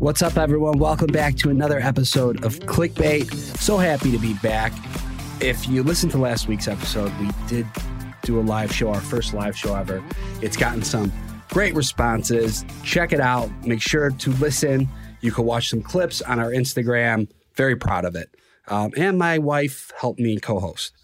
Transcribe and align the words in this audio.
What's 0.00 0.22
up, 0.22 0.38
everyone? 0.38 0.78
Welcome 0.78 1.08
back 1.08 1.36
to 1.36 1.50
another 1.50 1.78
episode 1.78 2.42
of 2.42 2.58
Clickbait. 2.60 3.30
So 3.58 3.76
happy 3.76 4.10
to 4.10 4.18
be 4.18 4.32
back. 4.32 4.72
If 5.42 5.68
you 5.68 5.82
listened 5.82 6.10
to 6.12 6.18
last 6.18 6.48
week's 6.48 6.68
episode, 6.68 7.12
we 7.20 7.28
did 7.46 7.66
do 8.22 8.40
a 8.40 8.40
live 8.40 8.74
show, 8.74 8.94
our 8.94 9.00
first 9.02 9.34
live 9.34 9.54
show 9.54 9.74
ever. 9.74 10.02
It's 10.40 10.56
gotten 10.56 10.82
some 10.82 11.12
great 11.50 11.74
responses. 11.74 12.64
Check 12.82 13.12
it 13.12 13.20
out. 13.20 13.50
Make 13.66 13.82
sure 13.82 14.08
to 14.08 14.30
listen. 14.36 14.88
You 15.20 15.32
can 15.32 15.44
watch 15.44 15.68
some 15.68 15.82
clips 15.82 16.22
on 16.22 16.38
our 16.38 16.50
Instagram. 16.50 17.28
Very 17.54 17.76
proud 17.76 18.06
of 18.06 18.16
it. 18.16 18.34
Um, 18.68 18.92
and 18.96 19.18
my 19.18 19.36
wife 19.36 19.92
helped 20.00 20.18
me 20.18 20.40
co 20.40 20.60
host. 20.60 20.94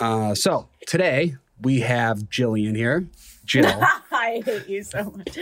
Uh, 0.00 0.34
so 0.34 0.68
today 0.88 1.36
we 1.62 1.82
have 1.82 2.24
Jillian 2.24 2.74
here. 2.74 3.06
Jill. 3.44 3.66
I 4.10 4.42
hate 4.44 4.68
you 4.68 4.82
so 4.82 5.12
much. 5.16 5.38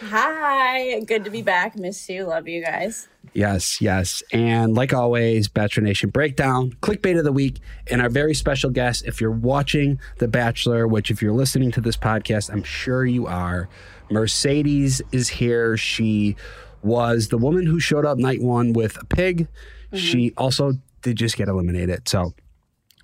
Hi, 0.00 1.00
good 1.00 1.24
to 1.24 1.30
be 1.30 1.42
back. 1.42 1.76
Miss 1.76 2.08
you. 2.08 2.24
Love 2.24 2.48
you 2.48 2.64
guys. 2.64 3.08
Yes, 3.32 3.80
yes. 3.80 4.22
And 4.32 4.74
like 4.74 4.92
always, 4.92 5.48
Bachelor 5.48 5.84
Nation 5.84 6.10
Breakdown, 6.10 6.72
clickbait 6.82 7.18
of 7.18 7.24
the 7.24 7.32
week, 7.32 7.60
and 7.90 8.02
our 8.02 8.08
very 8.08 8.34
special 8.34 8.70
guest. 8.70 9.04
If 9.06 9.20
you're 9.20 9.30
watching 9.30 9.98
The 10.18 10.28
Bachelor, 10.28 10.86
which 10.86 11.10
if 11.10 11.22
you're 11.22 11.32
listening 11.32 11.70
to 11.72 11.80
this 11.80 11.96
podcast, 11.96 12.50
I'm 12.50 12.62
sure 12.62 13.04
you 13.04 13.26
are, 13.26 13.68
Mercedes 14.10 15.00
is 15.12 15.28
here. 15.28 15.76
She 15.76 16.36
was 16.82 17.28
the 17.28 17.38
woman 17.38 17.66
who 17.66 17.80
showed 17.80 18.04
up 18.04 18.18
night 18.18 18.42
one 18.42 18.72
with 18.72 19.00
a 19.00 19.04
pig. 19.06 19.48
She 19.94 20.32
also 20.36 20.72
did 21.02 21.16
just 21.16 21.36
get 21.36 21.48
eliminated. 21.48 22.08
So 22.08 22.34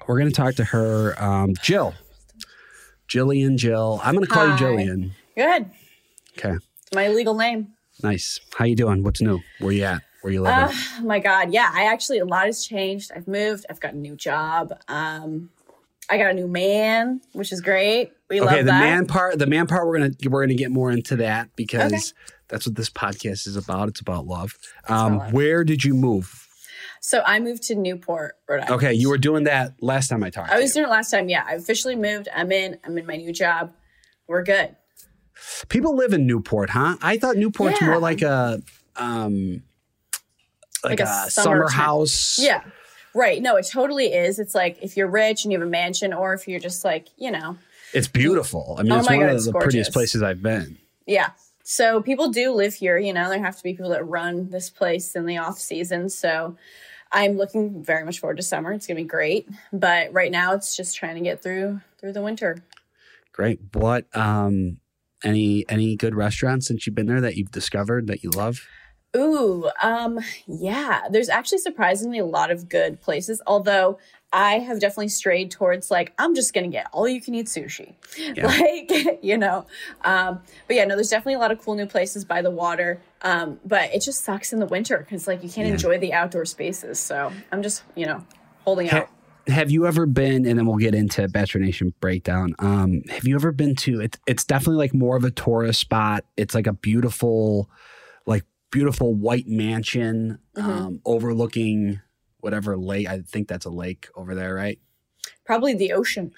we're 0.07 0.19
going 0.19 0.31
to 0.31 0.35
talk 0.35 0.57
to 0.57 0.65
her. 0.65 1.15
Um, 1.23 1.55
Jill. 1.63 1.95
Jillian, 3.11 3.57
Jill. 3.57 4.01
I'm 4.05 4.15
going 4.15 4.25
to 4.25 4.31
call 4.31 4.47
you 4.47 4.53
Hi. 4.53 4.59
Jillian. 4.59 5.11
Good. 5.37 5.71
Okay. 6.39 6.55
It's 6.83 6.95
my 6.95 7.09
legal 7.09 7.35
name. 7.35 7.73
Nice. 8.03 8.39
How 8.57 8.65
you 8.65 8.77
doing? 8.77 9.03
What's 9.03 9.21
new? 9.21 9.41
Where 9.59 9.73
you 9.73 9.85
at? 9.85 10.03
Where 10.23 10.33
you 10.33 10.43
living? 10.43 10.67
Oh 10.71 11.03
my 11.03 11.19
God. 11.19 11.53
Yeah, 11.53 11.71
I 11.73 11.85
actually, 11.85 12.19
a 12.19 12.25
lot 12.25 12.47
has 12.47 12.65
changed. 12.65 13.11
I've 13.15 13.27
moved. 13.27 13.67
I've 13.69 13.81
got 13.81 13.95
a 13.95 13.97
new 13.97 14.17
job. 14.17 14.73
Um, 14.89 15.51
I 16.09 16.19
got 16.19 16.31
a 16.31 16.35
new 16.35 16.47
man, 16.49 17.21
which 17.33 17.53
is 17.53 17.61
great. 17.61 18.13
We 18.29 18.41
okay, 18.41 18.47
love 18.47 18.59
the 18.59 18.65
that. 18.65 18.81
man 18.81 19.07
part, 19.07 19.39
the 19.39 19.47
man 19.47 19.67
part, 19.67 19.87
we're 19.87 19.99
gonna 19.99 20.11
we're 20.29 20.43
gonna 20.43 20.55
get 20.55 20.71
more 20.71 20.91
into 20.91 21.17
that 21.17 21.55
because 21.57 21.93
Okay. 21.93 22.03
that's 22.49 22.67
what 22.67 22.75
this 22.77 22.91
podcast 22.91 23.47
is 23.47 23.57
about. 23.57 23.89
It's 23.89 24.01
about 24.01 24.27
love. 24.27 24.57
Um, 24.89 25.15
about 25.15 25.19
love. 25.27 25.33
Where 25.33 25.65
did 25.65 25.85
you 25.85 25.95
move? 25.95 26.47
So 27.01 27.23
I 27.25 27.41
moved 27.41 27.63
to 27.65 27.75
Newport, 27.75 28.37
Rhode 28.49 28.61
Island. 28.61 28.71
Okay, 28.77 28.93
you 28.93 29.09
were 29.09 29.19
doing 29.19 29.45
that 29.45 29.75
last 29.83 30.09
time 30.09 30.23
I 30.23 30.31
talked. 30.31 30.51
I 30.51 30.61
was 30.61 30.73
doing 30.73 30.87
it 30.87 30.91
last 30.91 31.11
time. 31.11 31.29
Yeah, 31.29 31.45
I 31.47 31.55
officially 31.55 31.97
moved. 31.97 32.29
I'm 32.35 32.53
in. 32.53 32.79
I'm 32.85 32.97
in 32.99 33.07
my 33.07 33.17
new 33.17 33.33
job. 33.33 33.73
We're 34.29 34.43
good. 34.43 34.77
People 35.69 35.97
live 35.97 36.13
in 36.13 36.27
Newport, 36.27 36.71
huh? 36.71 36.97
I 37.01 37.17
thought 37.19 37.37
Newport's 37.37 37.81
Yeah. 37.81 37.87
more 37.89 37.99
like 37.99 38.23
a 38.23 38.63
um, 38.97 39.63
like, 40.85 41.01
Like 41.01 41.01
a 41.01 41.05
a, 41.27 41.31
summer 41.31 41.67
summer 41.67 41.69
house. 41.71 42.39
Yeah. 42.39 42.63
Right. 43.15 43.41
No, 43.43 43.57
it 43.57 43.67
totally 43.67 44.13
is. 44.13 44.39
It's 44.39 44.55
like 44.55 44.79
if 44.83 44.97
you're 44.97 45.09
rich 45.09 45.45
and 45.45 45.53
you 45.53 45.59
have 45.59 45.67
a 45.67 45.71
mansion, 45.71 46.13
or 46.13 46.35
if 46.35 46.47
you're 46.47 46.61
just 46.61 46.85
like, 46.85 47.09
you 47.17 47.31
know, 47.31 47.57
it's 47.93 48.09
beautiful. 48.09 48.77
I 48.79 48.83
mean, 48.83 48.93
Oh 48.93 48.99
it's 48.99 49.09
one 49.09 49.21
God, 49.21 49.31
of 49.35 49.45
the 49.45 49.53
prettiest 49.53 49.93
places 49.93 50.23
I've 50.23 50.43
been. 50.43 50.79
Yeah. 51.07 51.31
So 51.65 52.03
people 52.03 52.31
do 52.31 52.53
live 52.53 52.75
here, 52.75 52.99
you 52.99 53.13
know, 53.13 53.29
there 53.29 53.41
have 53.43 53.57
to 53.57 53.63
be 53.63 53.73
people 53.73 53.91
that 53.91 54.05
run 54.07 54.51
this 54.51 54.71
place 54.71 55.15
in 55.17 55.27
the 55.27 55.39
off 55.39 55.59
season. 55.59 56.09
So 56.09 56.57
I'm 57.13 57.37
looking 57.37 57.83
very 57.83 58.05
much 58.05 58.21
forward 58.21 58.37
to 58.37 58.43
summer. 58.43 58.73
It's 58.73 58.87
going 58.87 58.97
to 58.97 59.03
be 59.03 59.09
great. 59.09 59.49
But 59.73 60.13
right 60.13 60.31
now 60.31 60.55
it's 60.55 60.77
just 60.77 60.97
trying 60.97 61.17
to 61.17 61.21
get 61.23 61.43
through 61.43 61.81
through 61.99 62.13
the 62.13 62.23
winter. 62.23 62.63
Great. 63.33 63.61
What 63.73 64.07
um, 64.17 64.79
any 65.25 65.65
any 65.69 65.97
good 65.97 66.15
restaurants 66.15 66.67
since 66.67 66.87
you've 66.87 66.95
been 66.95 67.07
there 67.07 67.21
that 67.21 67.37
you've 67.37 67.51
discovered 67.51 68.07
that 68.07 68.23
you 68.23 68.31
love? 68.31 68.67
Ooh, 69.17 69.69
um 69.83 70.21
yeah, 70.47 71.09
there's 71.11 71.29
actually 71.29 71.59
surprisingly 71.59 72.19
a 72.19 72.25
lot 72.25 72.51
of 72.51 72.69
good 72.69 73.01
places, 73.01 73.43
although 73.47 73.99
I 74.33 74.61
have 74.61 74.79
definitely 74.81 75.09
strayed 75.09 75.51
towards 75.51 75.91
like 75.91 76.13
I'm 76.19 76.35
just 76.35 76.55
to 76.55 76.63
get 76.69 76.87
all 76.93 77.09
you 77.09 77.21
can 77.21 77.35
eat 77.35 77.47
sushi. 77.47 77.95
Yeah. 78.17 78.47
Like, 78.61 79.19
you 79.23 79.37
know. 79.37 79.67
Um 80.05 80.41
but 80.67 80.77
yeah, 80.77 80.85
no 80.85 80.95
there's 80.95 81.09
definitely 81.11 81.35
a 81.35 81.39
lot 81.39 81.51
of 81.51 81.61
cool 81.61 81.75
new 81.75 81.87
places 81.87 82.25
by 82.25 82.41
the 82.43 82.51
water. 82.51 83.01
Um 83.23 83.59
but 83.65 83.93
it 83.93 84.03
just 84.03 84.23
sucks 84.25 84.53
in 84.53 84.61
the 84.61 84.67
winter 84.67 85.05
cuz 85.09 85.27
like 85.27 85.43
you 85.43 85.49
can't 85.51 85.67
Yeah. 85.67 85.75
enjoy 85.75 85.99
the 85.99 86.13
outdoor 86.13 86.45
spaces. 86.45 87.01
So, 87.01 87.33
I'm 87.51 87.63
just, 87.63 87.83
you 87.97 88.07
know, 88.07 88.25
holding 88.65 88.87
Ha- 88.89 88.99
out. 88.99 89.09
have 89.49 89.71
you 89.71 89.87
ever 89.87 90.07
been 90.07 90.47
and 90.47 90.59
then 90.59 90.67
we'll 90.67 90.77
get 90.77 90.95
into 90.95 91.27
bachelor 91.29 91.61
nation 91.63 91.93
breakdown 92.01 92.55
um 92.61 93.03
have 93.09 93.27
you 93.27 93.35
ever 93.35 93.51
been 93.51 93.75
to 93.75 94.01
it, 94.01 94.17
it's 94.27 94.45
definitely 94.45 94.77
like 94.77 94.95
more 94.95 95.17
of 95.17 95.25
a 95.25 95.31
tourist 95.31 95.81
spot 95.81 96.25
it's 96.37 96.55
like 96.55 96.67
a 96.69 96.73
beautiful 96.75 97.69
like 98.27 98.45
beautiful 98.71 99.13
white 99.15 99.49
mansion 99.49 100.39
Mm-hmm. 100.57 100.71
um 100.71 101.01
overlooking 101.05 102.01
whatever 102.41 102.77
lake 102.77 103.09
i 103.09 103.21
think 103.21 103.49
that's 103.49 103.67
a 103.67 103.71
lake 103.71 104.09
over 104.15 104.35
there 104.35 104.55
right? 104.55 104.79
Probably 105.45 105.75
the 105.75 105.93
ocean. 105.93 106.33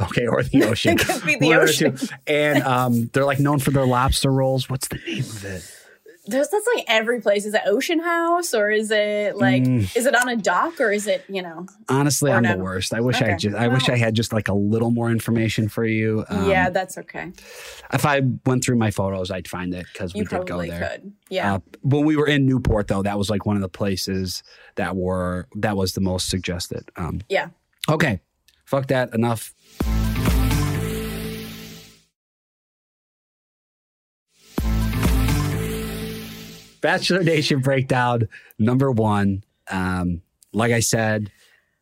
okay 0.00 0.26
or 0.26 0.42
the 0.42 0.62
ocean. 0.70 0.92
It 0.92 1.00
could 1.00 1.24
be 1.24 1.36
the 1.36 1.54
ocean. 1.54 1.98
and 2.26 2.62
um 2.62 3.10
they're 3.12 3.24
like 3.24 3.40
known 3.40 3.58
for 3.58 3.70
their 3.70 3.86
lobster 3.86 4.30
rolls. 4.30 4.68
What's 4.68 4.88
the 4.88 4.98
name 5.06 5.20
of 5.20 5.44
it 5.44 5.79
There's 6.30 6.48
that's 6.48 6.66
like 6.74 6.84
every 6.88 7.20
place. 7.20 7.44
Is 7.44 7.54
it 7.54 7.62
Ocean 7.66 7.98
House 7.98 8.54
or 8.54 8.70
is 8.70 8.90
it 8.90 9.36
like 9.36 9.64
Mm. 9.64 9.96
is 9.96 10.06
it 10.06 10.14
on 10.14 10.28
a 10.28 10.36
dock 10.36 10.80
or 10.80 10.90
is 10.90 11.06
it, 11.06 11.24
you 11.28 11.42
know? 11.42 11.66
honestly 11.88 12.30
i'm 12.30 12.42
no. 12.42 12.56
the 12.56 12.62
worst 12.62 12.94
i 12.94 13.00
wish 13.00 13.20
i 13.20 13.34
just 13.36 13.56
i 13.56 13.66
wish 13.68 13.88
i 13.88 13.96
had 13.96 14.14
just 14.14 14.32
like 14.32 14.48
a 14.48 14.54
little 14.54 14.90
more 14.90 15.10
information 15.10 15.68
for 15.68 15.84
you 15.84 16.24
um, 16.28 16.48
yeah, 16.48 16.70
that's 16.70 16.96
okay. 16.96 17.32
if 17.92 18.06
i 18.06 18.20
went 18.46 18.64
through 18.64 18.76
my 18.76 18.90
photos 18.90 19.30
i'd 19.30 19.48
find 19.48 19.74
it 19.74 19.86
because 19.92 20.14
we 20.14 20.20
did 20.24 20.46
go 20.46 20.62
there 20.64 20.88
could. 20.88 21.12
Yeah. 21.28 21.54
Uh, 21.54 21.58
when 21.82 22.04
we 22.04 22.16
were 22.16 22.26
in 22.26 22.44
Newport, 22.46 22.88
though, 22.88 23.02
that 23.02 23.16
was 23.16 23.30
like 23.30 23.46
one 23.46 23.56
of 23.56 23.62
the 23.62 23.68
places 23.68 24.42
that 24.74 24.96
were 24.96 25.46
that 25.56 25.76
was 25.76 25.92
the 25.92 26.00
most 26.00 26.28
suggested. 26.28 26.90
Um, 26.96 27.20
yeah. 27.28 27.48
okay, 27.88 28.20
fuck 28.64 28.86
that. 28.88 29.14
Enough. 29.14 29.54
Bachelor 36.80 37.22
Nation 37.22 37.60
breakdown 37.60 38.28
number 38.58 38.90
one. 38.90 39.44
Um, 39.70 40.22
like 40.52 40.72
I 40.72 40.80
said 40.80 41.30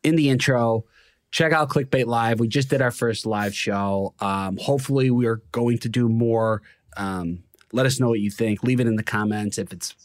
in 0.03 0.15
the 0.15 0.29
intro, 0.29 0.85
check 1.31 1.51
out 1.53 1.69
Clickbait 1.69 2.05
Live. 2.05 2.39
We 2.39 2.47
just 2.47 2.69
did 2.69 2.81
our 2.81 2.91
first 2.91 3.25
live 3.25 3.55
show. 3.55 4.13
Um, 4.19 4.57
hopefully, 4.57 5.09
we 5.11 5.25
are 5.25 5.41
going 5.51 5.77
to 5.79 5.89
do 5.89 6.07
more. 6.09 6.61
Um, 6.97 7.43
let 7.71 7.85
us 7.85 7.99
know 7.99 8.09
what 8.09 8.19
you 8.19 8.31
think. 8.31 8.63
Leave 8.63 8.79
it 8.79 8.87
in 8.87 8.95
the 8.95 9.03
comments 9.03 9.57
if 9.57 9.71
it's 9.71 9.95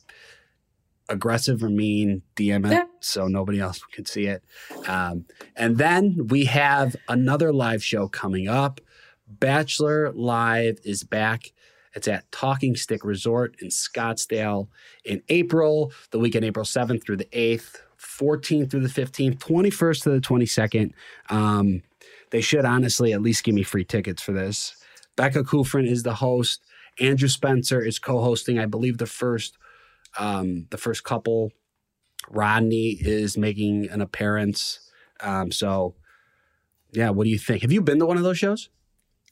aggressive 1.09 1.63
or 1.63 1.69
mean. 1.69 2.23
DM 2.37 2.71
it 2.71 2.89
so 3.01 3.27
nobody 3.27 3.61
else 3.61 3.81
can 3.93 4.05
see 4.07 4.27
it. 4.27 4.43
Um, 4.87 5.27
and 5.57 5.79
then 5.79 6.29
we 6.29 6.45
have 6.47 6.97
another 7.09 7.53
live 7.53 7.83
show 7.83 8.09
coming 8.09 8.49
up. 8.49 8.81
Bachelor 9.27 10.13
Live 10.13 10.79
is 10.85 11.03
back. 11.03 11.53
It's 11.95 12.09
at 12.09 12.31
Talking 12.33 12.77
Stick 12.77 13.05
Resort 13.05 13.57
in 13.61 13.69
Scottsdale 13.69 14.69
in 15.05 15.23
April, 15.29 15.93
the 16.11 16.19
weekend, 16.19 16.45
April 16.45 16.65
7th 16.65 17.05
through 17.05 17.19
the 17.19 17.27
8th, 17.27 17.77
14th 17.99 18.71
through 18.71 18.87
the 18.87 18.89
15th, 18.89 19.39
21st 19.39 20.03
to 20.03 20.11
the 20.11 20.21
22nd. 20.21 20.93
Um, 21.31 21.83
they 22.31 22.41
should 22.41 22.65
honestly 22.65 23.13
at 23.13 23.23
least 23.23 23.45
give 23.45 23.55
me 23.55 23.63
free 23.63 23.85
tickets 23.85 24.23
for 24.23 24.33
this. 24.33 24.75
Becca 25.17 25.45
Kufrin 25.45 25.89
is 25.89 26.03
the 26.03 26.15
host. 26.15 26.63
Andrew 27.01 27.29
Spencer 27.29 27.81
is 27.81 27.99
co-hosting, 27.99 28.59
I 28.59 28.67
believe, 28.67 28.99
the 28.99 29.07
first 29.07 29.57
um, 30.19 30.67
the 30.71 30.79
first 30.79 31.05
couple. 31.05 31.51
Rodney 32.31 32.97
is 33.01 33.37
making 33.37 33.89
an 33.91 34.01
appearance. 34.01 34.81
Um, 35.21 35.51
so, 35.51 35.95
yeah, 36.93 37.11
what 37.11 37.25
do 37.25 37.31
you 37.31 37.39
think? 37.39 37.63
Have 37.63 37.73
you 37.73 37.83
been 37.83 37.99
to 37.99 38.07
one 38.07 38.17
of 38.17 38.23
those 38.23 38.39
shows? 38.39 38.71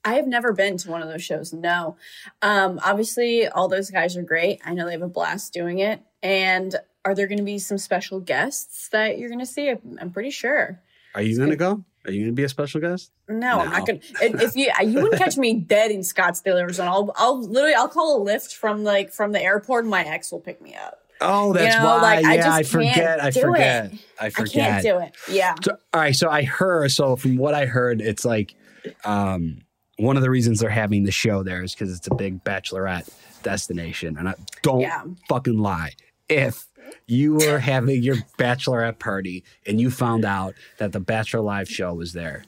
I 0.04 0.14
have 0.14 0.26
never 0.26 0.52
been 0.52 0.76
to 0.78 0.90
one 0.90 1.02
of 1.02 1.08
those 1.08 1.22
shows. 1.22 1.52
No. 1.52 1.96
Um, 2.40 2.80
obviously, 2.84 3.46
all 3.48 3.68
those 3.68 3.90
guys 3.90 4.16
are 4.16 4.22
great. 4.22 4.60
I 4.64 4.74
know 4.74 4.86
they 4.86 4.92
have 4.92 5.02
a 5.02 5.08
blast 5.08 5.52
doing 5.52 5.78
it. 5.78 6.02
And 6.22 6.74
are 7.04 7.14
there 7.14 7.26
going 7.26 7.38
to 7.38 7.44
be 7.44 7.58
some 7.58 7.78
special 7.78 8.20
guests 8.20 8.88
that 8.88 9.18
you're 9.18 9.28
going 9.28 9.40
to 9.40 9.46
see? 9.46 9.68
I'm, 9.68 10.10
pretty 10.10 10.30
sure. 10.30 10.80
Are 11.14 11.22
you 11.22 11.36
going 11.36 11.50
to 11.50 11.56
go? 11.56 11.84
Are 12.04 12.10
you 12.10 12.22
going 12.22 12.32
to 12.32 12.36
be 12.36 12.44
a 12.44 12.48
special 12.48 12.80
guest? 12.80 13.12
No, 13.28 13.60
I'm 13.60 13.70
not 13.70 13.86
gonna. 13.86 14.00
If 14.20 14.42
if 14.42 14.56
you 14.56 14.70
you 14.84 14.94
wouldn't 15.00 15.18
catch 15.18 15.36
me 15.36 15.54
dead 15.60 15.92
in 15.92 16.00
Scottsdale, 16.00 16.58
Arizona, 16.58 16.90
I'll 16.90 17.12
I'll 17.16 17.40
literally 17.40 17.74
I'll 17.74 17.88
call 17.88 18.20
a 18.20 18.26
Lyft 18.26 18.54
from 18.56 18.82
like 18.82 19.12
from 19.12 19.30
the 19.30 19.40
airport. 19.40 19.84
and 19.84 19.90
My 19.90 20.02
ex 20.02 20.32
will 20.32 20.40
pick 20.40 20.60
me 20.60 20.74
up. 20.74 20.98
Oh, 21.20 21.52
that's 21.52 21.76
know, 21.76 21.84
why. 21.84 22.00
like, 22.00 22.24
I 22.24 22.34
yeah, 22.34 22.52
I, 22.52 22.62
just 22.62 22.72
can't 22.72 22.94
forget. 22.94 23.22
I 23.22 23.30
forget. 23.30 23.92
it. 23.92 23.98
I 24.20 24.26
I 24.26 24.30
can't 24.30 24.82
do 24.82 24.98
it. 24.98 25.16
Yeah. 25.30 25.54
So, 25.62 25.76
all 25.94 26.00
right. 26.00 26.14
So 26.14 26.28
I 26.28 26.42
heard. 26.42 26.90
So 26.90 27.14
from 27.14 27.36
what 27.36 27.54
I 27.54 27.66
heard, 27.66 28.00
it's 28.00 28.24
like 28.24 28.56
um, 29.04 29.58
one 30.02 30.16
of 30.16 30.22
the 30.22 30.30
reasons 30.30 30.60
they're 30.60 30.68
having 30.70 31.04
the 31.04 31.12
show 31.12 31.42
there 31.42 31.62
is 31.62 31.72
because 31.74 31.96
it's 31.96 32.06
a 32.08 32.14
big 32.14 32.42
bachelorette 32.44 33.08
destination. 33.42 34.16
And 34.18 34.28
I 34.28 34.34
don't 34.62 34.80
Yeah. 34.80 35.04
fucking 35.28 35.58
lie. 35.58 35.92
If 36.28 36.66
you 37.06 37.34
were 37.34 37.58
having 37.58 38.02
your 38.02 38.16
bachelorette 38.38 38.98
party 38.98 39.44
and 39.66 39.80
you 39.80 39.90
found 39.90 40.24
out 40.24 40.54
that 40.78 40.92
the 40.92 41.00
Bachelor 41.00 41.40
Live 41.40 41.68
show 41.68 41.94
was 41.94 42.12
there, 42.12 42.44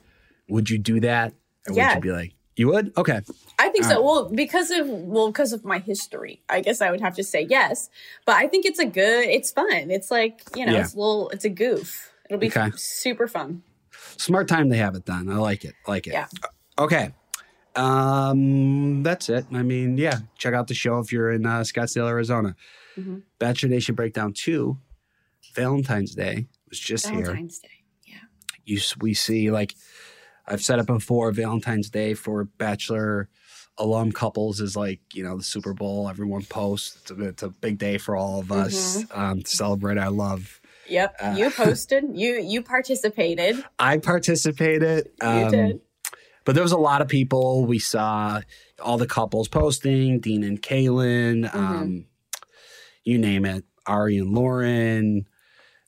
would 0.48 0.68
you 0.70 0.78
do 0.78 1.00
that? 1.00 1.32
Or 1.68 1.74
Yeah. 1.74 1.94
would 1.94 2.04
you 2.04 2.10
be 2.12 2.16
like, 2.16 2.32
You 2.56 2.68
would? 2.68 2.92
Okay. 2.96 3.20
I 3.58 3.68
think 3.70 3.84
All 3.84 3.90
so. 3.90 3.96
right. 3.96 4.04
Well, 4.04 4.30
because 4.30 4.70
of 4.70 4.86
well, 4.88 5.26
because 5.32 5.52
of 5.52 5.64
my 5.64 5.80
history, 5.80 6.40
I 6.48 6.60
guess 6.60 6.80
I 6.80 6.92
would 6.92 7.00
have 7.00 7.16
to 7.16 7.24
say 7.24 7.42
yes. 7.50 7.90
But 8.26 8.36
I 8.36 8.46
think 8.46 8.64
it's 8.64 8.78
a 8.78 8.84
good. 8.86 9.24
It's 9.28 9.50
fun. 9.50 9.90
It's 9.90 10.08
like 10.08 10.40
you 10.54 10.64
know, 10.64 10.72
Yeah. 10.74 10.82
it's 10.82 10.94
a 10.94 10.96
little. 10.96 11.30
It's 11.30 11.44
a 11.44 11.48
goof. 11.48 12.12
It'll 12.30 12.38
be 12.38 12.46
Okay. 12.46 12.70
super 12.76 13.26
fun. 13.26 13.64
Smart 14.18 14.46
time 14.46 14.70
to 14.70 14.76
have 14.76 14.94
it 14.94 15.04
done. 15.04 15.28
I 15.28 15.34
like 15.38 15.64
it. 15.64 15.74
I 15.84 15.90
like 15.90 16.06
it. 16.06 16.12
Yeah. 16.12 16.26
Okay. 16.78 17.10
Um, 17.76 19.02
that's 19.02 19.28
it. 19.28 19.46
I 19.52 19.62
mean, 19.62 19.98
yeah, 19.98 20.18
check 20.38 20.54
out 20.54 20.68
the 20.68 20.74
show 20.74 20.98
if 20.98 21.12
you're 21.12 21.32
in 21.32 21.44
uh, 21.44 21.60
Scottsdale, 21.60 22.08
Arizona. 22.08 22.54
Mhm. 22.96 23.22
Bachelor 23.38 23.70
Nation 23.70 23.94
Breakdown 23.94 24.32
2, 24.32 24.78
Valentine's 25.54 26.14
Day 26.14 26.46
was 26.68 26.78
just 26.78 27.06
here. 27.08 27.22
Valentine's 27.22 27.58
Day. 27.58 27.68
Yeah. 28.06 28.14
You 28.64 28.80
we 29.00 29.14
see 29.14 29.50
like 29.50 29.74
I've 30.46 30.62
said 30.62 30.78
it 30.78 30.86
before, 30.86 31.32
Valentine's 31.32 31.90
Day 31.90 32.14
for 32.14 32.44
Bachelor 32.44 33.28
alum 33.78 34.12
couples 34.12 34.60
is 34.60 34.76
like, 34.76 35.00
you 35.12 35.24
know, 35.24 35.36
the 35.36 35.42
Super 35.42 35.74
Bowl. 35.74 36.08
Everyone 36.08 36.42
posts. 36.42 36.98
It's 37.02 37.10
a, 37.10 37.22
it's 37.28 37.42
a 37.42 37.48
big 37.48 37.78
day 37.78 37.98
for 37.98 38.16
all 38.16 38.40
of 38.40 38.52
us 38.52 39.04
um, 39.12 39.42
to 39.42 39.50
celebrate 39.50 39.98
our 39.98 40.10
love. 40.10 40.60
Yep. 40.88 41.16
Uh, 41.20 41.34
you 41.36 41.50
posted. 41.56 42.04
You 42.12 42.40
you 42.40 42.62
participated. 42.62 43.64
I 43.78 43.98
participated. 43.98 45.10
You 45.22 45.28
um, 45.28 45.50
did. 45.50 45.80
But 46.44 46.54
there 46.54 46.62
was 46.62 46.72
a 46.72 46.78
lot 46.78 47.00
of 47.00 47.08
people. 47.08 47.64
We 47.64 47.78
saw 47.78 48.40
all 48.82 48.98
the 48.98 49.06
couples 49.06 49.48
posting, 49.48 50.20
Dean 50.20 50.42
and 50.44 50.60
Caelynn, 50.60 51.44
Mm-hmm. 51.50 51.58
um, 51.58 52.04
you 53.04 53.18
name 53.18 53.44
it, 53.44 53.64
Ari 53.86 54.18
and 54.18 54.34
Lauren. 54.34 55.26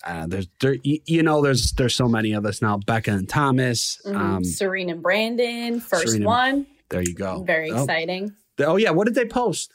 Uh, 0.05 0.27
there's 0.27 0.47
there, 0.61 0.77
you, 0.83 1.23
know 1.23 1.43
there's 1.43 1.73
there's 1.73 1.95
so 1.95 2.09
many 2.09 2.33
of 2.33 2.47
us 2.47 2.63
now. 2.63 2.77
Becca 2.79 3.11
and 3.11 3.29
Thomas. 3.29 3.99
Mhm. 4.07 4.17
Um, 4.17 4.45
Serene 4.45 4.91
and 4.91 5.03
Brandon, 5.03 5.81
first 5.81 6.09
Serena- 6.09 6.27
one. 6.27 6.67
there 6.91 7.03
you 7.03 7.15
go. 7.15 7.43
Very 7.43 7.71
oh, 7.73 7.83
exciting. 7.83 8.35
Oh 8.61 8.77
yeah, 8.77 8.91
what 8.91 9.07
did 9.07 9.15
they 9.15 9.25
post? 9.25 9.73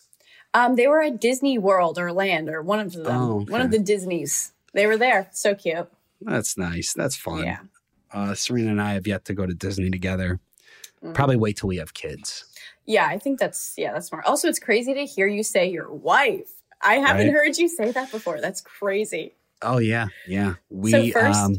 Um, 0.53 0.75
they 0.75 0.87
were 0.87 1.01
at 1.01 1.19
Disney 1.19 1.57
World 1.57 1.97
or 1.97 2.11
Land 2.13 2.49
or 2.49 2.61
one 2.61 2.79
of 2.79 2.93
them. 2.93 3.05
Oh, 3.07 3.45
One 3.47 3.61
of 3.61 3.71
the 3.71 3.79
Disneys. 3.79 4.51
They 4.73 4.85
were 4.85 4.97
there. 4.97 5.29
So 5.33 5.53
cute. 5.55 5.87
That's 6.21 6.57
nice. 6.57 6.93
That's 6.93 7.15
fun. 7.15 7.43
Yeah. 7.43 7.59
Uh, 8.13 8.33
Serena 8.35 8.71
and 8.71 8.81
I 8.81 8.93
have 8.93 9.07
yet 9.07 9.25
to 9.25 9.33
go 9.33 9.45
to 9.45 9.53
Disney 9.53 9.89
together. 9.89 10.39
Mhm. 11.03 11.13
Probably 11.13 11.35
wait 11.37 11.57
till 11.57 11.67
we 11.69 11.77
have 11.77 11.93
kids. 11.93 12.45
Yeah, 12.85 13.07
I 13.07 13.17
think 13.17 13.39
that's 13.39 13.73
yeah, 13.77 13.93
that's 13.93 14.07
smart. 14.07 14.25
Also, 14.25 14.47
it's 14.47 14.59
crazy 14.59 14.93
to 14.93 15.05
hear 15.05 15.27
you 15.27 15.43
say 15.43 15.69
your 15.69 15.91
wife. 15.93 16.49
I 16.81 16.95
haven't 16.95 17.27
Right. 17.27 17.33
heard 17.33 17.57
you 17.57 17.67
say 17.67 17.91
that 17.91 18.11
before. 18.11 18.39
That's 18.41 18.61
crazy. 18.61 19.35
Oh 19.61 19.77
yeah, 19.77 20.07
yeah. 20.27 20.55
We 20.69 20.91
So 20.91 21.09
first- 21.11 21.39
um, 21.39 21.55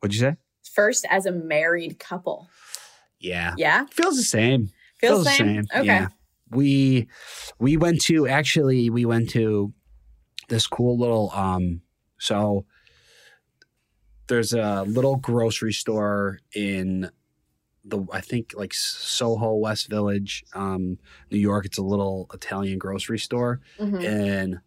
what'd 0.00 0.14
you 0.14 0.20
say? 0.20 0.36
First 0.72 1.06
as 1.10 1.26
a 1.26 1.32
married 1.32 1.98
couple. 1.98 2.48
Yeah, 3.20 3.54
Yeah. 3.56 3.86
feels 3.86 4.16
the 4.16 4.22
same. 4.22 4.70
Feels 4.98 5.24
the 5.24 5.30
same? 5.30 5.64
Okay. 5.74 5.86
Yeah. 5.86 6.08
We 6.50 7.08
we 7.58 7.76
went 7.76 8.00
to 8.02 8.26
actually 8.28 8.90
we 8.90 9.04
went 9.06 9.30
to 9.30 9.72
this 10.48 10.66
cool 10.66 10.98
little 10.98 11.30
um 11.32 11.80
so 12.18 12.66
there's 14.28 14.52
a 14.52 14.82
little 14.86 15.16
grocery 15.16 15.72
store 15.72 16.38
in 16.54 17.10
the 17.84 18.04
I 18.12 18.20
think 18.20 18.52
like 18.56 18.72
Soho 18.74 19.54
West 19.54 19.88
Village, 19.88 20.44
um, 20.54 20.98
New 21.30 21.38
York. 21.38 21.66
It's 21.66 21.78
a 21.78 21.82
little 21.82 22.28
Italian 22.32 22.78
grocery 22.78 23.18
store. 23.18 23.60
Mhm. 23.78 24.04
And 24.04 24.60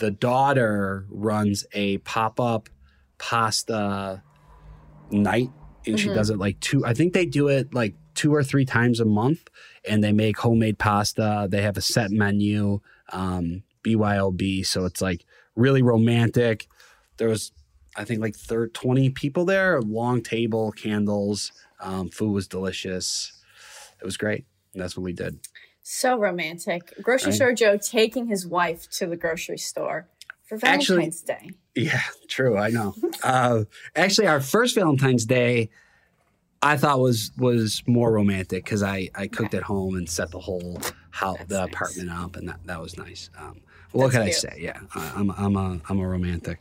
the 0.00 0.10
daughter 0.10 1.06
runs 1.10 1.66
a 1.72 1.98
pop-up 1.98 2.68
pasta 3.18 4.22
night 5.10 5.50
and 5.86 5.98
she 5.98 6.08
Mhm. 6.08 6.14
does 6.14 6.30
it 6.30 6.38
like 6.38 6.58
two 6.60 6.84
I 6.84 6.94
think 6.94 7.12
they 7.12 7.26
do 7.26 7.48
it 7.48 7.74
like 7.74 7.94
two 8.14 8.34
or 8.34 8.42
three 8.42 8.64
times 8.64 9.00
a 9.00 9.04
month 9.04 9.48
and 9.88 10.02
they 10.02 10.12
make 10.12 10.38
homemade 10.38 10.78
pasta. 10.78 11.46
They 11.50 11.62
have 11.62 11.76
a 11.76 11.80
set 11.80 12.10
menu, 12.10 12.80
um, 13.12 13.62
BYOB. 13.82 14.62
So 14.64 14.84
it's 14.84 15.00
like 15.00 15.24
really 15.56 15.82
romantic. 15.82 16.66
There 17.16 17.28
was, 17.28 17.52
I 17.96 18.04
think, 18.04 18.20
like 18.20 18.34
third 18.36 18.74
20 18.74 19.10
people 19.10 19.44
there, 19.44 19.80
long 19.80 20.22
table, 20.22 20.72
candles. 20.72 21.52
Um, 21.80 22.08
food 22.10 22.32
was 22.32 22.46
delicious. 22.48 23.32
It 24.00 24.04
was 24.04 24.16
great. 24.16 24.44
And 24.72 24.82
that's 24.82 24.96
what 24.96 25.02
we 25.02 25.12
did. 25.12 25.38
So 25.82 26.18
romantic. 26.18 26.92
Grocery 27.02 27.30
Right. 27.30 27.34
store 27.36 27.52
Joe 27.52 27.76
taking 27.76 28.26
his 28.26 28.46
wife 28.46 28.88
to 28.92 29.06
the 29.06 29.16
grocery 29.16 29.58
store 29.58 30.08
for 30.44 30.58
Actually- 30.62 30.96
Valentine's 31.10 31.22
Day. 31.22 31.50
Yeah, 31.74 32.00
true. 32.28 32.56
I 32.56 32.70
know. 32.70 32.94
uh, 33.22 33.64
actually, 33.96 34.26
our 34.26 34.40
first 34.40 34.74
Valentine's 34.74 35.24
Day, 35.24 35.70
I 36.62 36.76
thought 36.76 37.00
was 37.00 37.30
was 37.38 37.82
more 37.86 38.12
romantic 38.12 38.64
because 38.64 38.82
I 38.82 39.08
I 39.14 39.26
cooked 39.28 39.54
at 39.54 39.62
home 39.62 39.96
and 39.96 40.08
set 40.08 40.30
the 40.30 40.40
whole 40.40 40.78
how 41.10 41.34
That's 41.34 41.48
the 41.48 41.58
nice. 41.64 41.68
apartment 41.74 42.10
up, 42.10 42.36
and 42.36 42.48
that, 42.48 42.60
that 42.66 42.80
was 42.82 42.98
nice. 42.98 43.30
Um, 43.38 43.60
what 43.92 44.12
can 44.12 44.22
I 44.22 44.30
say? 44.30 44.56
Yeah, 44.60 44.78
I, 44.94 45.12
I'm 45.16 45.30
I'm 45.30 45.56
a 45.56 45.80
I'm 45.88 45.98
a 46.00 46.06
romantic. 46.06 46.60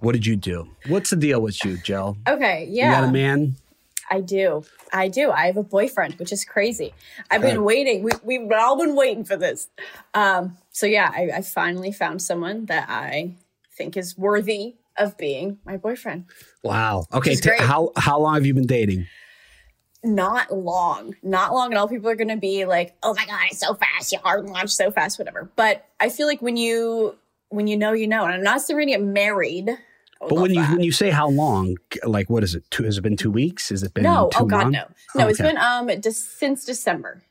What 0.00 0.12
did 0.12 0.24
you 0.24 0.36
do? 0.36 0.68
What's 0.86 1.10
the 1.10 1.16
deal 1.16 1.40
with 1.42 1.62
you, 1.64 1.76
Jill? 1.78 2.16
Okay, 2.26 2.66
yeah. 2.70 2.88
You 2.88 2.94
got 3.02 3.08
a 3.08 3.12
man? 3.12 3.56
I 4.10 4.20
do. 4.20 4.64
I 4.92 5.08
do. 5.08 5.30
I 5.30 5.46
have 5.46 5.56
a 5.56 5.62
boyfriend, 5.62 6.14
which 6.14 6.32
is 6.32 6.44
crazy. 6.44 6.94
I've 7.30 7.42
been 7.42 7.64
waiting. 7.64 8.02
We, 8.02 8.12
we've 8.22 8.50
all 8.52 8.76
been 8.76 8.94
waiting 8.94 9.24
for 9.24 9.36
this. 9.36 9.68
Um, 10.14 10.56
so, 10.70 10.86
yeah, 10.86 11.10
I, 11.12 11.30
I 11.36 11.42
finally 11.42 11.92
found 11.92 12.22
someone 12.22 12.66
that 12.66 12.86
I 12.88 13.34
think 13.76 13.96
is 13.96 14.16
worthy 14.16 14.76
of 14.96 15.16
being 15.18 15.58
my 15.64 15.76
boyfriend. 15.76 16.26
Wow. 16.62 17.06
Okay. 17.12 17.34
T- 17.34 17.50
how 17.58 17.92
how 17.96 18.18
long 18.18 18.34
have 18.34 18.46
you 18.46 18.54
been 18.54 18.66
dating? 18.66 19.06
Not 20.02 20.52
long, 20.52 21.16
not 21.22 21.52
long 21.52 21.72
at 21.72 21.78
all. 21.78 21.88
People 21.88 22.08
are 22.08 22.16
going 22.16 22.28
to 22.28 22.36
be 22.36 22.64
like, 22.64 22.94
"Oh 23.02 23.14
my 23.14 23.26
god, 23.26 23.40
it's 23.50 23.58
so 23.58 23.74
fast! 23.74 24.12
You 24.12 24.18
hard 24.18 24.46
launch 24.46 24.70
so 24.70 24.90
fast, 24.90 25.18
whatever." 25.18 25.50
But 25.56 25.84
I 25.98 26.10
feel 26.10 26.26
like 26.26 26.40
when 26.40 26.56
you 26.56 27.16
when 27.48 27.66
you 27.66 27.76
know, 27.76 27.92
you 27.92 28.06
know. 28.06 28.24
And 28.24 28.32
I'm 28.34 28.42
not 28.42 28.60
saying 28.60 28.76
we're 28.76 28.84
to 28.84 28.90
get 28.92 29.02
married. 29.02 29.76
Would 30.22 30.28
But 30.30 30.34
when 30.40 30.50
you 30.54 30.60
that. 30.62 30.70
when 30.72 30.82
you 30.82 30.92
say 30.92 31.10
how 31.10 31.28
long, 31.28 31.76
like 32.04 32.30
what 32.30 32.42
is 32.42 32.54
it? 32.54 32.64
Two, 32.70 32.84
has 32.84 32.96
it 32.98 33.02
been 33.02 33.16
two 33.16 33.30
weeks? 33.30 33.68
Has 33.68 33.82
it 33.82 33.92
been 33.94 34.04
no, 34.04 34.30
oh 34.36 34.44
god, 34.46 34.72
months? 34.72 34.90
no, 35.14 35.22
no. 35.22 35.28
it's 35.28 35.40
been 35.40 35.58
um 35.58 35.90
since 36.02 36.64
December. 36.64 37.22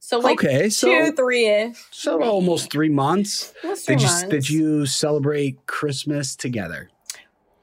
So 0.00 0.18
like 0.18 0.38
Okay, 0.44 0.68
so- 0.68 0.86
two, 0.88 1.12
three 1.12 1.46
ish. 1.48 1.82
So 1.90 2.22
almost 2.22 2.70
three 2.70 2.90
months. 2.90 3.54
Almost 3.62 3.86
Did 3.86 3.98
three 3.98 4.02
you 4.06 4.12
months. 4.12 4.28
did 4.28 4.50
you 4.50 4.86
celebrate 4.86 5.66
Christmas 5.66 6.36
together? 6.36 6.90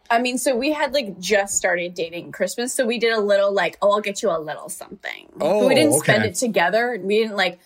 I 0.10 0.20
mean, 0.20 0.38
so 0.38 0.56
we 0.58 0.72
had 0.74 0.94
like 0.94 1.20
just 1.20 1.56
started 1.56 1.94
dating 1.94 2.32
Christmas, 2.34 2.74
so 2.74 2.86
we 2.86 2.98
did 3.00 3.14
a 3.14 3.20
little 3.22 3.54
like, 3.54 3.78
oh, 3.82 3.92
I'll 3.92 4.02
get 4.02 4.22
you 4.24 4.30
a 4.30 4.40
little 4.40 4.68
something. 4.68 5.30
But 5.36 5.46
Oh, 5.46 5.68
we 5.68 5.76
didn't 5.76 5.94
spend 5.94 6.26
it 6.26 6.36
together. 6.36 7.00
We 7.02 7.20
didn't 7.20 7.38
like 7.38 7.60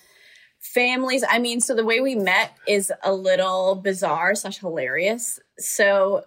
families. 0.59 1.23
I 1.27 1.39
mean, 1.39 1.59
so 1.61 1.73
the 1.73 1.85
way 1.85 2.01
we 2.01 2.13
met 2.15 2.51
is 2.67 2.91
a 3.03 3.13
little 3.13 3.75
bizarre 3.75 4.35
slash 4.35 4.59
hilarious. 4.59 5.39
So 5.57 6.25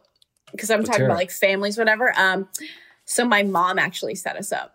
because 0.53 0.71
I'm 0.71 0.85
talking 0.85 1.05
about 1.05 1.17
like 1.17 1.31
families, 1.31 1.79
whatever. 1.79 2.13
Um, 2.19 2.49
so 3.05 3.25
my 3.25 3.43
mom 3.43 3.79
actually 3.79 4.15
set 4.15 4.37
us 4.37 4.53
up. 4.53 4.75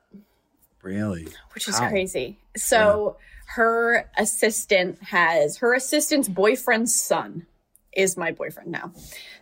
Really? 0.82 1.28
which 1.54 1.68
is 1.68 1.78
How? 1.78 1.90
crazy. 1.90 2.38
So 2.58 3.18
her 3.48 4.10
assistant 4.18 5.02
has 5.04 5.58
her 5.58 5.74
assistant's 5.74 6.28
boyfriend's 6.28 6.94
son 6.94 7.46
is 7.94 8.18
my 8.18 8.32
boyfriend 8.32 8.72
now. 8.72 8.92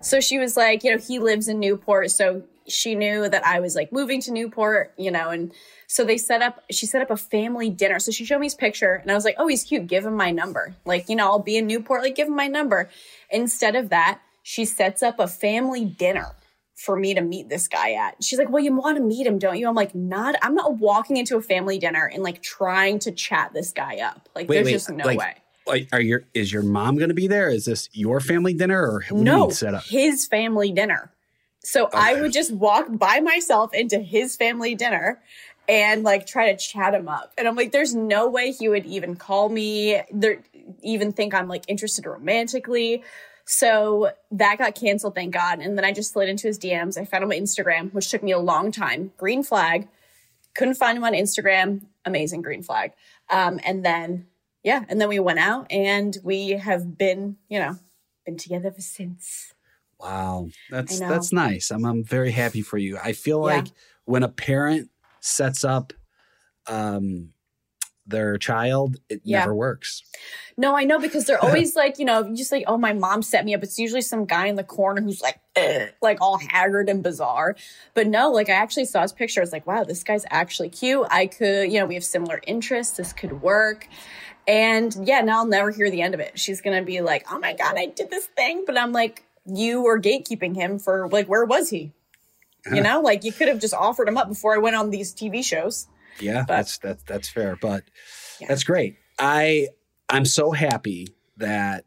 So 0.02 0.20
she 0.20 0.38
was 0.38 0.58
like, 0.58 0.84
you 0.84 0.92
know, 0.92 0.98
he 0.98 1.20
lives 1.20 1.48
in 1.48 1.60
Newport, 1.60 2.12
so 2.12 2.44
she 2.68 2.96
knew 2.96 3.28
that 3.28 3.46
I 3.46 3.60
was 3.60 3.76
like 3.76 3.92
moving 3.92 4.22
to 4.22 4.32
Newport, 4.32 4.94
you 4.98 5.10
know, 5.10 5.30
and 5.30 5.52
so 5.88 6.04
they 6.04 6.18
set 6.18 6.42
up 6.42 6.62
she 6.70 6.86
set 6.86 7.02
up 7.02 7.10
a 7.10 7.18
family 7.18 7.70
dinner. 7.70 8.00
So 8.00 8.12
she 8.12 8.26
showed 8.26 8.40
me 8.40 8.46
his 8.46 8.56
picture 8.56 8.94
and 8.94 9.12
I 9.12 9.16
was 9.16 9.26
like, 9.26 9.36
"Oh, 9.38 9.48
he's 9.48 9.64
cute. 9.64 9.88
Give 9.88 10.06
him 10.06 10.16
my 10.16 10.32
number." 10.32 10.76
Like, 10.86 11.10
you 11.10 11.16
know, 11.16 11.26
I'll 11.26 11.40
be 11.40 11.58
in 11.58 11.68
Newport, 11.68 12.04
like 12.04 12.16
give 12.16 12.28
him 12.28 12.36
my 12.36 12.48
number. 12.48 12.90
Instead 13.30 13.76
of 13.76 13.90
that, 13.90 14.22
she 14.44 14.66
sets 14.66 15.04
up 15.04 15.20
a 15.20 15.28
family 15.28 15.86
dinner 15.86 16.36
for 16.76 16.96
me 16.96 17.14
to 17.14 17.22
meet 17.22 17.48
this 17.50 17.68
guy 17.68 17.92
at. 17.92 18.24
She's 18.24 18.40
like, 18.40 18.50
"Well, 18.50 18.64
you 18.64 18.76
want 18.76 18.98
to 18.98 19.04
meet 19.04 19.28
him, 19.28 19.38
don't 19.38 19.58
you?" 19.58 19.68
I'm 19.68 19.76
like, 19.76 19.94
"Not. 19.94 20.36
I'm 20.42 20.56
not 20.56 20.78
walking 20.78 21.18
into 21.18 21.38
a 21.38 21.42
family 21.42 21.78
dinner 21.78 22.10
and 22.12 22.24
like 22.24 22.42
trying 22.42 23.00
to 23.00 23.12
chat 23.12 23.54
this 23.54 23.72
guy 23.72 23.98
up. 23.98 24.30
Like, 24.36 24.50
Wait, 24.50 24.56
there's 24.56 24.66
wait, 24.66 24.72
just 24.72 24.90
no 24.90 25.06
like, 25.06 25.20
way." 25.20 25.36
Like, 25.68 25.90
are 25.92 26.02
your 26.02 26.24
is 26.34 26.52
your 26.52 26.64
mom 26.64 26.98
going 26.98 27.10
to 27.10 27.16
be 27.16 27.28
there? 27.28 27.50
Is 27.50 27.66
this 27.66 27.88
your 27.94 28.20
family 28.20 28.54
dinner 28.54 28.82
or 28.82 29.02
what 29.02 29.10
do 29.10 29.18
you 29.18 29.24
No, 29.24 29.50
set 29.50 29.76
up? 29.76 29.84
his 29.84 30.26
family 30.26 30.72
dinner. 30.72 31.12
So 31.64 31.90
I 31.94 32.20
would 32.20 32.34
just 32.34 32.52
walk 32.52 32.88
by 32.90 33.20
myself 33.20 33.72
into 33.76 34.00
his 34.00 34.36
family 34.36 34.74
dinner 34.74 35.22
and 35.70 36.02
like 36.04 36.26
try 36.26 36.52
to 36.52 36.58
chat 36.58 36.96
him 36.96 37.08
up. 37.08 37.34
And 37.38 37.48
I'm 37.48 37.56
like, 37.56 37.72
there's 37.72 37.94
no 37.94 38.28
way 38.28 38.52
he 38.52 38.68
would 38.68 38.88
even 38.88 39.16
call 39.16 39.50
me, 39.50 40.02
there 40.12 40.40
even 40.82 41.12
think 41.14 41.36
I'm 41.36 41.48
like 41.48 41.64
interested 41.68 42.08
romantically. 42.08 43.04
So 43.54 44.12
that 44.32 44.60
got 44.60 44.76
canceled, 44.76 45.14
thank 45.14 45.34
God. 45.34 45.60
And 45.60 45.78
then 45.78 45.84
I 45.84 45.92
just 45.92 46.14
slid 46.14 46.30
into 46.30 46.48
his 46.48 46.58
DMs. 46.58 46.98
I 46.98 47.04
found 47.04 47.26
him 47.26 47.32
on 47.32 47.38
Instagram, 47.38 47.94
which 47.94 48.10
took 48.10 48.24
me 48.24 48.32
a 48.32 48.40
long 48.40 48.72
time. 48.72 49.12
Green 49.18 49.44
flag. 49.44 49.90
Couldn't 50.56 50.76
find 50.76 50.98
him 50.98 51.04
on 51.04 51.12
Instagram. 51.12 51.82
Amazing 52.06 52.44
green 52.44 52.64
flag. 52.64 52.94
Um, 53.30 53.60
and 53.66 53.84
then, 53.84 54.28
yeah, 54.64 54.86
and 54.88 55.02
then 55.02 55.10
we 55.10 55.20
went 55.20 55.40
out 55.40 55.68
and 55.70 56.18
we 56.24 56.52
have 56.52 56.98
been, 56.98 57.36
you 57.50 57.60
know, 57.60 57.76
been 58.26 58.38
together 58.38 58.68
ever 58.70 58.80
since. 58.80 59.54
Wow, 60.00 60.48
that's 60.70 60.98
that's 61.00 61.34
nice. 61.34 61.72
I'm 61.72 61.84
I'm 61.86 62.06
very 62.06 62.32
happy 62.32 62.62
for 62.62 62.78
you. 62.78 62.98
I 63.04 63.12
feel 63.12 63.40
Yeah. 63.40 63.58
like 63.58 63.68
when 64.06 64.24
a 64.24 64.30
parent 64.30 64.90
sets 65.20 65.66
up 65.66 65.92
um, 66.68 67.34
their 68.12 68.38
child, 68.38 68.98
it 69.10 69.22
Yeah. 69.24 69.40
never 69.40 69.56
works. 69.56 70.04
No, 70.58 70.76
I 70.76 70.84
know 70.84 71.00
because 71.00 71.26
they're 71.26 71.44
always 71.44 71.76
like, 71.82 71.98
you 71.98 72.06
know, 72.06 72.36
just 72.36 72.52
like, 72.52 72.66
oh, 72.68 72.78
my 72.78 72.94
mom 72.94 73.22
set 73.24 73.46
me 73.46 73.56
up. 73.56 73.64
It's 73.64 73.80
usually 73.80 74.02
some 74.02 74.26
guy 74.26 74.48
in 74.48 74.56
the 74.56 74.64
corner 74.64 75.02
who's 75.02 75.22
like, 75.22 75.40
like 76.02 76.20
all 76.22 76.38
haggard 76.38 76.90
and 76.90 77.02
bizarre. 77.02 77.56
But 77.94 78.08
no, 78.08 78.30
like 78.32 78.50
I 78.50 78.54
actually 78.54 78.86
saw 78.86 79.02
his 79.02 79.12
picture. 79.14 79.42
I 79.42 79.44
was 79.44 79.52
like, 79.52 79.66
wow, 79.66 79.84
this 79.84 80.04
guy's 80.04 80.26
actually 80.30 80.70
cute. 80.70 81.08
I 81.10 81.26
could, 81.28 81.72
you 81.72 81.80
know, 81.80 81.86
we 81.86 81.96
have 81.96 82.04
similar 82.04 82.42
interests. 82.46 82.98
This 82.98 83.14
could 83.14 83.42
work. 83.42 83.88
And 84.48 84.96
yeah, 85.08 85.22
now 85.22 85.38
I'll 85.40 85.46
never 85.46 85.72
hear 85.72 85.90
the 85.90 86.02
end 86.02 86.14
of 86.14 86.20
it. 86.20 86.38
She's 86.40 86.62
gonna 86.62 86.84
be 86.84 87.02
like, 87.02 87.26
oh 87.32 87.40
my 87.40 87.54
god, 87.54 87.76
I 87.78 87.86
did 87.88 88.10
this 88.10 88.26
thing, 88.26 88.64
but 88.66 88.78
I'm 88.78 88.92
like, 88.92 89.24
you 89.46 89.82
were 89.82 90.00
gatekeeping 90.00 90.56
him 90.56 90.80
for 90.80 91.08
like, 91.10 91.28
where 91.28 91.46
was 91.46 91.70
he? 91.70 91.92
You 92.72 92.82
know, 92.82 93.02
like 93.02 93.24
you 93.24 93.32
could 93.32 93.48
have 93.48 93.60
just 93.60 93.74
offered 93.74 94.08
him 94.08 94.18
up 94.18 94.28
before 94.30 94.54
I 94.54 94.60
went 94.60 94.76
on 94.76 94.90
these 94.92 95.14
TV 95.16 95.44
shows. 95.44 95.88
Yeah, 96.22 96.46
that's 96.48 96.78
that's 96.78 97.04
that's 97.04 97.30
fair, 97.30 97.56
but 97.56 97.84
Yeah. 98.40 98.48
that's 98.48 98.64
great. 98.64 98.98
I 99.20 99.70
I'm 100.10 100.26
so 100.26 100.52
happy 100.52 101.08
that 101.38 101.86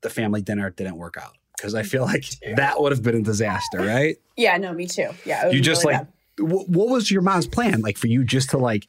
the 0.00 0.10
family 0.10 0.42
dinner 0.42 0.70
didn't 0.70 0.96
work 0.96 1.16
out 1.20 1.36
because 1.56 1.74
I 1.74 1.82
feel 1.82 2.02
like 2.02 2.24
that 2.56 2.80
would 2.80 2.92
have 2.92 3.02
been 3.02 3.16
a 3.16 3.22
disaster, 3.22 3.78
right? 3.78 4.16
Yeah, 4.36 4.56
no, 4.56 4.72
me 4.72 4.86
too. 4.86 5.10
Yeah, 5.24 5.48
You 5.50 5.60
just 5.60 5.84
really 5.84 5.98
like 5.98 6.06
what 6.38 6.88
was 6.88 7.10
your 7.10 7.22
mom's 7.22 7.46
plan? 7.46 7.80
Like 7.82 7.98
for 7.98 8.06
you 8.08 8.24
just 8.24 8.50
to 8.50 8.58
like 8.58 8.88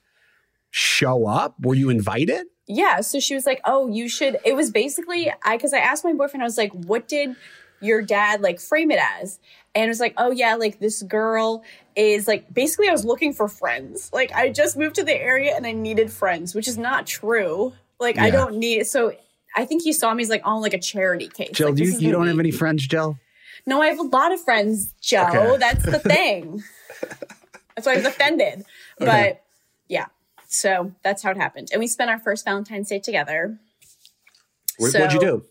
show 0.72 1.28
up? 1.28 1.56
Were 1.60 1.76
you 1.76 1.90
invited? 1.90 2.48
Yeah, 2.68 3.02
so 3.02 3.20
she 3.20 3.36
was 3.36 3.46
like, 3.46 3.60
"Oh, 3.66 3.90
you 3.90 4.08
should." 4.08 4.38
It 4.46 4.56
was 4.56 4.72
basically 4.72 5.32
I 5.44 5.58
because 5.58 5.74
I 5.74 5.80
asked 5.80 6.04
my 6.06 6.14
boyfriend. 6.14 6.42
I 6.44 6.46
was 6.46 6.58
like, 6.58 6.72
"What 6.72 7.08
did 7.08 7.36
your 7.82 8.02
dad 8.02 8.42
like 8.42 8.60
frame 8.60 8.90
it 8.90 9.00
as?" 9.22 9.40
And 9.76 9.86
it 9.86 9.88
was 9.90 10.00
like, 10.00 10.14
"Oh 10.18 10.32
yeah, 10.32 10.56
like 10.56 10.80
this 10.80 11.04
girl 11.04 11.64
is 11.96 12.28
like 12.28 12.52
basically 12.54 12.90
I 12.90 12.92
was 12.92 13.06
looking 13.06 13.34
for 13.34 13.48
friends. 13.48 14.10
Like 14.14 14.32
I 14.34 14.50
just 14.50 14.78
moved 14.78 14.96
to 14.96 15.04
the 15.04 15.14
area 15.16 15.56
and 15.56 15.66
I 15.66 15.72
needed 15.72 16.12
friends, 16.12 16.54
which 16.56 16.68
is 16.68 16.78
not 16.78 17.06
true. 17.08 17.74
Like 18.00 18.18
I 18.18 18.30
don't 18.30 18.56
need 18.58 18.86
so." 18.86 19.14
I 19.56 19.66
think 19.66 19.84
he 19.84 19.94
saw 19.94 20.12
me 20.16 20.24
as 20.24 20.30
like 20.30 20.42
on 20.46 20.62
like 20.62 20.74
a 20.74 20.80
charity 20.80 21.28
case. 21.28 21.52
Jill, 21.52 21.68
like, 21.68 21.76
do 21.76 21.84
you, 21.84 21.98
you 22.00 22.12
don't 22.12 22.26
have 22.28 22.40
any 22.40 22.50
friends, 22.50 22.88
Jill? 22.88 23.20
No, 23.68 23.82
I 23.84 23.88
have 23.88 24.00
a 24.00 24.04
lot 24.04 24.32
of 24.32 24.42
friends, 24.42 24.94
Joe. 25.00 25.28
Okay. 25.30 25.58
That's 25.60 25.86
the 25.86 26.00
thing. 26.00 26.64
that's 27.76 27.86
why 27.86 27.94
I 27.94 27.98
was 27.98 28.06
offended. 28.06 28.66
Okay. 29.00 29.06
But 29.06 29.44
yeah, 29.88 30.08
so 30.48 30.94
that's 31.04 31.22
how 31.22 31.32
it 31.32 31.38
happened. 31.38 31.70
And 31.72 31.80
we 31.80 31.88
spent 31.88 32.10
our 32.10 32.20
first 32.20 32.46
Valentine's 32.46 32.90
Day 32.90 33.00
together. 33.00 33.60
What, 34.78 34.92
So- 34.92 35.00
what'd 35.00 35.14
you 35.14 35.20
do? 35.20 35.46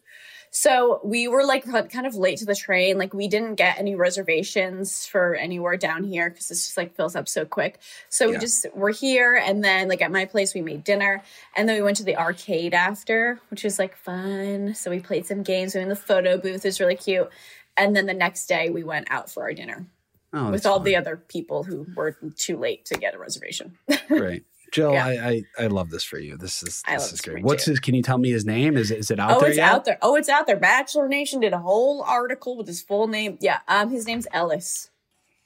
So 0.55 1.01
we 1.03 1.29
were 1.29 1.47
like 1.47 1.65
kind 1.65 2.07
of 2.07 2.15
late 2.15 2.39
to 2.41 2.45
the 2.45 2.55
train. 2.55 2.99
Like 2.99 3.15
we 3.15 3.27
didn't 3.27 3.55
get 3.55 3.79
any 3.79 3.95
reservations 3.95 5.07
for 5.07 5.35
anywhere 5.35 5.79
down 5.79 6.05
here 6.05 6.29
because 6.29 6.49
this 6.49 6.67
just 6.67 6.77
like 6.77 6.95
fills 6.95 7.17
up 7.17 7.27
so 7.27 7.47
quick. 7.47 7.79
So 8.11 8.29
we 8.31 8.37
just 8.37 8.67
were 8.75 8.91
here, 8.91 9.35
and 9.35 9.65
then 9.65 9.89
like 9.89 10.03
at 10.03 10.13
my 10.13 10.27
place 10.27 10.53
we 10.53 10.61
made 10.61 10.85
dinner, 10.85 11.23
and 11.57 11.67
then 11.67 11.77
we 11.77 11.83
went 11.83 11.97
to 11.97 12.05
the 12.05 12.19
arcade 12.19 12.75
after, 12.75 13.41
which 13.51 13.65
was 13.65 13.79
like 13.79 13.97
fun. 13.97 14.75
So 14.75 14.91
we 14.91 15.01
played 15.01 15.25
some 15.25 15.43
games. 15.43 15.75
We 15.75 15.79
were 15.79 15.85
in 15.85 15.89
the 15.89 15.97
photo 15.97 16.37
booth. 16.37 16.65
It 16.65 16.69
was 16.69 16.81
really 16.81 16.97
cute. 16.97 17.31
And 17.79 17.97
then 17.97 18.05
the 18.05 18.13
next 18.15 18.47
day 18.47 18.69
we 18.69 18.85
went 18.85 19.11
out 19.11 19.31
for 19.31 19.45
our 19.45 19.55
dinner 19.55 19.87
Oh, 20.35 20.51
with 20.51 20.67
all 20.67 20.77
fun. 20.77 20.85
the 20.85 20.97
other 20.97 21.17
people 21.17 21.63
who 21.65 21.87
were 21.97 22.15
too 22.37 22.59
late 22.59 22.85
to 22.87 22.95
get 22.99 23.15
a 23.15 23.19
reservation. 23.19 23.79
great. 24.09 24.45
Jill, 24.73 24.93
Yeah. 24.95 25.07
I, 25.07 25.13
I 25.13 25.65
I 25.65 25.67
love 25.69 25.91
this 25.91 26.03
for 26.03 26.19
you. 26.19 26.37
This 26.37 26.63
is 26.63 26.83
this 26.89 27.13
is 27.13 27.21
great. 27.21 27.45
What's 27.45 27.67
too. 27.67 27.73
his? 27.73 27.81
Can 27.81 27.95
you 27.95 28.03
tell 28.03 28.19
me 28.19 28.31
his 28.31 28.45
name? 28.47 28.77
Is 28.77 28.91
it 28.91 28.99
is 28.99 29.11
it 29.11 29.21
out 29.21 29.33
oh, 29.33 29.39
there 29.41 29.47
Oh, 29.47 29.51
it's 29.51 29.57
yet? 29.59 29.71
out 29.71 29.85
there. 29.85 29.99
Oh, 30.03 30.17
it's 30.17 30.29
out 30.31 30.47
there. 30.47 30.57
Bachelor 30.57 31.09
Nation 31.09 31.41
did 31.41 31.53
a 31.53 31.59
whole 31.59 32.03
article 32.03 32.57
with 32.57 32.67
his 32.67 32.83
full 32.83 33.07
name. 33.07 33.37
Yeah, 33.41 33.59
um, 33.69 33.91
his 33.91 34.07
name's 34.07 34.27
Ellis. 34.33 34.91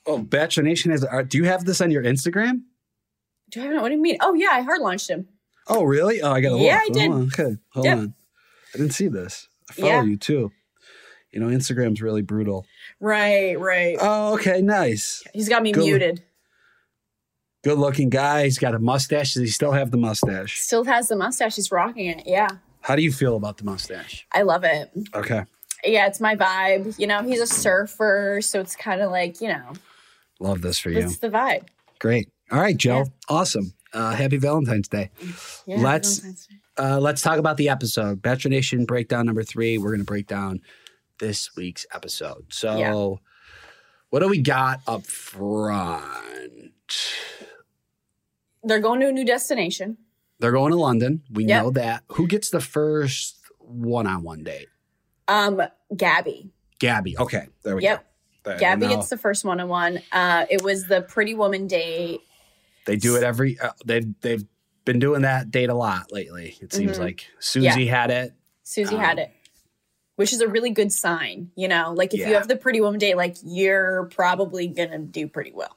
Oh, 0.07 0.19
Bachelor 0.19 0.63
Nation 0.63 0.93
has. 0.93 1.05
Do 1.29 1.39
you 1.39 1.45
have 1.45 1.65
this 1.65 1.81
on 1.81 1.91
your 1.91 2.05
Instagram? 2.05 2.63
Do 3.51 3.61
I 3.61 3.65
have 3.65 3.73
it? 3.75 3.83
what 3.83 3.89
do 3.89 3.95
you 3.97 4.01
mean? 4.01 4.17
Oh 4.21 4.35
yeah, 4.35 4.51
I 4.53 4.61
hard 4.63 4.81
launched 4.81 5.11
him. 5.11 5.29
Oh, 5.69 5.83
really? 5.83 6.23
Oh, 6.23 6.31
I 6.31 6.41
got 6.41 6.57
to 6.57 6.63
Yeah, 6.63 6.75
look. 6.75 6.83
I 6.83 6.89
did. 7.01 7.11
Oh, 7.11 7.23
okay, 7.25 7.57
hold 7.71 7.87
Yep. 7.87 7.99
on. 7.99 8.15
I 8.75 8.79
didn't 8.79 8.93
see 8.95 9.09
this. 9.09 9.49
I 9.69 9.73
follow 9.73 9.89
Yeah. 9.89 10.03
you 10.05 10.17
too. 10.17 10.53
You 11.33 11.41
know, 11.41 11.49
Instagram's 11.49 12.01
really 12.01 12.23
brutal. 12.23 12.65
Right, 13.01 13.59
right. 13.59 13.97
Oh, 14.01 14.35
okay, 14.35 14.63
nice. 14.63 15.25
He's 15.35 15.49
got 15.49 15.63
me 15.65 15.73
muted. 15.73 16.23
Good 17.67 17.79
looking 17.79 18.11
guy. 18.11 18.45
He's 18.45 18.61
got 18.61 18.77
a 18.77 18.79
mustache. 18.79 19.35
Does 19.35 19.43
he 19.43 19.49
still 19.49 19.73
have 19.73 19.91
the 19.91 19.97
mustache? 19.97 20.61
Still 20.61 20.85
has 20.85 21.09
the 21.09 21.17
mustache. 21.17 21.57
He's 21.57 21.73
rocking 21.73 22.07
it. 22.07 22.23
Yeah, 22.25 22.47
How 22.83 22.95
do 22.95 23.03
you 23.03 23.11
feel 23.11 23.35
about 23.35 23.57
the 23.59 23.65
mustache? 23.65 24.25
I 24.31 24.43
love 24.43 24.63
it. 24.63 24.89
Okay, 25.13 25.43
Yeah, 25.85 26.07
it's 26.07 26.21
my 26.21 26.37
vibe. 26.37 26.97
You 26.97 27.09
know, 27.09 27.25
he's 27.25 27.41
a 27.41 27.47
surfer, 27.49 28.39
so 28.41 28.61
it's 28.61 28.77
kind 28.77 29.01
of 29.01 29.11
like 29.11 29.41
you 29.41 29.49
know, 29.49 29.73
love 30.39 30.63
this 30.63 30.79
for 30.79 30.91
you. 30.91 30.99
it's 31.01 31.19
the 31.19 31.29
vibe. 31.29 31.65
Great. 31.99 32.29
All 32.53 32.61
right, 32.61 32.77
Joe. 32.77 32.99
Yeah. 32.99 33.05
Awesome. 33.29 33.73
Uh, 33.93 34.13
happy 34.15 34.37
Valentine's 34.37 34.87
Day. 34.87 35.11
Yeah, 35.67 35.79
Let's- 35.79 36.19
Valentine's 36.21 36.47
Day. 36.47 36.55
Uh, 36.79 37.01
let's 37.01 37.21
talk 37.23 37.39
about 37.39 37.57
the 37.57 37.69
episode. 37.69 38.23
Bachelor 38.23 38.51
Nation 38.51 38.85
breakdown 38.85 39.27
number 39.27 39.43
three. 39.43 39.77
We're 39.77 39.89
going 39.91 39.99
to 40.01 40.05
break 40.05 40.29
down 40.29 40.61
this 41.19 41.57
week's 41.57 41.85
episode. 41.93 42.45
So, 42.51 42.77
Yeah. 42.79 42.93
what 44.11 44.21
do 44.21 44.29
we 44.29 44.41
got 44.41 44.83
up 44.87 45.05
front? 45.05 46.71
They're 48.67 48.81
going 48.81 49.01
to 49.01 49.09
a 49.09 49.13
new 49.13 49.25
destination. 49.25 49.97
They're 50.39 50.53
going 50.53 50.73
to 50.73 50.79
London. 50.79 51.23
We 51.31 51.45
Yep. 51.47 51.63
know 51.63 51.71
that. 51.71 52.03
Who 52.13 52.27
gets 52.27 52.51
the 52.51 52.61
first 52.61 53.39
one 53.59 54.07
on 54.07 54.23
one 54.23 54.43
date? 54.43 54.69
Um, 55.29 55.63
Gabi. 55.95 56.51
Gabi. 56.79 57.17
Okay. 57.19 57.47
There 57.63 57.77
we 57.77 57.83
Yep. 57.83 57.99
go. 58.45 58.51
There, 58.51 58.59
Gabi 58.59 58.89
gets 58.89 59.09
the 59.09 59.17
first 59.19 59.45
one 59.45 59.61
on 59.61 59.69
one. 59.69 60.01
Uh, 60.13 60.47
it 60.51 60.63
was 60.63 60.87
the 60.87 61.01
Pretty 61.03 61.35
Woman 61.35 61.67
date. 61.67 62.21
They 62.87 62.97
do 62.97 63.17
it 63.17 63.23
every. 63.25 63.59
Uh, 63.59 63.71
they've 63.85 64.07
they've 64.21 64.45
been 64.85 64.99
doing 65.01 65.23
that 65.23 65.51
date 65.51 65.69
a 65.71 65.75
lot 65.75 66.13
lately. 66.13 66.57
It 66.61 66.73
seems 66.73 66.97
Mhm. 66.99 67.01
like 67.01 67.27
Susie 67.41 67.87
had 67.87 68.11
it. 68.13 68.35
Susie 68.63 68.95
Um, 68.95 69.01
had 69.01 69.19
it, 69.19 69.31
which 70.17 70.33
is 70.33 70.41
a 70.41 70.47
really 70.49 70.71
good 70.71 70.93
sign. 70.93 71.51
You 71.57 71.67
know, 71.67 71.93
like 71.97 72.15
if 72.15 72.21
you 72.21 72.35
have 72.35 72.47
the 72.47 72.55
Pretty 72.57 72.81
Woman 72.81 73.01
date, 73.01 73.17
like 73.17 73.37
you're 73.43 74.05
probably 74.15 74.69
gonna 74.69 74.99
do 75.01 75.27
pretty 75.27 75.51
well. 75.53 75.77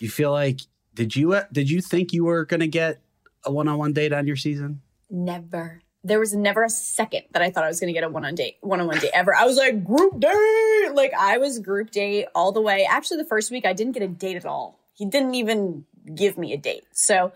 You 0.00 0.10
feel 0.10 0.30
like 0.32 0.60
did 0.98 1.14
you 1.14 1.32
uh, 1.32 1.44
did 1.52 1.70
you 1.70 1.80
think 1.80 2.12
you 2.12 2.24
were 2.24 2.44
going 2.44 2.58
to 2.58 2.66
get 2.66 3.00
a 3.44 3.52
one 3.52 3.68
on 3.68 3.78
one 3.78 3.92
date 3.92 4.12
on 4.12 4.26
your 4.26 4.34
season? 4.34 4.82
Never. 5.08 5.80
There 6.02 6.18
was 6.18 6.34
never 6.34 6.64
a 6.64 6.68
second 6.68 7.22
that 7.30 7.40
I 7.40 7.50
thought 7.50 7.62
I 7.62 7.68
was 7.68 7.78
going 7.78 7.86
to 7.86 7.92
get 7.92 8.02
a 8.02 8.08
one 8.08 8.24
on 8.24 8.34
date, 8.34 8.56
one 8.62 8.80
on 8.80 8.88
one 8.88 8.98
date 8.98 9.12
ever. 9.14 9.32
I 9.32 9.44
was 9.44 9.56
like 9.56 9.84
group 9.84 10.18
date, 10.18 10.90
like 10.94 11.12
I 11.16 11.38
was 11.38 11.60
group 11.60 11.92
date 11.92 12.26
all 12.34 12.50
the 12.50 12.60
way. 12.60 12.84
Actually, 12.84 13.18
the 13.18 13.28
first 13.28 13.52
week 13.52 13.64
I 13.64 13.74
didn't 13.74 13.92
get 13.92 14.02
a 14.02 14.08
date 14.08 14.34
at 14.34 14.44
all. 14.44 14.80
He 14.92 15.06
didn't 15.06 15.34
even 15.36 15.84
give 16.12 16.36
me 16.36 16.52
a 16.52 16.56
date. 16.56 16.82
So 16.90 17.30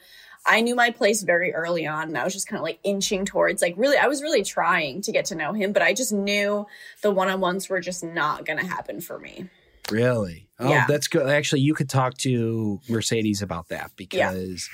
I 0.44 0.60
knew 0.60 0.74
my 0.74 0.90
place 0.90 1.22
very 1.22 1.54
early 1.54 1.86
on, 1.86 2.08
and 2.08 2.18
I 2.18 2.24
was 2.24 2.32
just 2.32 2.48
kind 2.48 2.58
of 2.58 2.64
like 2.64 2.80
inching 2.82 3.24
towards 3.24 3.62
like 3.62 3.74
really. 3.76 3.96
I 3.96 4.08
was 4.08 4.22
really 4.22 4.42
trying 4.42 5.02
to 5.02 5.12
get 5.12 5.26
to 5.26 5.36
know 5.36 5.52
him, 5.52 5.72
but 5.72 5.82
I 5.82 5.94
just 5.94 6.12
knew 6.12 6.66
the 7.02 7.12
one 7.12 7.28
on 7.28 7.38
ones 7.38 7.68
were 7.68 7.80
just 7.80 8.02
not 8.02 8.44
going 8.44 8.58
to 8.58 8.66
happen 8.66 9.00
for 9.00 9.20
me. 9.20 9.48
Really? 9.90 10.48
Oh, 10.58 10.68
Yeah. 10.70 10.86
that's 10.86 11.08
good. 11.08 11.26
Actually, 11.28 11.62
you 11.62 11.74
could 11.74 11.88
talk 11.88 12.16
to 12.18 12.80
Mercedes 12.88 13.42
about 13.42 13.68
that 13.68 13.90
because 13.96 14.68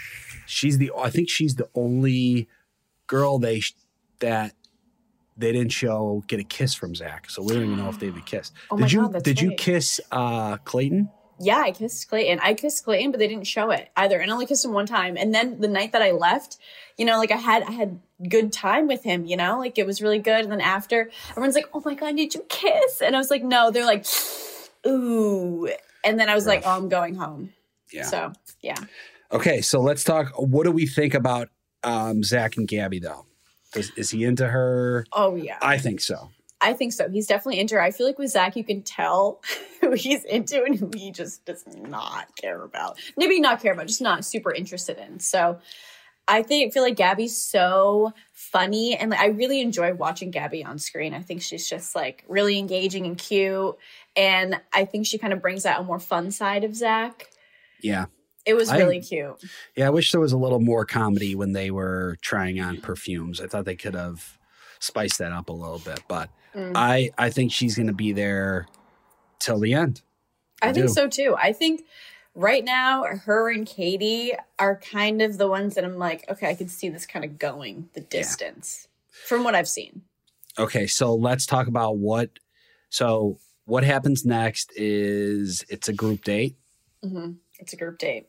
she's 0.46 0.78
the. 0.78 0.92
I 0.96 1.10
think 1.10 1.28
she's 1.30 1.54
the 1.54 1.68
only 1.74 2.48
girl 3.06 3.38
they 3.38 3.62
that 4.20 4.52
they 5.36 5.52
didn't 5.52 5.72
show 5.72 6.22
get 6.26 6.40
a 6.40 6.44
kiss 6.44 6.74
from 6.74 6.94
Zach. 6.94 7.30
So 7.30 7.42
we 7.42 7.54
don't 7.54 7.62
even 7.64 7.76
know 7.76 7.88
if 7.88 7.98
they 7.98 8.08
even 8.08 8.22
kissed. 8.22 8.52
Oh 8.70 8.76
did 8.76 8.92
you 8.92 9.08
God, 9.08 9.22
did 9.22 9.40
you 9.40 9.52
kiss 9.56 10.00
uh 10.12 10.56
Clayton? 10.58 11.10
Yeah, 11.40 11.58
I 11.58 11.70
kissed 11.70 12.08
Clayton. 12.08 12.40
I 12.42 12.52
kissed 12.54 12.84
Clayton, 12.84 13.12
but 13.12 13.18
they 13.20 13.28
didn't 13.28 13.46
show 13.46 13.70
it 13.70 13.90
either. 13.96 14.18
And 14.18 14.28
I 14.28 14.34
only 14.34 14.46
kissed 14.46 14.64
him 14.64 14.72
one 14.72 14.86
time. 14.86 15.16
And 15.16 15.32
then 15.32 15.60
the 15.60 15.68
night 15.68 15.92
that 15.92 16.02
I 16.02 16.10
left, 16.10 16.58
you 16.96 17.04
know, 17.04 17.16
like 17.16 17.30
I 17.30 17.36
had 17.36 17.62
I 17.62 17.70
had 17.70 18.00
good 18.28 18.52
time 18.52 18.88
with 18.88 19.04
him, 19.04 19.24
you 19.24 19.36
know, 19.36 19.58
like 19.60 19.78
it 19.78 19.86
was 19.86 20.02
really 20.02 20.18
good. 20.18 20.42
And 20.42 20.50
then 20.50 20.60
after, 20.60 21.08
everyone's 21.30 21.54
like, 21.54 21.68
"Oh 21.72 21.80
my 21.84 21.94
god, 21.94 22.16
did 22.16 22.34
you 22.34 22.44
kiss?" 22.48 23.00
And 23.00 23.14
I 23.14 23.18
was 23.18 23.30
like, 23.30 23.44
"No." 23.44 23.70
They're 23.70 23.86
like, 23.86 24.04
"Ooh." 24.86 25.68
And 26.04 26.18
then 26.18 26.28
I 26.28 26.34
was 26.34 26.46
like, 26.46 26.62
"Oh, 26.64 26.76
I'm 26.76 26.88
going 26.88 27.14
home." 27.14 27.52
Yeah. 27.92 28.04
So 28.04 28.32
yeah, 28.62 28.76
Okay, 29.32 29.60
so 29.60 29.80
let's 29.80 30.04
talk. 30.04 30.32
What 30.36 30.64
do 30.64 30.70
we 30.72 30.86
think 30.86 31.14
about 31.14 31.48
um 31.84 32.22
Zach 32.22 32.56
and 32.56 32.68
Gabi 32.68 33.00
though? 33.02 33.26
Does, 33.72 33.90
is 33.96 34.10
he 34.10 34.24
into 34.24 34.46
her? 34.48 35.04
oh 35.12 35.34
yeah, 35.34 35.58
I 35.60 35.78
think 35.78 36.00
so. 36.00 36.30
I 36.60 36.72
think 36.72 36.92
so. 36.92 37.08
He's 37.08 37.26
definitely 37.28 37.60
into 37.60 37.76
her. 37.76 37.82
I 37.82 37.92
feel 37.92 38.06
like 38.06 38.18
with 38.18 38.30
Zach, 38.30 38.56
you 38.56 38.64
can 38.64 38.82
tell 38.82 39.40
who 39.80 39.92
he's 39.92 40.24
into 40.24 40.64
and 40.64 40.74
who 40.74 40.90
he 40.92 41.12
just 41.12 41.44
does 41.44 41.64
not 41.66 42.34
care 42.36 42.62
about. 42.62 42.98
Maybe 43.16 43.38
not 43.40 43.60
care 43.62 43.72
about, 43.72 43.86
just 43.86 44.02
not 44.02 44.24
super 44.24 44.52
interested 44.52 44.98
in. 44.98 45.20
So 45.20 45.60
I 46.28 46.42
think 46.42 46.72
feel 46.74 46.82
like 46.82 46.96
Gabi's 46.96 47.36
so 47.40 48.12
funny 48.32 48.94
and 48.96 49.10
like, 49.10 49.20
I 49.20 49.26
really 49.28 49.60
enjoy 49.60 49.94
watching 49.94 50.30
Gabi 50.30 50.64
on 50.64 50.78
screen. 50.78 51.14
I 51.14 51.22
think 51.22 51.40
she's 51.42 51.68
just 51.68 51.96
like 51.96 52.24
really 52.28 52.58
engaging 52.58 53.06
and 53.06 53.16
cute. 53.18 53.76
And 54.14 54.60
I 54.72 54.84
think 54.84 55.06
she 55.06 55.16
kind 55.18 55.32
of 55.32 55.40
brings 55.40 55.64
out 55.66 55.80
a 55.80 55.84
more 55.84 55.98
fun 55.98 56.30
side 56.30 56.64
of 56.64 56.74
Zach. 56.76 57.30
Yeah. 57.80 58.06
It 58.44 58.54
was 58.54 58.68
I- 58.68 58.78
really 58.78 59.00
cute. 59.00 59.42
Yeah, 59.74 59.86
I 59.86 59.90
wish 59.90 60.12
there 60.12 60.20
was 60.20 60.32
a 60.32 60.38
little 60.38 60.60
more 60.60 60.84
comedy 60.84 61.34
when 61.34 61.52
they 61.52 61.70
were 61.70 62.16
trying 62.22 62.60
on 62.60 62.80
perfumes. 62.80 63.40
I 63.40 63.46
thought 63.46 63.64
they 63.64 63.76
could 63.76 63.94
have 63.94 64.38
spiced 64.80 65.18
that 65.18 65.32
up 65.32 65.48
a 65.48 65.52
little 65.52 65.78
bit, 65.80 66.00
but 66.08 66.30
Mm. 66.54 66.72
I 66.74 67.10
I 67.18 67.28
think 67.28 67.52
she's 67.52 67.76
going 67.76 67.88
to 67.88 67.92
be 67.92 68.12
there 68.12 68.66
till 69.38 69.58
the 69.60 69.74
end. 69.74 70.00
I 70.62 70.72
think 70.72 70.86
do. 70.86 70.92
so 70.92 71.06
too. 71.08 71.36
I 71.38 71.52
think 71.52 71.82
right 72.38 72.64
now, 72.64 73.04
her 73.04 73.50
and 73.50 73.66
Kaity 73.66 74.30
are 74.58 74.76
kind 74.76 75.20
of 75.20 75.36
the 75.38 75.48
ones 75.48 75.74
that 75.74 75.84
I'm 75.84 75.98
like, 75.98 76.24
okay, 76.30 76.48
I 76.48 76.54
can 76.54 76.68
see 76.68 76.88
this 76.88 77.04
kind 77.04 77.24
of 77.24 77.38
going 77.38 77.88
the 77.94 78.00
distance 78.00 78.86
from 79.26 79.44
what 79.44 79.54
I've 79.54 79.68
seen. 79.68 80.02
Okay, 80.58 80.86
so 80.86 81.14
let's 81.14 81.44
talk 81.46 81.66
about 81.66 81.98
what. 81.98 82.30
So 82.90 83.38
what 83.66 83.84
happens 83.84 84.24
next 84.24 84.72
is 84.76 85.64
it's 85.68 85.88
a 85.88 85.92
group 85.92 86.24
date, 86.24 86.56
hmm 87.02 87.32
It's 87.58 87.72
a 87.72 87.76
group 87.76 87.98
date. 87.98 88.28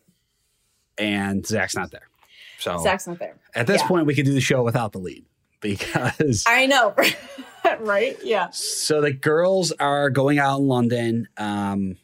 and 0.97 1.45
Zach's 1.45 1.75
not 1.75 1.91
there. 1.91 2.09
So 2.57 2.77
Zach's 2.83 3.07
not 3.07 3.19
there. 3.19 3.37
at 3.55 3.67
this 3.67 3.81
yeah. 3.81 3.87
point, 3.87 4.05
we 4.05 4.15
could 4.15 4.25
do 4.25 4.33
the 4.33 4.41
show 4.41 4.63
without 4.63 4.91
the 4.91 4.99
lead 4.99 5.25
because. 5.61 6.43
I 6.47 6.65
know, 6.65 6.93
right? 7.79 8.17
Yeah. 8.23 8.49
so 8.51 9.01
the 9.01 9.13
girls 9.13 9.71
are 9.79 10.09
going 10.09 10.39
out 10.39 10.59
in 10.59 10.67
London. 10.67 11.27
Um, 11.37 11.95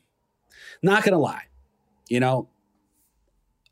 not 0.82 1.04
gonna 1.04 1.20
lie, 1.20 1.44
you 2.10 2.20
know, 2.20 2.50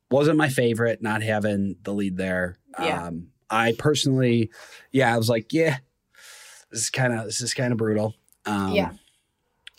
wasn't 0.10 0.38
my 0.38 0.50
favorite 0.50 1.02
not 1.02 1.24
having 1.24 1.76
the 1.84 1.94
lead 1.94 2.18
there. 2.18 2.58
Yeah. 2.80 3.08
Um, 3.08 3.28
I 3.50 3.74
personally, 3.78 4.52
yeah, 4.92 5.14
I 5.14 5.18
was 5.18 5.30
like, 5.30 5.54
yeah, 5.54 5.78
this 6.72 6.84
is 6.84 6.90
kind 6.90 7.14
of 7.14 7.26
this 7.26 7.42
is 7.42 7.54
kind 7.54 7.72
of 7.72 7.78
brutal. 7.78 8.16
Um, 8.46 8.72
Yeah. 8.74 8.92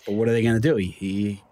But 0.06 0.14
what 0.14 0.28
are 0.28 0.32
they 0.32 0.42
gonna 0.42 0.61
do? 0.61 0.76
He, 0.76 0.90
he 0.90 1.42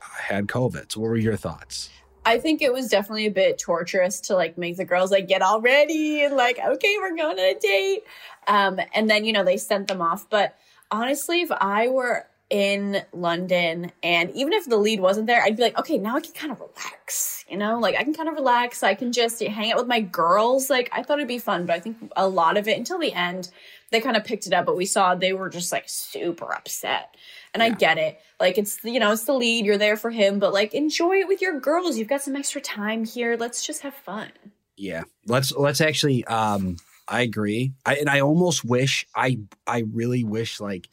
had 0.00 0.46
COVID. 0.46 0.92
So 0.92 1.00
what 1.00 1.08
were 1.08 1.16
your 1.16 1.36
thoughts? 1.36 1.90
I 2.24 2.38
think 2.38 2.60
it 2.60 2.72
was 2.72 2.88
definitely 2.88 3.26
a 3.26 3.30
bit 3.30 3.58
torturous 3.58 4.20
to 4.22 4.34
like 4.34 4.58
make 4.58 4.76
the 4.76 4.84
girls 4.84 5.10
like 5.10 5.28
get 5.28 5.40
all 5.40 5.62
ready 5.62 6.22
and 6.22 6.36
like, 6.36 6.58
okay, 6.58 6.96
we're 6.98 7.16
going 7.16 7.38
on 7.38 7.56
a 7.56 7.58
date. 7.58 8.02
Um, 8.46 8.78
and 8.94 9.08
then, 9.08 9.24
you 9.24 9.32
know, 9.32 9.44
they 9.44 9.56
sent 9.56 9.88
them 9.88 10.02
off. 10.02 10.28
But 10.28 10.54
honestly, 10.90 11.40
if 11.40 11.50
I 11.50 11.88
were 11.88 12.26
in 12.50 13.02
London 13.12 13.92
and 14.02 14.30
even 14.30 14.54
if 14.54 14.64
the 14.64 14.78
lead 14.78 15.00
wasn't 15.00 15.26
there, 15.26 15.42
I'd 15.42 15.56
be 15.56 15.62
like, 15.62 15.78
okay, 15.78 15.98
now 15.98 16.16
I 16.16 16.20
can 16.20 16.32
kind 16.32 16.50
of 16.50 16.60
relax, 16.60 17.44
you 17.48 17.58
know, 17.58 17.78
like 17.78 17.94
I 17.96 18.04
can 18.04 18.14
kind 18.14 18.28
of 18.28 18.34
relax. 18.34 18.82
I 18.82 18.94
can 18.94 19.12
just 19.12 19.42
hang 19.42 19.70
out 19.70 19.78
with 19.78 19.86
my 19.86 20.00
girls. 20.00 20.70
Like 20.70 20.88
I 20.92 21.02
thought 21.02 21.18
it'd 21.18 21.28
be 21.28 21.38
fun, 21.38 21.66
but 21.66 21.76
I 21.76 21.80
think 21.80 21.96
a 22.16 22.26
lot 22.26 22.56
of 22.56 22.66
it 22.66 22.78
until 22.78 22.98
the 22.98 23.12
end, 23.12 23.50
they 23.90 24.00
kind 24.00 24.16
of 24.16 24.24
picked 24.24 24.46
it 24.46 24.52
up, 24.52 24.66
but 24.66 24.76
we 24.76 24.86
saw 24.86 25.14
they 25.14 25.32
were 25.32 25.50
just 25.50 25.72
like 25.72 25.84
super 25.86 26.52
upset. 26.54 27.14
And 27.54 27.62
I 27.62 27.70
get 27.70 27.98
it. 27.98 28.18
Like 28.40 28.56
it's 28.56 28.78
you 28.84 29.00
know, 29.00 29.12
it's 29.12 29.24
the 29.24 29.32
lead, 29.32 29.66
you're 29.66 29.78
there 29.78 29.96
for 29.96 30.10
him, 30.10 30.38
but 30.38 30.52
like 30.52 30.74
enjoy 30.74 31.16
it 31.16 31.28
with 31.28 31.42
your 31.42 31.60
girls. 31.60 31.98
You've 31.98 32.08
got 32.08 32.22
some 32.22 32.36
extra 32.36 32.60
time 32.60 33.04
here. 33.04 33.36
Let's 33.36 33.66
just 33.66 33.82
have 33.82 33.94
fun. 33.94 34.30
Yeah, 34.76 35.02
let's 35.26 35.52
let's 35.52 35.80
actually. 35.80 36.24
Um, 36.24 36.76
I 37.08 37.22
agree. 37.22 37.72
I 37.84 37.96
and 37.96 38.08
I 38.08 38.20
almost 38.20 38.64
wish 38.64 39.06
I 39.14 39.38
I 39.66 39.84
really 39.92 40.24
wish 40.24 40.60
like 40.60 40.88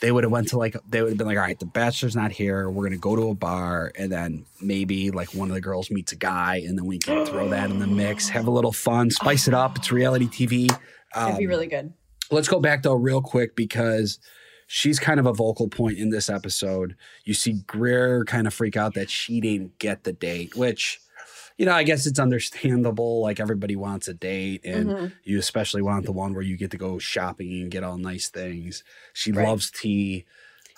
they 0.00 0.12
would 0.12 0.22
have 0.24 0.30
went 0.30 0.48
to 0.48 0.58
like 0.58 0.76
they 0.88 1.02
would 1.02 1.08
have 1.10 1.18
been 1.18 1.26
like, 1.26 1.36
all 1.36 1.42
right, 1.42 1.58
the 1.58 1.66
bachelor's 1.66 2.14
not 2.16 2.30
here. 2.32 2.70
We're 2.70 2.84
gonna 2.84 2.96
go 2.98 3.16
to 3.16 3.30
a 3.30 3.34
bar, 3.34 3.92
and 3.96 4.10
then 4.12 4.44
maybe 4.60 5.10
like 5.10 5.34
one 5.34 5.48
of 5.48 5.54
the 5.54 5.60
girls 5.60 5.90
meets 5.90 6.12
a 6.12 6.16
guy, 6.16 6.62
and 6.66 6.78
then 6.78 6.86
we 6.86 6.98
can 6.98 7.26
throw 7.26 7.48
that 7.48 7.70
in 7.70 7.78
the 7.78 7.86
mix, 7.86 8.28
have 8.28 8.46
a 8.46 8.50
little 8.50 8.72
fun, 8.72 9.10
spice 9.10 9.48
it 9.48 9.54
up. 9.54 9.76
It's 9.76 9.90
reality 9.90 10.26
TV. 10.26 10.64
It'd 10.64 11.38
be 11.38 11.44
Um, 11.44 11.48
really 11.48 11.66
good. 11.66 11.92
Let's 12.30 12.48
go 12.48 12.60
back 12.60 12.82
though 12.82 12.94
real 12.94 13.22
quick 13.22 13.56
because 13.56 14.18
she's 14.66 14.98
kind 14.98 15.18
of 15.18 15.26
a 15.26 15.32
vocal 15.32 15.66
point 15.68 15.98
in 15.98 16.10
this 16.10 16.28
episode. 16.28 16.94
You 17.24 17.32
see 17.34 17.54
Greer 17.66 18.24
kind 18.24 18.46
of 18.46 18.52
freak 18.54 18.76
out 18.76 18.94
that 18.94 19.08
she 19.10 19.40
didn't 19.40 19.78
get 19.78 20.04
the 20.04 20.12
date, 20.12 20.54
which 20.54 21.00
you 21.58 21.66
know, 21.66 21.72
I 21.74 21.82
guess 21.82 22.06
it's 22.06 22.18
understandable. 22.18 23.20
Like 23.20 23.40
everybody 23.40 23.76
wants 23.76 24.08
a 24.08 24.14
date, 24.14 24.64
and 24.64 24.88
Mhm. 24.88 25.12
you 25.24 25.38
especially 25.38 25.82
want 25.82 26.06
the 26.06 26.12
one 26.12 26.32
where 26.32 26.42
you 26.42 26.56
get 26.56 26.70
to 26.70 26.78
go 26.78 26.98
shopping 26.98 27.50
and 27.62 27.70
get 27.70 27.82
all 27.84 27.98
nice 27.98 28.28
things. 28.30 28.82
She 29.12 29.32
Right. 29.32 29.46
loves 29.46 29.70
tea 29.70 30.24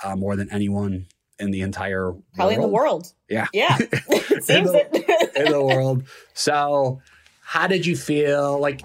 uh, 0.03 0.17
more 0.17 0.35
than 0.35 0.51
anyone 0.51 1.07
in 1.39 1.51
the 1.51 1.61
entire 1.61 2.13
Probably 2.35 2.55
in 2.55 2.61
the 2.63 2.69
world. 2.69 3.13
Yeah. 3.29 3.47
Yeah. 3.53 3.77
it 3.81 4.43
seems 4.45 4.73
the- 4.73 4.89
it. 4.97 5.37
in 5.47 5.53
the 5.53 5.63
world. 5.65 6.05
So, 6.33 7.03
how 7.43 7.67
did 7.67 7.85
you 7.85 7.97
feel? 7.97 8.59
Like, 8.59 8.81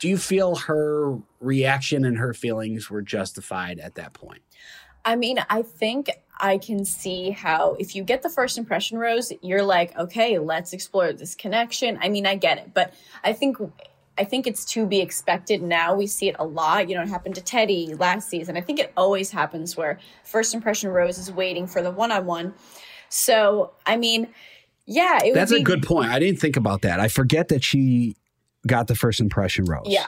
do 0.00 0.08
you 0.08 0.18
feel 0.18 0.56
her 0.56 1.18
reaction 1.40 2.04
and 2.04 2.18
her 2.18 2.34
feelings 2.34 2.90
were 2.90 3.02
justified 3.02 3.78
at 3.78 3.94
that 3.94 4.12
point? 4.12 4.42
I 5.04 5.14
mean, 5.16 5.38
I 5.48 5.62
think 5.62 6.10
I 6.40 6.58
can 6.58 6.84
see 6.84 7.30
how 7.30 7.76
if 7.78 7.94
you 7.94 8.02
get 8.02 8.22
the 8.22 8.30
first 8.30 8.58
impression 8.58 8.98
rose, 8.98 9.32
you're 9.42 9.62
like, 9.62 9.96
okay, 9.96 10.38
let's 10.38 10.72
explore 10.72 11.12
this 11.12 11.34
connection. 11.34 11.98
I 12.00 12.08
mean, 12.08 12.26
I 12.26 12.34
get 12.34 12.58
it, 12.58 12.72
but 12.72 12.94
I 13.22 13.32
think 13.32 13.58
I 14.18 14.24
think 14.24 14.46
it's 14.46 14.64
to 14.66 14.86
be 14.86 15.00
expected 15.00 15.62
now. 15.62 15.94
We 15.94 16.06
see 16.06 16.28
it 16.28 16.36
a 16.38 16.44
lot. 16.44 16.88
You 16.88 16.96
know, 16.96 17.02
it 17.02 17.08
happened 17.08 17.36
to 17.36 17.40
Teddi 17.40 17.98
last 17.98 18.28
season. 18.28 18.56
I 18.56 18.60
think 18.60 18.78
it 18.78 18.92
always 18.96 19.30
happens 19.30 19.76
where 19.76 19.98
first 20.24 20.54
impression 20.54 20.90
rose 20.90 21.16
is 21.18 21.32
waiting 21.32 21.66
for 21.66 21.80
the 21.80 21.90
one-on-one. 21.90 22.54
So, 23.08 23.72
I 23.86 23.96
mean, 23.96 24.28
yeah, 24.84 25.20
it 25.24 25.34
That's 25.34 25.52
would 25.52 25.62
a 25.62 25.64
good 25.64 25.82
point. 25.82 26.10
I 26.10 26.18
didn't 26.18 26.40
think 26.40 26.56
about 26.56 26.82
that. 26.82 27.00
I 27.00 27.08
forget 27.08 27.48
that 27.48 27.64
she 27.64 28.16
got 28.66 28.88
the 28.88 28.94
first 28.94 29.20
impression 29.20 29.64
rose. 29.64 29.86
Yeah. 29.86 30.06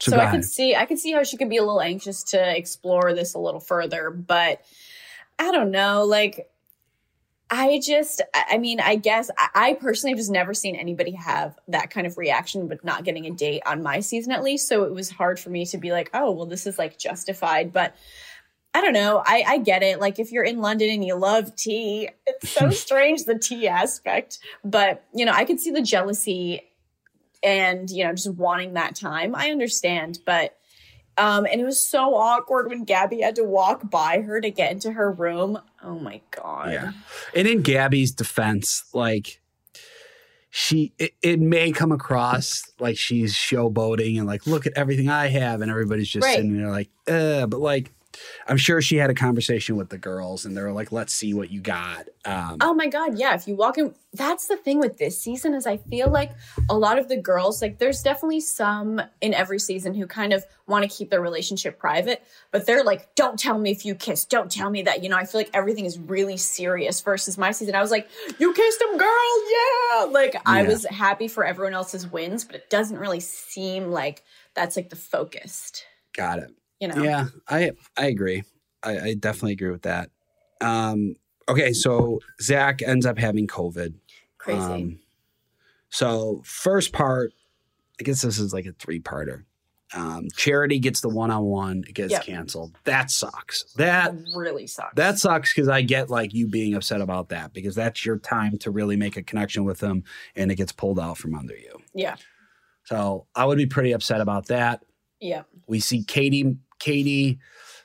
So, 0.00 0.12
so 0.12 0.18
I 0.18 0.30
could 0.30 0.44
see 0.44 0.76
I 0.76 0.86
could 0.86 0.98
see 0.98 1.10
how 1.10 1.24
she 1.24 1.36
could 1.36 1.48
be 1.48 1.56
a 1.56 1.62
little 1.62 1.80
anxious 1.80 2.22
to 2.24 2.56
explore 2.56 3.14
this 3.14 3.34
a 3.34 3.38
little 3.38 3.58
further, 3.58 4.10
but 4.10 4.62
I 5.38 5.50
don't 5.52 5.70
know. 5.70 6.04
Like, 6.04 6.50
I 7.50 7.80
just, 7.82 8.20
I 8.34 8.58
mean, 8.58 8.80
I 8.80 8.96
guess 8.96 9.30
I, 9.38 9.48
I 9.54 9.74
personally 9.74 10.12
have 10.12 10.18
just 10.18 10.30
never 10.30 10.52
seen 10.52 10.76
anybody 10.76 11.12
have 11.12 11.58
that 11.68 11.90
kind 11.90 12.06
of 12.06 12.18
reaction, 12.18 12.68
but 12.68 12.84
not 12.84 13.04
getting 13.04 13.26
a 13.26 13.30
date 13.30 13.62
on 13.64 13.82
my 13.82 14.00
season 14.00 14.32
at 14.32 14.42
least. 14.42 14.68
So 14.68 14.84
it 14.84 14.92
was 14.92 15.10
hard 15.10 15.40
for 15.40 15.50
me 15.50 15.64
to 15.66 15.78
be 15.78 15.92
like, 15.92 16.10
oh, 16.12 16.30
well, 16.32 16.46
this 16.46 16.66
is 16.66 16.78
like 16.78 16.98
justified, 16.98 17.72
but. 17.72 17.94
I 18.74 18.82
don't 18.82 18.92
know. 18.92 19.22
I, 19.24 19.44
I 19.48 19.58
get 19.58 19.82
it. 19.82 19.98
Like 19.98 20.18
if 20.18 20.30
you're 20.30 20.44
in 20.44 20.60
London 20.60 20.90
and 20.90 21.02
you 21.02 21.16
love 21.16 21.56
tea, 21.56 22.10
it's 22.26 22.50
so 22.50 22.68
strange 22.70 23.24
the 23.24 23.36
tea 23.36 23.66
aspect. 23.66 24.38
But 24.62 25.04
you 25.14 25.24
know, 25.24 25.32
I 25.32 25.46
could 25.46 25.58
see 25.58 25.70
the 25.70 25.80
jealousy 25.80 26.68
and 27.42 27.90
you 27.90 28.04
know 28.04 28.12
just 28.12 28.32
wanting 28.34 28.74
that 28.74 28.94
time 28.94 29.34
i 29.34 29.50
understand 29.50 30.18
but 30.26 30.56
um 31.18 31.44
and 31.44 31.60
it 31.60 31.64
was 31.64 31.80
so 31.80 32.14
awkward 32.14 32.68
when 32.68 32.86
gabi 32.86 33.20
had 33.22 33.34
to 33.36 33.44
walk 33.44 33.90
by 33.90 34.20
her 34.20 34.40
to 34.40 34.50
get 34.50 34.72
into 34.72 34.92
her 34.92 35.10
room 35.12 35.58
oh 35.82 35.98
my 35.98 36.20
god 36.30 36.72
Yeah. 36.72 36.92
And 37.34 37.46
in 37.46 37.62
Gabi's 37.62 38.12
defense, 38.12 38.84
like 38.94 39.40
she 40.50 40.92
it, 40.98 41.12
it 41.22 41.38
may 41.40 41.72
come 41.72 41.92
across 41.92 42.62
like 42.80 42.96
she's 42.96 43.34
showboating 43.34 44.16
and 44.18 44.26
like 44.26 44.46
look 44.46 44.66
at 44.66 44.72
everything 44.76 45.08
I 45.10 45.26
have 45.28 45.60
and 45.60 45.70
everybody's 45.70 46.08
just 46.08 46.24
Right. 46.24 46.36
sitting 46.36 46.56
there 46.56 46.70
like, 46.70 46.88
uh, 47.06 47.46
but 47.46 47.60
like 47.60 47.92
I'm 48.46 48.56
sure 48.56 48.80
she 48.80 48.96
had 48.96 49.10
a 49.10 49.14
conversation 49.14 49.76
with 49.76 49.88
the 49.88 49.98
girls 49.98 50.44
and 50.44 50.56
they're 50.56 50.72
like, 50.72 50.92
let's 50.92 51.12
see 51.12 51.34
what 51.34 51.50
you 51.50 51.60
got. 51.60 52.06
Um 52.24 52.58
oh 52.60 52.74
my 52.74 52.88
god 52.88 53.16
yeah 53.16 53.34
if 53.34 53.46
you 53.46 53.54
walk 53.54 53.78
in 53.78 53.94
that's 54.12 54.48
the 54.48 54.56
thing 54.56 54.80
with 54.80 54.98
this 54.98 55.18
season 55.18 55.54
is 55.54 55.66
i 55.66 55.76
feel 55.76 56.10
like 56.10 56.32
a 56.68 56.76
lot 56.76 56.98
of 56.98 57.08
the 57.08 57.16
girls 57.16 57.62
like 57.62 57.78
there's 57.78 58.02
definitely 58.02 58.40
some 58.40 59.00
in 59.20 59.32
every 59.32 59.58
season 59.58 59.94
who 59.94 60.06
kind 60.06 60.32
of 60.32 60.44
want 60.66 60.82
to 60.82 60.88
keep 60.94 61.10
their 61.10 61.20
relationship 61.20 61.78
private 61.78 62.22
but 62.50 62.66
they're 62.66 62.82
like 62.82 63.14
don't 63.14 63.38
tell 63.38 63.58
me 63.58 63.70
if 63.70 63.86
you 63.86 63.94
kiss 63.94 64.24
don't 64.24 64.50
tell 64.50 64.68
me 64.68 64.82
that 64.82 65.02
you 65.02 65.08
know 65.08 65.16
i 65.16 65.24
feel 65.24 65.40
like 65.40 65.50
everything 65.54 65.84
is 65.84 65.98
really 65.98 66.36
serious 66.36 67.00
versus 67.00 67.38
my 67.38 67.50
season 67.50 67.74
i 67.74 67.80
was 67.80 67.90
like 67.90 68.08
you 68.38 68.52
kissed 68.52 68.82
him 68.82 68.98
girl 68.98 69.08
yeah 69.50 70.04
like 70.04 70.36
i 70.44 70.64
was 70.64 70.84
happy 70.86 71.28
for 71.28 71.44
everyone 71.44 71.72
else's 71.72 72.06
wins 72.06 72.44
but 72.44 72.56
it 72.56 72.68
doesn't 72.68 72.98
really 72.98 73.20
seem 73.20 73.90
like 73.90 74.24
that's 74.54 74.76
like 74.76 74.90
the 74.90 74.96
focused 74.96 75.84
got 76.18 76.40
it. 76.40 76.50
You 76.80 76.88
know 76.88 77.02
Yeah, 77.02 77.26
I 77.48 77.72
I 77.96 78.06
agree. 78.06 78.42
I, 78.82 78.98
I 78.98 79.14
definitely 79.14 79.52
agree 79.52 79.70
with 79.70 79.82
that. 79.82 80.10
Um 80.60 81.14
okay, 81.48 81.72
so 81.72 82.20
Zach 82.40 82.82
ends 82.82 83.06
up 83.06 83.18
having 83.18 83.46
COVID. 83.46 83.94
crazy 84.38 84.60
Um, 84.60 84.98
so 85.90 86.42
first 86.44 86.92
part, 86.92 87.32
I 88.00 88.04
guess 88.04 88.22
this 88.22 88.38
is 88.38 88.52
like 88.52 88.66
a 88.66 88.72
three 88.72 89.00
parter. 89.00 89.44
Um, 89.94 90.28
Charity 90.36 90.78
gets 90.80 91.00
the 91.00 91.08
one 91.08 91.30
on 91.30 91.44
one, 91.44 91.82
it 91.88 91.94
gets 91.94 92.12
Yep. 92.12 92.24
canceled. 92.24 92.76
That 92.84 93.10
sucks. 93.10 93.64
That 93.76 94.14
really 94.36 94.66
sucks 94.66 94.92
that 94.96 95.18
sucks 95.18 95.54
because 95.54 95.68
I 95.68 95.80
get 95.80 96.10
like 96.10 96.34
you 96.34 96.46
being 96.46 96.74
upset 96.74 97.00
about 97.00 97.30
that 97.30 97.54
because 97.54 97.74
that's 97.74 98.04
your 98.04 98.18
time 98.18 98.58
to 98.58 98.70
really 98.70 98.96
make 98.96 99.16
a 99.16 99.22
connection 99.22 99.64
with 99.64 99.78
them 99.78 100.04
and 100.36 100.52
it 100.52 100.56
gets 100.56 100.72
pulled 100.72 101.00
out 101.00 101.16
from 101.16 101.34
under 101.34 101.56
you. 101.56 101.80
yeah 101.94 102.16
So 102.84 103.26
I 103.34 103.46
would 103.46 103.56
be 103.58 103.66
pretty 103.66 103.92
upset 103.92 104.20
about 104.20 104.46
that. 104.48 104.84
yeah 105.20 105.44
We 105.66 105.80
see 105.80 106.04
Kaity 106.04 106.58
Kaity 106.80 107.38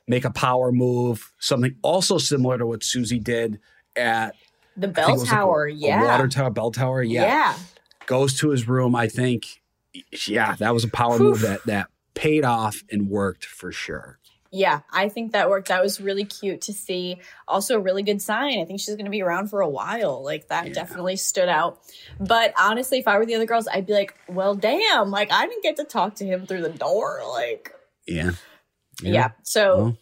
make 0.08 0.26
a 0.26 0.32
power 0.32 0.72
move, 0.72 1.32
something 1.40 1.76
also 1.82 2.18
similar 2.18 2.58
to 2.58 2.66
what 2.68 2.84
Susie 2.84 3.20
did 3.20 3.60
at 3.96 4.36
the 4.76 4.88
I 4.88 4.92
think 4.92 4.92
it 4.92 4.96
bell 4.96 5.18
like 5.18 5.28
a- 5.28 5.30
tower 5.32 5.64
a 5.66 5.74
yeah 5.74 6.04
water 6.06 6.28
tower, 6.28 6.50
bell 6.50 6.72
tower. 6.72 7.04
yeah 7.04 7.56
goes 8.06 8.38
to 8.40 8.50
his 8.50 8.68
room. 8.68 8.96
I 8.96 9.08
think, 9.08 9.62
yeah, 10.28 10.56
that 10.56 10.74
was 10.74 10.84
a 10.84 10.90
power 10.90 11.18
Whew. 11.18 11.30
move 11.30 11.42
that 11.42 11.64
that 11.68 11.88
paid 12.16 12.44
off 12.44 12.84
and 12.92 13.10
worked 13.10 13.46
for 13.46 13.72
sure. 13.72 14.20
Yeah, 14.56 14.82
I 14.92 15.10
think 15.10 15.32
that 15.32 15.50
worked. 15.50 15.70
That 15.70 15.82
was 15.82 16.00
really 16.00 16.26
cute 16.26 16.62
to 16.64 16.74
see. 16.74 17.20
Also, 17.48 17.76
a 17.76 17.80
really 17.80 18.04
good 18.04 18.22
sign. 18.22 18.60
I 18.60 18.66
think 18.66 18.80
she's 18.82 18.94
going 18.96 19.06
to 19.06 19.10
be 19.12 19.24
around 19.24 19.48
for 19.48 19.62
a 19.62 19.68
while. 19.70 20.24
Like, 20.24 20.50
that 20.50 20.68
Yeah. 20.68 20.74
definitely 20.74 21.16
stood 21.16 21.50
out. 21.50 21.80
But 22.20 22.54
honestly, 22.60 23.00
if 23.00 23.08
I 23.08 23.18
were 23.18 23.26
the 23.26 23.34
other 23.34 23.48
girls, 23.48 23.68
I'd 23.68 23.88
be 23.88 23.94
like, 23.94 24.14
well, 24.28 24.54
damn, 24.54 25.10
like, 25.10 25.32
I 25.32 25.48
didn't 25.48 25.64
get 25.64 25.78
to 25.78 25.84
talk 25.86 26.14
to 26.18 26.26
him 26.26 26.46
through 26.46 26.62
the 26.62 26.70
door. 26.70 27.22
Like, 27.28 27.74
Yeah, 28.06 28.32
yeah. 29.02 29.32
So, 29.44 29.78
Well, 29.78 29.98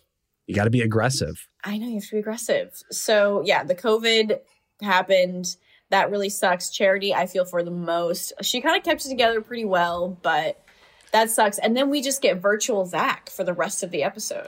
you 0.47 0.55
got 0.55 0.65
to 0.65 0.69
be 0.69 0.81
aggressive. 0.81 1.47
I 1.63 1.77
know 1.77 1.87
you 1.87 1.95
have 1.95 2.05
to 2.05 2.11
be 2.11 2.19
aggressive. 2.19 2.81
So, 2.91 3.41
yeah, 3.45 3.63
the 3.63 3.75
COVID 3.75 4.39
happened. 4.81 5.55
That 5.89 6.09
really 6.09 6.29
sucks. 6.29 6.69
Charity, 6.69 7.13
I 7.13 7.25
feel 7.27 7.45
for 7.45 7.63
the 7.63 7.71
most. 7.71 8.33
She 8.41 8.61
kind 8.61 8.77
of 8.77 8.83
kept 8.83 9.05
it 9.05 9.09
together 9.09 9.41
pretty 9.41 9.65
well, 9.65 10.17
but 10.21 10.63
that 11.11 11.29
sucks. 11.29 11.57
And 11.57 11.75
then 11.75 11.89
we 11.89 12.01
just 12.01 12.21
get 12.21 12.37
virtual 12.37 12.85
Zach 12.85 13.29
for 13.29 13.43
the 13.43 13.53
rest 13.53 13.83
of 13.83 13.91
the 13.91 14.03
episode. 14.03 14.47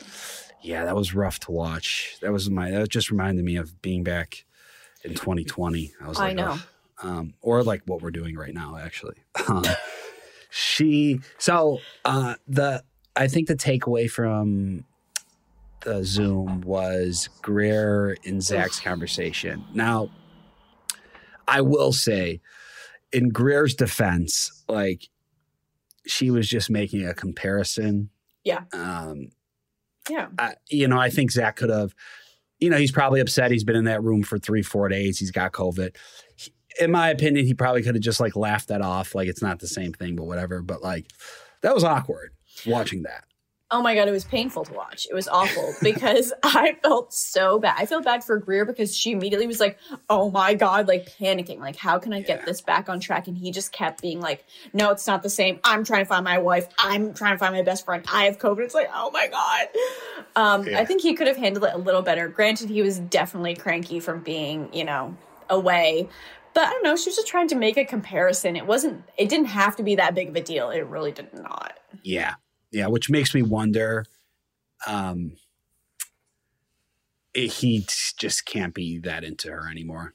Yeah, 0.62 0.86
that 0.86 0.95
was 0.95 1.13
rough 1.13 1.39
to 1.41 1.51
watch. 1.51 2.17
That 2.21 2.32
was 2.32 2.49
my. 2.49 2.71
That 2.71 2.88
just 2.89 3.12
reminded 3.12 3.43
me 3.43 3.58
of 3.58 3.82
being 3.82 4.03
back 4.03 4.45
in 5.03 5.13
2020. 5.13 5.91
I 6.01 6.08
was 6.08 6.17
like, 6.17 6.32
I 6.32 6.34
know. 6.34 6.58
Um, 7.01 7.34
or 7.41 7.63
like 7.63 7.82
what 7.86 8.01
we're 8.01 8.12
doing 8.12 8.36
right 8.36 8.53
now, 8.53 8.77
actually. 8.77 9.15
Um, 9.47 9.65
she. 10.49 11.19
So 11.38 11.79
uh, 12.06 12.36
the. 12.47 12.84
I 13.15 13.28
think 13.28 13.47
the 13.47 13.56
takeaway 13.56 14.10
from 14.10 14.86
the 15.82 16.04
Zoom 16.04 16.62
was 16.62 17.30
Greer 17.41 18.17
and 18.26 18.41
Zach's 18.41 18.80
conversation. 18.80 19.63
Now, 19.73 20.10
I 21.47 21.62
will 21.62 21.91
say, 21.93 22.41
in 23.12 23.30
Greer's 23.30 23.76
defense, 23.76 24.63
like 24.67 25.10
she 26.08 26.32
was 26.32 26.47
just 26.47 26.69
making 26.69 27.06
a 27.06 27.13
comparison. 27.13 28.10
Yeah. 28.43 28.62
Um, 28.73 29.30
Yeah. 30.10 30.28
I, 30.39 30.56
you 30.69 30.88
know, 30.88 30.99
I 30.99 31.10
think 31.10 31.32
Zach 31.32 31.56
could 31.58 31.69
have, 31.69 31.93
you 32.60 32.69
know, 32.69 32.78
he's 32.78 32.91
probably 32.91 33.19
upset. 33.19 33.52
He's 33.52 33.63
been 33.63 33.76
in 33.76 33.86
that 33.86 34.04
room 34.04 34.23
for 34.23 34.39
three, 34.39 34.63
four 34.63 34.89
days. 34.89 35.19
He's 35.19 35.32
got 35.32 35.52
COVID. 35.54 35.95
He- 36.36 36.54
in 36.80 36.89
my 36.91 37.10
opinion, 37.10 37.45
he 37.45 37.54
probably 37.54 37.84
could 37.84 37.93
have 37.93 38.02
just 38.04 38.19
like 38.19 38.36
laughed 38.36 38.69
that 38.69 38.82
off. 38.82 39.13
Like 39.13 39.28
it's 39.28 39.43
not 39.43 39.60
the 39.60 39.67
same 39.67 39.93
thing, 39.93 40.15
but 40.15 40.23
whatever. 40.23 40.62
But 40.63 40.82
like 40.82 41.06
that 41.62 41.76
was 41.76 41.84
awkward 41.84 42.32
watching 42.65 43.03
that. 43.03 43.25
Oh 43.71 43.81
my 43.81 43.95
god, 43.95 44.07
it 44.07 44.11
was 44.11 44.23
painful 44.23 44.65
to 44.65 44.73
watch. 44.73 45.07
It 45.09 45.15
was 45.15 45.27
awful 45.27 45.73
because 45.81 46.31
I 46.43 46.77
felt 46.83 47.11
so 47.11 47.57
bad. 47.57 47.73
I 47.79 47.87
felt 47.87 48.03
bad 48.03 48.23
for 48.23 48.37
Greer 48.37 48.65
because 48.65 48.95
she 48.95 49.13
immediately 49.13 49.47
was 49.47 49.59
like, 49.59 49.79
"Oh 50.11 50.29
my 50.29 50.53
god," 50.53 50.87
like 50.87 51.07
panicking, 51.17 51.57
like, 51.57 51.75
"How 51.75 51.97
can 51.97 52.13
I 52.13 52.21
get 52.21 52.45
this 52.45 52.61
back 52.61 52.87
on 52.87 52.99
track?" 52.99 53.27
And 53.27 53.35
he 53.35 53.49
just 53.49 53.71
kept 53.71 53.99
being 53.99 54.21
like, 54.21 54.45
"No, 54.73 54.91
it's 54.91 55.07
not 55.07 55.23
the 55.23 55.29
same. 55.29 55.59
I'm 55.63 55.83
trying 55.83 56.01
to 56.03 56.05
find 56.05 56.23
my 56.23 56.37
wife. 56.37 56.67
I'm 56.77 57.15
trying 57.15 57.33
to 57.33 57.39
find 57.39 57.55
my 57.55 57.63
best 57.63 57.83
friend. 57.83 58.05
I 58.13 58.25
have 58.25 58.37
COVID." 58.37 58.59
It's 58.59 58.75
like, 58.75 58.91
"Oh 58.93 59.09
my 59.09 59.27
god." 59.27 59.67
Um, 60.35 60.67
Yeah. 60.67 60.79
I 60.79 60.85
think 60.85 61.01
he 61.01 61.15
could 61.15 61.25
have 61.25 61.37
handled 61.37 61.65
it 61.65 61.73
a 61.73 61.77
little 61.79 62.03
better. 62.03 62.27
Granted, 62.27 62.69
he 62.69 62.83
was 62.83 62.99
definitely 62.99 63.55
cranky 63.55 63.99
from 63.99 64.21
being, 64.21 64.71
you 64.71 64.83
know, 64.83 65.17
away. 65.49 66.09
But 66.53 66.67
I 66.67 66.69
don't 66.69 66.83
know. 66.83 66.95
She 66.95 67.09
was 67.09 67.15
just 67.15 67.27
trying 67.27 67.47
to 67.47 67.55
make 67.55 67.77
a 67.77 67.85
comparison. 67.85 68.55
It 68.55 68.67
wasn't. 68.67 69.03
It 69.17 69.29
didn't 69.29 69.47
have 69.47 69.75
to 69.77 69.83
be 69.83 69.95
that 69.95 70.13
big 70.13 70.29
of 70.29 70.35
a 70.35 70.41
deal. 70.41 70.69
It 70.69 70.81
really 70.85 71.11
did 71.11 71.33
not. 71.33 71.73
Yeah. 72.03 72.35
Yeah. 72.73 72.88
Which 72.88 73.09
makes 73.09 73.33
me 73.33 73.41
wonder. 73.41 74.05
Um, 74.86 75.38
it- 77.33 77.53
he 77.53 77.86
just 78.17 78.45
can't 78.45 78.73
be 78.73 78.99
that 78.99 79.23
into 79.23 79.49
her 79.51 79.69
anymore. 79.69 80.13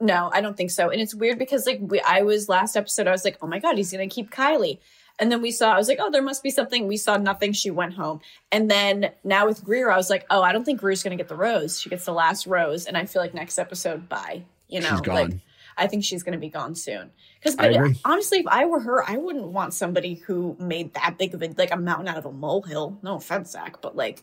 No, 0.00 0.30
I 0.32 0.40
don't 0.40 0.56
think 0.56 0.70
so. 0.70 0.90
And 0.90 1.00
it's 1.00 1.14
weird 1.14 1.38
because 1.38 1.66
like 1.66 1.78
we, 1.80 2.00
I 2.00 2.22
was 2.22 2.48
last 2.48 2.76
episode, 2.76 3.06
I 3.06 3.10
was 3.12 3.24
like, 3.24 3.38
oh 3.40 3.46
my 3.46 3.58
god, 3.58 3.76
he's 3.76 3.90
gonna 3.90 4.06
keep 4.08 4.30
Kylee. 4.30 4.78
And 5.18 5.30
then 5.30 5.42
we 5.42 5.50
saw, 5.50 5.72
I 5.72 5.76
was 5.76 5.88
like, 5.88 5.98
oh, 6.00 6.10
there 6.10 6.22
must 6.22 6.42
be 6.42 6.50
something. 6.50 6.88
We 6.88 6.96
saw 6.96 7.16
nothing. 7.16 7.52
She 7.52 7.70
went 7.70 7.94
home. 7.94 8.20
And 8.50 8.70
then 8.70 9.12
now 9.24 9.46
with 9.46 9.62
Greer, 9.62 9.90
I 9.90 9.96
was 9.96 10.10
like, 10.10 10.26
oh, 10.30 10.42
I 10.42 10.52
don't 10.52 10.64
think 10.64 10.80
Greer's 10.80 11.02
gonna 11.02 11.16
get 11.16 11.28
the 11.28 11.36
rose. 11.36 11.80
She 11.80 11.90
gets 11.90 12.04
the 12.04 12.12
last 12.12 12.46
rose, 12.46 12.86
and 12.86 12.96
I 12.96 13.04
feel 13.06 13.22
like 13.22 13.34
next 13.34 13.58
episode, 13.58 14.08
bye. 14.08 14.42
You 14.68 14.80
know, 14.80 14.88
like 15.14 15.34
I 15.76 15.86
think 15.86 16.04
she's 16.04 16.22
gonna 16.22 16.38
be 16.38 16.48
gone 16.48 16.74
soon. 16.74 17.10
Because 17.44 17.98
honestly, 18.04 18.38
if 18.38 18.46
I 18.46 18.64
were 18.66 18.80
her, 18.80 19.08
I 19.08 19.16
wouldn't 19.16 19.48
want 19.48 19.74
somebody 19.74 20.14
who 20.14 20.56
made 20.60 20.94
that 20.94 21.18
big 21.18 21.34
of 21.34 21.42
a 21.42 21.48
like 21.58 21.72
a 21.72 21.76
mountain 21.76 22.08
out 22.08 22.16
of 22.18 22.26
a 22.26 22.32
molehill. 22.32 22.98
No 23.02 23.16
offense, 23.16 23.50
Zach, 23.50 23.80
but 23.82 23.96
like, 23.96 24.22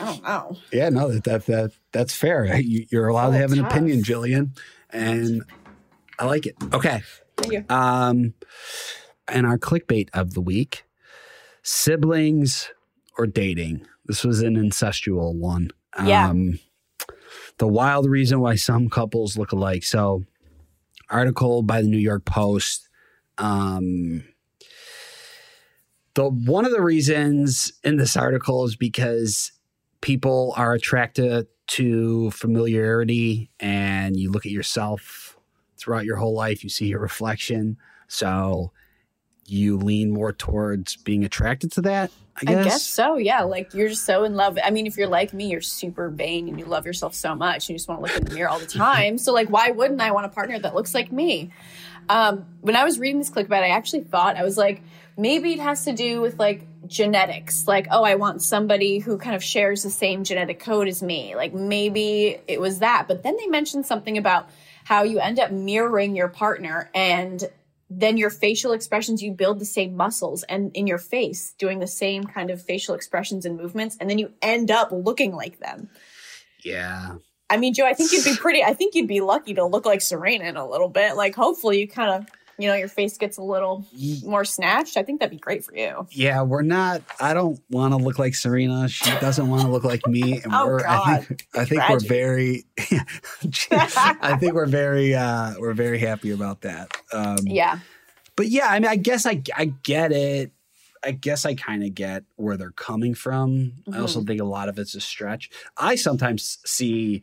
I 0.00 0.04
don't 0.04 0.22
know. 0.24 0.56
Yeah, 0.72 0.88
no, 0.88 1.10
that 1.12 1.24
that, 1.24 1.46
that 1.46 1.72
that's 1.92 2.14
fair. 2.14 2.58
You, 2.60 2.86
you're 2.90 3.08
allowed 3.08 3.30
to 3.30 3.36
Oh, 3.36 3.40
have 3.40 3.52
an 3.52 3.58
tough. 3.58 3.72
opinion, 3.72 4.02
Jillian, 4.02 4.58
and 4.90 5.44
I 6.18 6.24
like 6.26 6.46
it. 6.46 6.56
Okay, 6.72 7.02
Thank 7.36 7.52
you. 7.52 7.64
um, 7.68 8.34
and 9.28 9.46
our 9.46 9.58
clickbait 9.58 10.08
of 10.12 10.34
the 10.34 10.40
week: 10.40 10.84
siblings 11.62 12.70
or 13.18 13.26
dating. 13.26 13.86
This 14.06 14.24
was 14.24 14.40
an 14.42 14.56
incestual 14.56 15.34
one. 15.36 15.70
Yeah. 16.04 16.28
Um, 16.30 16.58
the 17.58 17.68
wild 17.68 18.06
reason 18.08 18.40
why 18.40 18.56
some 18.56 18.88
couples 18.88 19.36
look 19.38 19.52
alike. 19.52 19.84
So, 19.84 20.24
article 21.10 21.62
by 21.62 21.82
the 21.82 21.88
New 21.88 21.98
York 21.98 22.24
Post. 22.24 22.88
Um, 23.38 24.24
the 26.14 26.28
one 26.28 26.64
of 26.64 26.72
the 26.72 26.82
reasons 26.82 27.72
in 27.84 27.96
this 27.96 28.16
article 28.16 28.64
is 28.64 28.76
because 28.76 29.52
people 30.00 30.54
are 30.56 30.72
attracted 30.72 31.46
to 31.68 32.30
familiarity 32.32 33.50
and 33.60 34.16
you 34.16 34.30
look 34.30 34.44
at 34.44 34.52
yourself 34.52 35.38
throughout 35.76 36.04
your 36.04 36.16
whole 36.16 36.34
life 36.34 36.64
you 36.64 36.68
see 36.68 36.88
your 36.88 36.98
reflection 36.98 37.76
so 38.08 38.72
you 39.46 39.76
lean 39.76 40.10
more 40.10 40.32
towards 40.32 40.96
being 40.96 41.24
attracted 41.24 41.70
to 41.70 41.80
that 41.80 42.10
i 42.40 42.44
guess, 42.44 42.58
I 42.58 42.64
guess 42.64 42.86
so. 42.86 43.16
Yeah, 43.16 43.42
like 43.42 43.74
you're 43.74 43.88
just 43.88 44.04
so 44.04 44.24
in 44.24 44.34
love. 44.34 44.58
I 44.62 44.70
mean, 44.70 44.86
if 44.86 44.96
you're 44.96 45.08
like 45.08 45.32
me, 45.32 45.50
you're 45.50 45.60
super 45.60 46.08
vain 46.08 46.48
and 46.48 46.58
you 46.58 46.64
love 46.64 46.86
yourself 46.86 47.14
so 47.14 47.34
much. 47.34 47.68
And 47.68 47.70
you 47.70 47.76
just 47.76 47.88
want 47.88 48.00
to 48.00 48.06
look 48.06 48.16
in 48.16 48.24
the 48.24 48.34
mirror 48.34 48.48
all 48.48 48.58
the 48.58 48.66
time. 48.84 49.18
so, 49.18 49.32
like, 49.32 49.48
why 49.48 49.70
wouldn't 49.70 50.00
I 50.00 50.10
want 50.12 50.26
a 50.26 50.30
partner 50.30 50.58
that 50.58 50.74
looks 50.74 50.94
like 50.94 51.12
me? 51.12 51.50
Um, 52.08 52.46
when 52.60 52.76
I 52.76 52.84
was 52.84 52.98
reading 52.98 53.18
this 53.18 53.30
clickbait, 53.30 53.62
I 53.62 53.68
actually 53.68 54.02
thought 54.02 54.36
I 54.36 54.42
was 54.42 54.58
like, 54.58 54.82
maybe 55.16 55.52
it 55.52 55.60
has 55.60 55.84
to 55.84 55.92
do 55.92 56.20
with 56.20 56.38
like 56.38 56.66
genetics. 56.86 57.68
Like, 57.68 57.86
oh, 57.90 58.02
I 58.02 58.16
want 58.16 58.42
somebody 58.42 58.98
who 58.98 59.18
kind 59.18 59.36
of 59.36 59.44
shares 59.44 59.82
the 59.82 59.90
same 59.90 60.24
genetic 60.24 60.58
code 60.60 60.88
as 60.88 61.02
me. 61.02 61.36
Like, 61.36 61.54
maybe 61.54 62.38
it 62.48 62.60
was 62.60 62.80
that. 62.80 63.06
But 63.06 63.22
then 63.22 63.36
they 63.36 63.46
mentioned 63.46 63.86
something 63.86 64.18
about 64.18 64.48
how 64.84 65.04
you 65.04 65.20
end 65.20 65.38
up 65.38 65.52
mirroring 65.52 66.16
your 66.16 66.28
partner 66.28 66.90
and 66.94 67.44
then 67.90 68.16
your 68.16 68.30
facial 68.30 68.72
expressions 68.72 69.20
you 69.22 69.32
build 69.32 69.58
the 69.58 69.64
same 69.64 69.96
muscles 69.96 70.44
and 70.44 70.70
in 70.74 70.86
your 70.86 70.98
face 70.98 71.54
doing 71.58 71.80
the 71.80 71.86
same 71.88 72.24
kind 72.24 72.50
of 72.50 72.62
facial 72.62 72.94
expressions 72.94 73.44
and 73.44 73.56
movements 73.56 73.96
and 74.00 74.08
then 74.08 74.18
you 74.18 74.32
end 74.40 74.70
up 74.70 74.90
looking 74.92 75.34
like 75.34 75.58
them. 75.58 75.90
Yeah. 76.62 77.16
I 77.50 77.56
mean 77.56 77.74
joe 77.74 77.84
i 77.84 77.94
think 77.94 78.12
you'd 78.12 78.24
be 78.24 78.36
pretty 78.36 78.62
i 78.62 78.74
think 78.74 78.94
you'd 78.94 79.08
be 79.08 79.20
lucky 79.20 79.54
to 79.54 79.64
look 79.64 79.84
like 79.84 80.00
serena 80.00 80.44
in 80.44 80.56
a 80.56 80.68
little 80.68 80.88
bit. 80.88 81.16
Like 81.16 81.34
hopefully 81.34 81.80
you 81.80 81.88
kind 81.88 82.10
of 82.10 82.28
you 82.60 82.68
know 82.68 82.74
your 82.74 82.88
face 82.88 83.16
gets 83.18 83.36
a 83.38 83.42
little 83.42 83.84
more 84.24 84.44
snatched 84.44 84.96
i 84.96 85.02
think 85.02 85.20
that'd 85.20 85.30
be 85.30 85.36
great 85.38 85.64
for 85.64 85.74
you 85.74 86.06
yeah 86.10 86.42
we're 86.42 86.62
not 86.62 87.02
i 87.20 87.32
don't 87.34 87.60
want 87.70 87.92
to 87.92 87.96
look 87.96 88.18
like 88.18 88.34
serena 88.34 88.88
she 88.88 89.10
doesn't 89.20 89.48
want 89.48 89.62
to 89.62 89.68
look 89.68 89.84
like 89.84 90.06
me 90.06 90.40
and 90.44 90.52
Oh, 90.54 90.66
we're 90.66 90.80
i 90.80 90.82
God. 90.82 91.26
think 91.26 91.46
i 91.54 91.64
think 91.64 91.88
we're 91.88 92.00
very 92.00 92.64
i 93.72 94.36
think 94.38 94.54
we're 94.54 94.66
very 94.66 95.14
uh 95.14 95.54
we're 95.58 95.74
very 95.74 95.98
happy 95.98 96.30
about 96.30 96.62
that 96.62 96.96
um 97.12 97.38
yeah 97.46 97.78
but 98.36 98.48
yeah, 98.48 98.68
I 98.68 98.78
mean, 98.78 98.88
I 98.88 98.96
guess 98.96 99.26
I 99.26 99.42
I 99.54 99.66
get 99.82 100.12
it. 100.12 100.52
I 101.04 101.10
guess 101.10 101.44
I 101.44 101.54
kind 101.54 101.84
of 101.84 101.94
get 101.94 102.24
where 102.36 102.56
they're 102.56 102.70
coming 102.70 103.12
from. 103.12 103.72
I 103.86 103.90
Mm-hmm. 103.90 104.00
also 104.00 104.22
think 104.22 104.40
a 104.40 104.44
lot 104.44 104.70
of 104.70 104.78
it's 104.78 104.94
a 104.94 105.00
stretch. 105.00 105.50
I 105.76 105.94
sometimes 105.96 106.56
see, 106.64 107.22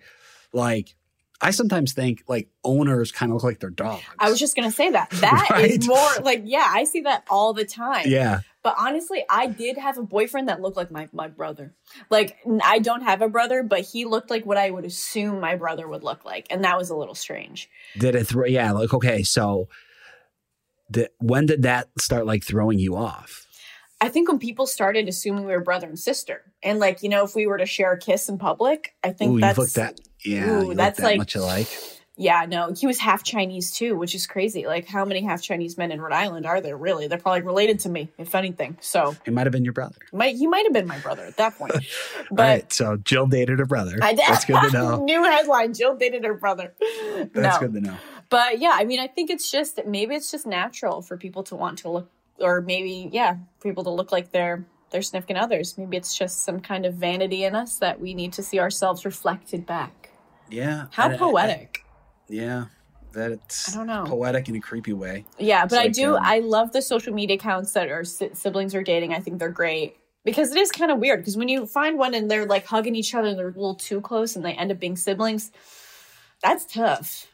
like, 0.54 0.96
I 1.40 1.52
sometimes 1.52 1.94
think 1.94 2.24
like 2.28 2.50
owners 2.64 3.12
kind 3.12 3.32
of 3.32 3.36
look 3.36 3.44
like 3.44 3.60
their 3.60 3.70
dogs. 3.70 4.04
i 4.20 4.30
was 4.30 4.40
just 4.40 4.56
gonna 4.56 4.72
say 4.72 4.90
that 4.92 5.10
That 5.12 5.48
is 5.60 5.78
Right? 5.78 5.88
more 5.88 6.24
like 6.24 6.42
yeah 6.46 6.68
i 6.70 6.84
see 6.84 7.02
that 7.02 7.24
all 7.30 7.54
the 7.54 7.66
time 7.66 8.06
yeah, 8.08 8.40
But 8.64 8.76
honestly, 8.80 9.24
I 9.30 9.48
did 9.48 9.78
have 9.78 9.98
a 9.98 10.04
boyfriend 10.04 10.50
that 10.50 10.60
looked 10.62 10.76
like 10.76 10.92
my, 10.92 11.08
my 11.14 11.28
brother. 11.30 11.74
Like, 12.10 12.36
I 12.64 12.80
don't 12.80 13.02
have 13.04 13.22
a 13.22 13.30
brother, 13.30 13.64
but 13.64 13.80
he 13.82 14.04
looked 14.04 14.30
like 14.30 14.46
what 14.46 14.58
I 14.58 14.72
would 14.72 14.84
assume 14.84 15.40
my 15.40 15.56
brother 15.56 15.88
would 15.88 16.04
look 16.04 16.26
like. 16.26 16.48
And 16.50 16.64
that 16.66 16.78
was 16.78 16.90
a 16.90 16.96
little 16.96 17.16
strange. 17.16 17.70
did 17.98 18.14
it 18.16 18.26
throw? 18.28 18.46
Yeah, 18.46 18.72
like 18.74 18.94
okay, 18.94 19.24
so. 19.24 19.70
The, 20.90 21.10
when 21.20 21.46
did 21.46 21.64
that 21.64 21.88
start 22.00 22.26
like 22.26 22.44
throwing 22.46 22.80
you 22.80 22.96
off? 22.96 23.46
I 24.00 24.10
think 24.10 24.30
when 24.30 24.38
people 24.40 24.68
started 24.68 25.08
assuming 25.08 25.46
we 25.46 25.54
were 25.54 25.60
brother 25.62 25.88
and 25.88 25.98
sister, 25.98 26.44
and 26.62 26.80
like, 26.80 27.02
you 27.04 27.10
know, 27.10 27.24
if 27.24 27.36
we 27.36 27.48
were 27.48 27.58
to 27.58 27.66
share 27.66 27.92
a 27.94 27.98
kiss 27.98 28.30
in 28.30 28.38
public, 28.38 28.94
I 29.04 29.12
think 29.12 29.32
Ooh, 29.32 29.36
you 29.36 29.42
that's. 29.42 29.58
look 29.58 29.70
that. 29.72 30.00
Yeah, 30.24 30.50
Ooh, 30.62 30.68
you 30.70 30.74
that's 30.76 31.00
that 31.00 31.06
like- 31.06 31.18
much 31.18 31.36
alike. 31.36 31.68
Yeah, 32.20 32.46
no, 32.50 32.74
he 32.76 32.88
was 32.88 32.98
half 32.98 33.22
Chinese 33.24 33.70
too, 33.70 33.96
which 33.96 34.16
is 34.16 34.26
crazy. 34.26 34.66
Like, 34.66 34.88
how 34.88 35.06
many 35.06 35.22
half 35.22 35.40
Chinese 35.44 35.78
men 35.78 35.92
in 35.92 36.02
Rhode 36.02 36.14
Island 36.16 36.48
are 36.48 36.60
there 36.62 36.76
really? 36.76 37.08
They're 37.08 37.20
probably 37.20 37.44
related 37.44 37.82
to 37.82 37.90
me, 37.90 38.10
if 38.18 38.34
anything. 38.34 38.76
So, 38.82 39.16
It 39.26 39.34
might 39.34 39.46
have 39.46 39.52
been 39.52 39.64
your 39.64 39.74
brother. 39.74 39.98
might, 40.12 40.36
he 40.36 40.48
might 40.48 40.66
have 40.66 40.74
been 40.74 40.88
my 40.88 40.98
brother 40.98 41.24
at 41.26 41.38
that 41.38 41.56
point. 41.60 41.74
But. 42.32 42.42
All 42.44 42.50
right, 42.50 42.74
so 42.74 42.98
Jill 42.98 43.28
dated 43.28 43.60
her 43.60 43.68
brother. 43.68 44.00
I. 44.02 44.16
That's 44.16 44.46
good 44.46 44.60
to 44.64 44.72
know. 44.74 45.04
New 45.04 45.24
headline: 45.24 45.76
Jill 45.76 45.96
dated 45.96 46.24
her 46.26 46.34
brother. 46.34 46.74
That's 47.34 47.62
no. 47.62 47.68
good 47.68 47.74
to 47.74 47.82
know. 47.82 47.98
But 48.30 48.60
yeah, 48.60 48.72
I 48.74 48.84
mean, 48.86 49.00
I 49.00 49.06
think 49.06 49.30
it's 49.30 49.52
just 49.52 49.80
maybe 49.86 50.16
it's 50.16 50.32
just 50.32 50.48
natural 50.48 51.04
for 51.04 51.18
people 51.18 51.44
to 51.44 51.56
want 51.56 51.78
to 51.80 51.90
look, 51.92 52.10
or 52.40 52.62
maybe 52.62 53.10
yeah, 53.12 53.38
people 53.62 53.84
to 53.86 53.90
look 53.90 54.12
like 54.12 54.32
their 54.32 54.66
their 54.92 55.02
significant 55.02 55.40
others. 55.40 55.78
Maybe 55.78 55.98
it's 55.98 56.18
just 56.18 56.44
some 56.46 56.60
kind 56.60 56.86
of 56.86 56.94
vanity 56.94 57.44
in 57.44 57.56
us 57.56 57.78
that 57.80 58.00
we 58.00 58.14
need 58.14 58.34
to 58.34 58.44
see 58.44 58.60
ourselves 58.60 59.04
reflected 59.06 59.66
back. 59.66 60.10
Yeah. 60.50 60.86
How 60.92 61.10
I- 61.10 61.18
poetic! 61.18 61.84
Yeah, 62.30 62.66
that 63.14 63.32
it's 63.32 63.74
I 63.74 63.78
don't 63.78 63.88
know. 63.88 64.06
poetic 64.06 64.48
in 64.50 64.56
a 64.56 64.60
creepy 64.62 64.94
way. 64.94 65.26
yeah, 65.40 65.66
but 65.66 65.80
I 65.80 65.88
do. 65.88 66.16
um, 66.16 66.24
I 66.24 66.40
love 66.40 66.72
the 66.74 66.82
social 66.82 67.14
media 67.14 67.36
accounts 67.36 67.74
that 67.74 67.90
are 67.90 68.04
si- 68.04 68.30
siblings 68.34 68.76
are 68.76 68.84
dating. 68.84 69.14
I 69.14 69.20
think 69.20 69.40
they're 69.40 69.50
great 69.50 69.98
because 70.26 70.52
it 70.52 70.58
is 70.58 70.72
kind 70.72 70.92
of 70.92 71.00
weird. 71.00 71.20
Because 71.22 71.38
when 71.38 71.48
you 71.50 71.66
find 71.66 71.98
one 71.98 72.14
and 72.14 72.30
they're 72.30 72.46
like 72.46 72.66
hugging 72.66 72.96
each 72.96 73.14
other 73.16 73.30
and 73.30 73.38
they're 73.40 73.48
a 73.48 73.52
little 73.52 73.76
too 73.76 74.02
close 74.02 74.36
and 74.36 74.44
they 74.46 74.54
end 74.54 74.72
up 74.72 74.80
being 74.80 74.96
siblings. 74.98 75.52
That's 76.44 76.66
tough. 76.66 77.28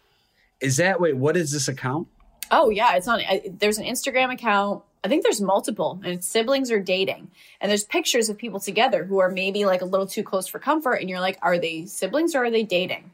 Is 0.61 0.77
that 0.77 1.01
wait? 1.01 1.17
What 1.17 1.35
is 1.35 1.51
this 1.51 1.67
account? 1.67 2.07
Oh 2.51 2.69
yeah, 2.69 2.95
it's 2.95 3.07
on. 3.07 3.19
I, 3.19 3.41
there's 3.59 3.77
an 3.77 3.85
Instagram 3.85 4.31
account. 4.31 4.83
I 5.03 5.09
think 5.09 5.23
there's 5.23 5.41
multiple, 5.41 5.99
and 6.03 6.23
siblings 6.23 6.71
are 6.71 6.79
dating, 6.79 7.29
and 7.59 7.69
there's 7.69 7.83
pictures 7.83 8.29
of 8.29 8.37
people 8.37 8.59
together 8.59 9.03
who 9.03 9.19
are 9.19 9.29
maybe 9.29 9.65
like 9.65 9.81
a 9.81 9.85
little 9.85 10.07
too 10.07 10.23
close 10.23 10.47
for 10.47 10.59
comfort, 10.59 10.95
and 10.95 11.09
you're 11.09 11.19
like, 11.19 11.37
are 11.41 11.57
they 11.57 11.85
siblings 11.85 12.35
or 12.35 12.45
are 12.45 12.51
they 12.51 12.63
dating? 12.63 13.11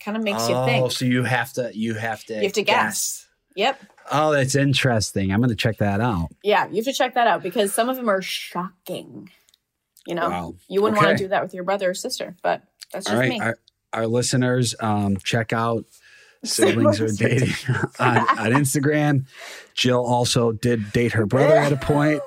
Kind 0.00 0.16
of 0.16 0.24
makes 0.24 0.48
oh, 0.48 0.60
you 0.60 0.66
think. 0.66 0.84
Oh, 0.84 0.88
so 0.88 1.04
you 1.04 1.22
have 1.22 1.52
to 1.54 1.70
you 1.72 1.94
have 1.94 2.24
to 2.24 2.34
You 2.34 2.42
have 2.42 2.52
to 2.54 2.62
guess. 2.62 3.28
Yep. 3.54 3.80
Oh, 4.10 4.32
that's 4.32 4.54
interesting. 4.54 5.32
I'm 5.32 5.38
going 5.38 5.50
to 5.50 5.56
check 5.56 5.78
that 5.78 6.00
out. 6.00 6.28
Yeah, 6.42 6.66
you 6.68 6.76
have 6.76 6.84
to 6.84 6.92
check 6.92 7.14
that 7.14 7.26
out 7.26 7.42
because 7.42 7.72
some 7.72 7.88
of 7.88 7.96
them 7.96 8.10
are 8.10 8.20
shocking. 8.20 9.30
You 10.06 10.14
know, 10.14 10.28
Wow. 10.28 10.54
you 10.68 10.82
wouldn't 10.82 11.00
want 11.00 11.16
to 11.16 11.24
do 11.24 11.28
that 11.28 11.42
with 11.42 11.54
your 11.54 11.64
brother 11.64 11.90
or 11.90 11.94
sister, 11.94 12.36
but 12.42 12.62
that's 12.92 13.06
just 13.06 13.14
All 13.14 13.20
right, 13.20 13.30
me. 13.30 13.40
our, 13.40 13.58
our 13.94 14.06
listeners, 14.06 14.74
um, 14.80 15.16
check 15.16 15.52
out 15.54 15.86
siblings 16.44 17.00
are 17.00 17.08
dating 17.12 17.54
on, 17.98 18.18
on 18.18 18.52
Instagram. 18.52 19.26
Jill 19.74 20.04
also 20.04 20.52
did 20.52 20.92
date 20.92 21.12
her 21.12 21.26
brother 21.26 21.54
at 21.54 21.72
a 21.72 21.76
point, 21.76 22.20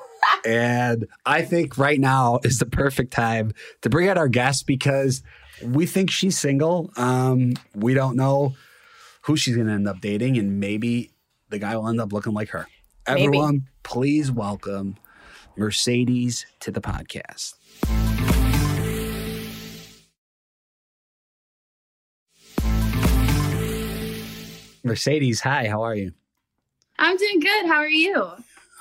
and 0.46 1.08
I 1.26 1.44
think 1.44 1.78
right 1.78 2.00
now 2.00 2.40
is 2.44 2.60
the 2.60 2.66
perfect 2.66 3.14
time 3.14 3.54
to 3.82 3.90
bring 3.90 4.10
out 4.10 4.18
our 4.18 4.28
guest 4.28 4.68
because 4.68 5.24
we 5.64 5.86
think 5.86 6.12
she's 6.12 6.38
single. 6.38 6.92
Um, 6.98 7.54
we 7.76 7.94
don't 7.94 8.16
know 8.16 8.56
who 9.22 9.38
she's 9.38 9.56
going 9.56 9.68
to 9.68 9.74
end 9.74 9.88
up 9.88 10.02
dating, 10.02 10.38
and 10.38 10.60
maybe 10.60 11.12
the 11.50 11.60
guy 11.60 11.76
will 11.76 11.88
end 11.88 12.02
up 12.02 12.14
looking 12.14 12.34
like 12.34 12.50
her. 12.50 12.68
Maybe. 13.08 13.24
Everyone, 13.24 13.68
please 13.84 14.32
welcome 14.32 14.98
Mercedes 15.56 16.46
to 16.60 16.72
the 16.72 16.82
podcast. 16.82 17.56
Mercedes, 24.88 25.42
hi, 25.42 25.68
how 25.68 25.82
are 25.84 25.96
you? 25.96 26.14
I'm 26.98 27.18
doing 27.18 27.40
good. 27.42 27.66
How 27.68 27.76
are 27.80 27.90
you? 27.90 28.26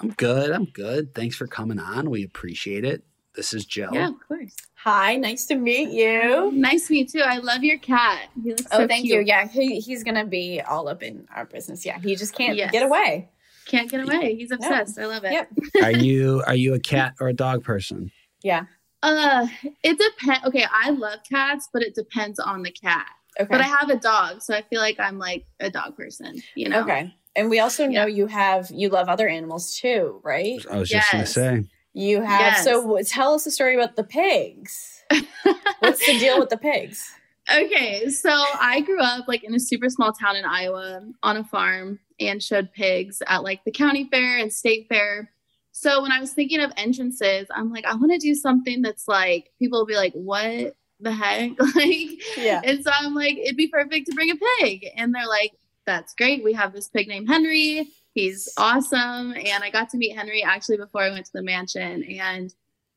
I'm 0.01 0.11
good. 0.11 0.51
I'm 0.53 0.67
good. 0.67 1.15
Thanks 1.15 1.35
for 1.37 1.47
coming 1.47 1.79
on. 1.81 2.09
We 2.11 2.25
appreciate 2.25 2.85
it. 2.85 3.03
This 3.35 3.53
is 3.53 3.67
Jill. 3.67 3.91
Yeah, 3.93 4.09
of 4.09 4.15
course. 4.29 4.55
Hi, 4.77 5.17
nice 5.17 5.47
to 5.47 5.57
meet 5.57 5.91
you. 5.91 6.53
Nice 6.53 6.87
to 6.87 6.93
meet 6.93 7.13
you. 7.13 7.23
I 7.23 7.39
love 7.39 7.65
your 7.65 7.79
cat. 7.79 8.29
He 8.43 8.51
looks 8.51 8.63
Oh, 8.73 8.79
so 8.79 8.87
thank 8.87 9.05
cute. 9.05 9.17
you. 9.19 9.25
Yeah, 9.27 9.49
he, 9.49 9.81
he's 9.81 10.05
gonna 10.05 10.25
be 10.25 10.61
all 10.61 10.89
up 10.89 11.03
in 11.03 11.27
our 11.35 11.45
business. 11.45 11.85
Yeah, 11.85 11.99
he 11.99 12.15
just 12.15 12.35
can't 12.35 12.57
Yes. 12.57 12.71
get 12.71 12.85
away. 12.85 13.29
Can't 13.67 13.91
get 13.91 14.05
away. 14.05 14.37
He's 14.37 14.53
obsessed. 14.53 14.97
I 14.99 15.07
love 15.07 15.25
it. 15.25 15.33
Yep. 15.33 15.51
Are 15.83 15.91
you 15.91 16.43
are 16.47 16.55
you 16.55 16.75
a 16.75 16.79
cat 16.79 17.15
or 17.21 17.27
a 17.29 17.33
dog 17.35 17.65
person? 17.65 18.13
Yeah. 18.43 18.67
Uh, 19.03 19.49
it 19.83 19.99
depends. 19.99 20.47
Okay, 20.47 20.65
I 20.73 20.91
love 20.91 21.19
cats, 21.29 21.69
but 21.73 21.83
it 21.83 21.95
depends 21.97 22.39
on 22.39 22.63
the 22.63 22.71
cat. 22.71 23.07
Okay. 23.39 23.49
But 23.51 23.61
I 23.61 23.65
have 23.65 23.91
a 23.91 23.97
dog, 23.97 24.43
so 24.43 24.55
I 24.55 24.63
feel 24.63 24.81
like 24.81 24.99
I'm 24.99 25.19
like 25.19 25.45
a 25.61 25.71
dog 25.71 25.97
person. 25.97 26.43
You 26.55 26.69
know? 26.71 26.81
Okay. 26.83 27.15
And 27.35 27.51
we 27.51 27.61
also 27.61 27.87
know 27.87 28.07
you 28.07 28.27
have 28.29 28.71
you 28.71 28.89
love 28.89 29.09
other 29.09 29.29
animals 29.29 29.77
too, 29.77 30.21
right? 30.25 30.65
I 30.71 30.79
was 30.79 30.89
just 30.89 31.11
gonna 31.13 31.23
Yes. 31.25 31.35
say. 31.35 31.65
You 31.93 32.23
have. 32.23 32.41
Yes. 32.41 32.65
So 32.65 32.83
w- 32.83 33.05
tell 33.05 33.35
us 33.35 33.47
a 33.47 33.51
story 33.51 33.75
about 33.75 33.97
the 33.97 34.05
pigs. 34.05 35.03
What's 35.81 36.05
the 36.07 36.19
deal 36.19 36.39
with 36.39 36.49
the 36.49 36.57
pigs? 36.57 37.11
Okay, 37.55 38.09
so 38.11 38.31
I 38.31 38.81
grew 38.81 39.01
up 39.01 39.29
like 39.29 39.45
in 39.45 39.55
a 39.55 39.61
super 39.61 39.89
small 39.89 40.13
town 40.13 40.35
in 40.37 40.45
Iowa 40.45 41.03
on 41.23 41.37
a 41.37 41.45
farm 41.45 42.01
and 42.19 42.43
showed 42.43 42.73
pigs 42.73 43.23
at 43.29 43.45
like 43.45 43.63
the 43.65 43.71
county 43.71 44.09
fair 44.11 44.39
and 44.39 44.53
state 44.53 44.89
fair. 44.89 45.31
So 45.73 46.03
when 46.03 46.11
I 46.11 46.19
was 46.21 46.33
thinking 46.33 46.61
of 46.61 46.73
entrances, 46.77 47.47
I'm 47.55 47.71
like, 47.71 47.85
I 47.85 47.95
want 47.95 48.11
to 48.13 48.19
do 48.19 48.35
something 48.35 48.83
that's 48.83 49.07
like 49.07 49.53
people 49.59 49.79
will 49.79 49.87
be 49.87 49.95
like, 49.95 50.13
"What 50.15 50.75
the 51.01 51.13
heck?" 51.13 51.53
like, 51.77 52.37
Yeah. 52.37 52.61
and 52.65 52.83
so 52.85 52.91
I'm 52.99 53.15
like, 53.15 53.37
it'd 53.39 53.57
be 53.57 53.69
perfect 53.69 54.07
to 54.07 54.15
bring 54.15 54.31
a 54.31 54.37
pig, 54.61 54.87
and 54.97 55.15
they're 55.15 55.27
like, 55.29 55.53
"That's 55.87 56.15
great. 56.15 56.45
We 56.45 56.53
have 56.55 56.73
this 56.73 56.89
pig 56.89 57.09
named 57.09 57.29
Henry. 57.29 57.89
He's 58.15 58.49
awesome." 58.57 59.33
And 59.35 59.63
I 59.65 59.71
got 59.71 59.91
to 59.91 59.97
meet 59.99 60.17
Henry 60.17 60.43
actually 60.43 60.77
before 60.79 61.03
I 61.03 61.11
went 61.11 61.27
to 61.27 61.33
the 61.35 61.43
mansion, 61.43 62.03
and 62.05 62.53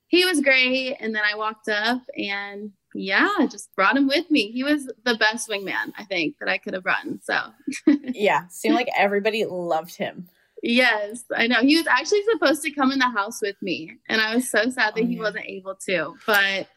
he 0.08 0.26
was 0.26 0.42
great. 0.42 0.96
And 1.00 1.14
then 1.14 1.24
I 1.24 1.36
walked 1.36 1.70
up 1.70 2.02
and 2.18 2.72
yeah, 2.96 3.30
just 3.52 3.70
brought 3.76 3.96
him 3.96 4.08
with 4.08 4.32
me. 4.32 4.52
He 4.52 4.64
was 4.64 4.88
the 5.06 5.16
best 5.16 5.48
wingman, 5.48 5.94
I 5.98 6.04
think, 6.06 6.38
that 6.40 6.50
I 6.50 6.58
could 6.58 6.74
have 6.74 6.82
brought. 6.82 7.06
So, 7.22 7.38
Yeah. 8.02 8.48
Seemed 8.50 8.74
like 8.74 8.90
everybody 8.98 9.46
loved 9.46 9.96
him. 9.96 10.28
yes, 10.64 11.24
I 11.36 11.46
know. 11.46 11.62
He 11.62 11.78
was 11.78 11.86
actually 11.86 12.24
supposed 12.32 12.64
to 12.64 12.72
come 12.72 12.92
in 12.92 12.98
the 12.98 13.10
house 13.10 13.42
with 13.44 13.56
me, 13.62 13.98
and 14.10 14.20
I 14.20 14.34
was 14.36 14.50
so 14.50 14.64
sad 14.72 14.96
that 14.96 15.04
Oh, 15.04 15.06
he 15.06 15.14
yeah. 15.16 15.22
wasn't 15.22 15.46
able 15.46 15.76
to. 15.88 16.16
But 16.26 16.68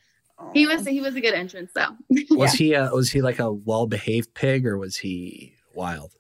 he 0.54 0.66
was 0.66 0.86
he 0.86 1.00
was 1.00 1.14
a 1.16 1.20
good 1.20 1.34
entrance 1.34 1.70
though. 1.74 1.96
Was 2.30 2.52
he 2.52 2.74
a 2.74 2.90
was 2.92 3.10
he 3.10 3.22
like 3.22 3.38
a 3.38 3.52
well 3.52 3.86
behaved 3.86 4.34
pig 4.34 4.66
or 4.66 4.76
was 4.78 4.96
he 4.96 5.54
wild? 5.74 6.12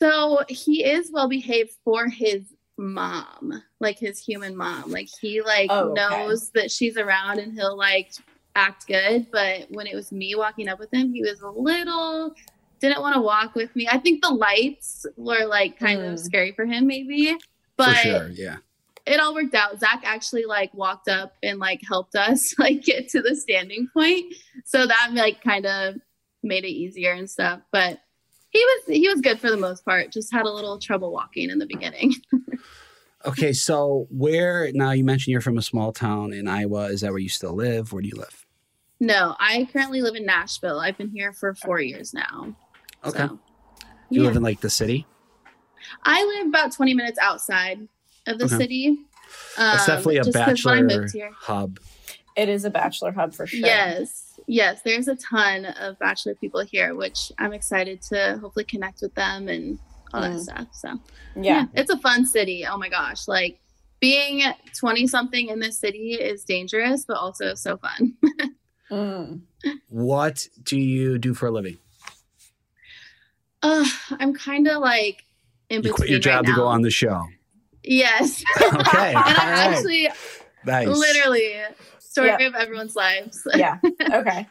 So 0.00 0.40
he 0.48 0.84
is 0.84 1.10
well 1.12 1.28
behaved 1.28 1.72
for 1.84 2.06
his 2.08 2.42
mom, 2.76 3.62
like 3.80 3.98
his 3.98 4.18
human 4.18 4.56
mom. 4.56 4.90
Like 4.90 5.08
he 5.20 5.42
like 5.42 5.68
Oh, 5.70 5.90
okay. 5.90 5.94
knows 5.94 6.50
that 6.50 6.70
she's 6.70 6.96
around 6.96 7.40
and 7.40 7.52
he'll 7.52 7.76
like 7.76 8.12
act 8.54 8.86
good. 8.86 9.26
But 9.32 9.66
when 9.70 9.86
it 9.88 9.94
was 9.96 10.12
me 10.12 10.34
walking 10.36 10.68
up 10.68 10.78
with 10.78 10.92
him, 10.94 11.12
he 11.12 11.22
was 11.22 11.40
a 11.40 11.48
little 11.50 12.34
didn't 12.80 13.00
want 13.00 13.16
to 13.16 13.20
walk 13.20 13.56
with 13.56 13.74
me. 13.74 13.88
I 13.90 13.98
think 13.98 14.22
the 14.22 14.30
lights 14.30 15.04
were 15.16 15.44
like 15.46 15.78
kind 15.80 15.98
Mm. 15.98 16.12
of 16.12 16.20
scary 16.20 16.52
for 16.52 16.64
him, 16.64 16.86
maybe. 16.86 17.36
But 17.76 17.96
For 17.96 18.02
sure, 18.02 18.28
yeah. 18.30 18.56
It 19.08 19.20
all 19.20 19.34
worked 19.34 19.54
out. 19.54 19.78
Zach 19.80 20.02
actually 20.04 20.44
like 20.44 20.72
walked 20.74 21.08
up 21.08 21.34
and 21.42 21.58
like 21.58 21.80
helped 21.86 22.14
us 22.14 22.54
like 22.58 22.82
get 22.82 23.08
to 23.10 23.22
the 23.22 23.34
standing 23.34 23.88
point. 23.92 24.34
So 24.64 24.86
that 24.86 25.10
like 25.12 25.42
kind 25.42 25.66
of 25.66 25.96
made 26.42 26.64
it 26.64 26.68
easier 26.68 27.12
and 27.12 27.28
stuff. 27.28 27.60
But 27.72 28.00
he 28.50 28.60
was 28.60 28.96
he 28.96 29.08
was 29.08 29.20
good 29.20 29.40
for 29.40 29.50
the 29.50 29.56
most 29.56 29.84
part. 29.84 30.12
Just 30.12 30.32
had 30.32 30.46
a 30.46 30.50
little 30.50 30.78
trouble 30.78 31.12
walking 31.12 31.50
in 31.50 31.58
the 31.58 31.66
beginning. 31.66 32.14
Okay, 33.26 33.52
so 33.52 34.06
where 34.10 34.70
now 34.72 34.92
you 34.92 35.02
mentioned 35.02 35.32
you're 35.32 35.40
from 35.40 35.58
a 35.58 35.62
small 35.62 35.92
town 35.92 36.32
in 36.32 36.46
Iowa. 36.46 36.84
Is 36.84 37.00
that 37.00 37.10
where 37.10 37.18
you 37.18 37.28
still 37.28 37.52
live? 37.52 37.92
Where 37.92 38.00
do 38.00 38.08
you 38.08 38.14
live? 38.14 38.46
no, 39.00 39.36
I 39.38 39.68
currently 39.72 40.02
live 40.02 40.14
in 40.14 40.24
Nashville. 40.24 40.80
I've 40.80 40.96
been 40.96 41.10
here 41.10 41.32
for 41.32 41.54
four 41.54 41.80
years 41.80 42.14
now. 42.14 42.54
Okay. 43.04 43.26
So, 43.26 43.38
you 44.10 44.22
yeah. 44.22 44.28
live 44.28 44.36
in 44.36 44.42
like 44.42 44.60
the 44.60 44.70
city? 44.70 45.06
I 46.04 46.24
live 46.24 46.48
about 46.48 46.72
20 46.72 46.94
minutes 46.94 47.18
outside 47.18 47.86
of 48.28 48.38
the 48.38 48.44
Okay. 48.46 48.56
city. 48.56 48.96
It's 49.28 49.58
Um, 49.58 49.76
definitely 49.86 50.16
a 50.18 50.24
just 50.24 50.36
'cause 50.36 50.64
when 50.64 50.78
I 50.78 50.82
bachelor 50.82 51.00
moved 51.00 51.12
here- 51.14 51.32
hub. 51.36 51.80
It 52.36 52.48
is 52.48 52.64
a 52.64 52.70
bachelor 52.70 53.10
hub 53.12 53.34
for 53.34 53.46
sure. 53.46 53.58
Yes, 53.60 54.38
yes. 54.46 54.80
There's 54.82 55.08
a 55.08 55.16
ton 55.16 55.64
of 55.66 55.98
bachelor 55.98 56.34
people 56.36 56.60
here, 56.60 56.94
which 56.94 57.32
I'm 57.38 57.52
excited 57.52 58.00
to 58.10 58.38
hopefully 58.40 58.64
connect 58.64 59.02
with 59.02 59.14
them 59.16 59.48
and 59.48 59.78
all 60.14 60.20
that 60.22 60.32
Mm. 60.32 60.40
stuff. 60.42 60.66
So 60.72 61.00
Yeah. 61.36 61.66
it's 61.74 61.90
a 61.90 61.98
fun 61.98 62.24
city. 62.26 62.64
Oh 62.64 62.78
my 62.78 62.88
gosh, 62.88 63.26
like 63.26 63.58
being 64.00 64.42
20 64.78 65.08
something 65.08 65.48
in 65.48 65.58
this 65.58 65.76
city 65.78 66.12
is 66.14 66.44
dangerous, 66.44 67.04
but 67.04 67.16
also 67.16 67.54
so 67.54 67.76
fun. 67.76 68.16
Mm. 68.90 69.42
What 69.88 70.48
do 70.62 70.78
you 70.80 71.18
do 71.18 71.34
for 71.34 71.48
a 71.48 71.50
living? 71.50 71.76
Uh, 73.62 73.84
I'm 74.12 74.32
kind 74.32 74.66
of 74.66 74.80
like 74.80 75.24
in 75.68 75.76
You 75.76 75.82
between. 75.82 75.94
quit 75.96 76.08
your 76.08 76.20
job 76.20 76.44
right 76.46 76.50
to 76.52 76.56
go 76.56 76.66
on 76.66 76.80
the 76.80 76.90
show. 76.90 77.26
Yes, 77.90 78.44
Okay. 78.60 78.68
and 78.74 79.16
all 79.16 79.24
I 79.24 79.34
right. 79.34 79.76
actually 79.76 80.08
nice. 80.66 80.86
literally 80.86 81.54
story 81.98 82.28
Yeah. 82.28 82.46
of 82.48 82.54
everyone's 82.54 82.94
lives. 82.96 83.46
Yeah. 83.56 83.78
Okay. 84.12 84.46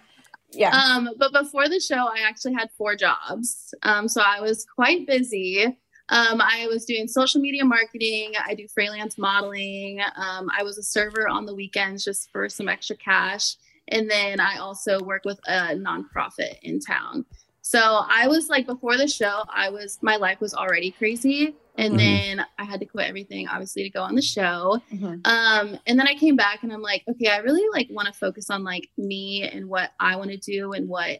Yeah. 0.53 0.71
Um, 0.71 1.09
but 1.17 1.31
before 1.33 1.69
the 1.69 1.79
show, 1.79 2.07
I 2.07 2.23
actually 2.25 2.53
had 2.53 2.69
four 2.77 2.95
jobs. 2.95 3.73
Um, 3.83 4.07
so 4.07 4.21
I 4.25 4.41
was 4.41 4.65
quite 4.65 5.05
busy. 5.05 5.65
Um, 6.09 6.41
I 6.41 6.67
was 6.69 6.85
doing 6.85 7.07
social 7.07 7.41
media 7.41 7.65
marketing. 7.65 8.31
I 8.43 8.55
do 8.55 8.65
freelance 8.73 9.17
modeling. 9.17 9.99
Um, 10.15 10.49
I 10.57 10.63
was 10.63 10.77
a 10.77 10.83
server 10.83 11.27
on 11.27 11.45
the 11.45 11.53
weekends 11.53 12.05
just 12.05 12.31
for 12.31 12.47
some 12.49 12.69
extra 12.69 12.95
cash. 12.95 13.55
And 13.89 14.09
then 14.09 14.39
I 14.39 14.57
also 14.57 14.99
work 15.01 15.23
with 15.25 15.39
a 15.47 15.75
nonprofit 15.75 16.55
in 16.63 16.79
town. 16.79 17.25
So 17.61 17.79
I 18.09 18.27
was 18.29 18.47
like, 18.47 18.65
before 18.65 18.95
the 18.95 19.07
show, 19.09 19.43
I 19.53 19.69
was, 19.69 19.99
my 20.01 20.15
life 20.15 20.39
was 20.39 20.53
already 20.53 20.91
crazy. 20.91 21.55
And 21.77 21.93
Mhm. 21.93 21.97
then 21.97 22.45
I 22.57 22.63
had 22.63 22.79
to 22.79 22.85
quit 22.87 23.07
everything, 23.07 23.47
obviously, 23.47 23.83
to 23.83 23.89
go 23.89 24.01
on 24.01 24.15
the 24.15 24.21
show. 24.21 24.81
Mhm. 24.91 25.21
Um, 25.27 25.79
and 25.85 25.99
then 25.99 26.07
I 26.07 26.15
came 26.15 26.35
back 26.35 26.63
and 26.63 26.73
I'm 26.73 26.81
like, 26.81 27.03
okay, 27.07 27.27
I 27.27 27.37
really 27.37 27.63
like 27.71 27.87
want 27.91 28.07
to 28.07 28.13
focus 28.19 28.49
on 28.49 28.63
like 28.63 28.89
me 28.97 29.43
and 29.43 29.67
what 29.69 29.91
I 29.99 30.15
want 30.15 30.31
to 30.31 30.37
do 30.37 30.73
and 30.73 30.87
what 30.89 31.19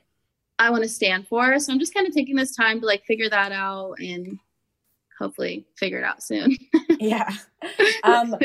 I 0.59 0.71
want 0.71 0.81
to 0.83 0.89
stand 0.89 1.27
for. 1.27 1.59
So 1.59 1.71
I'm 1.71 1.79
just 1.79 1.93
kind 1.93 2.07
of 2.07 2.13
taking 2.13 2.35
this 2.35 2.55
time 2.55 2.79
to 2.81 2.87
like 2.87 3.05
figure 3.05 3.29
that 3.29 3.51
out 3.51 3.99
and 3.99 4.39
hopefully 5.19 5.65
figure 5.77 5.99
it 5.99 6.03
out 6.03 6.23
soon. 6.23 6.57
Yeah. 6.99 7.29
Um, 8.03 8.35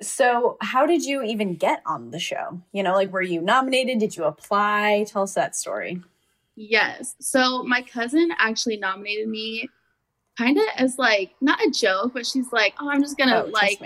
so, 0.00 0.56
how 0.60 0.86
did 0.86 1.04
you 1.04 1.24
even 1.24 1.56
get 1.56 1.82
on 1.84 2.12
the 2.12 2.20
show? 2.20 2.62
You 2.72 2.84
know, 2.84 2.94
like, 2.94 3.12
were 3.12 3.20
you 3.20 3.40
nominated? 3.40 3.98
Did 3.98 4.16
you 4.16 4.24
apply? 4.24 5.06
Tell 5.08 5.22
us 5.24 5.34
that 5.34 5.56
story. 5.56 6.00
yes. 6.54 7.16
So 7.20 7.64
my 7.64 7.82
cousin 7.82 8.30
actually 8.38 8.76
nominated 8.76 9.28
me 9.28 9.68
kind 10.40 10.56
of 10.56 10.64
as 10.76 10.98
like 10.98 11.34
not 11.40 11.60
a 11.64 11.70
joke, 11.70 12.12
but 12.14 12.26
she's 12.26 12.52
like, 12.52 12.74
oh, 12.80 12.88
I'm 12.88 13.02
just 13.02 13.18
gonna 13.18 13.44
Oh, 13.46 13.50
like 13.50 13.80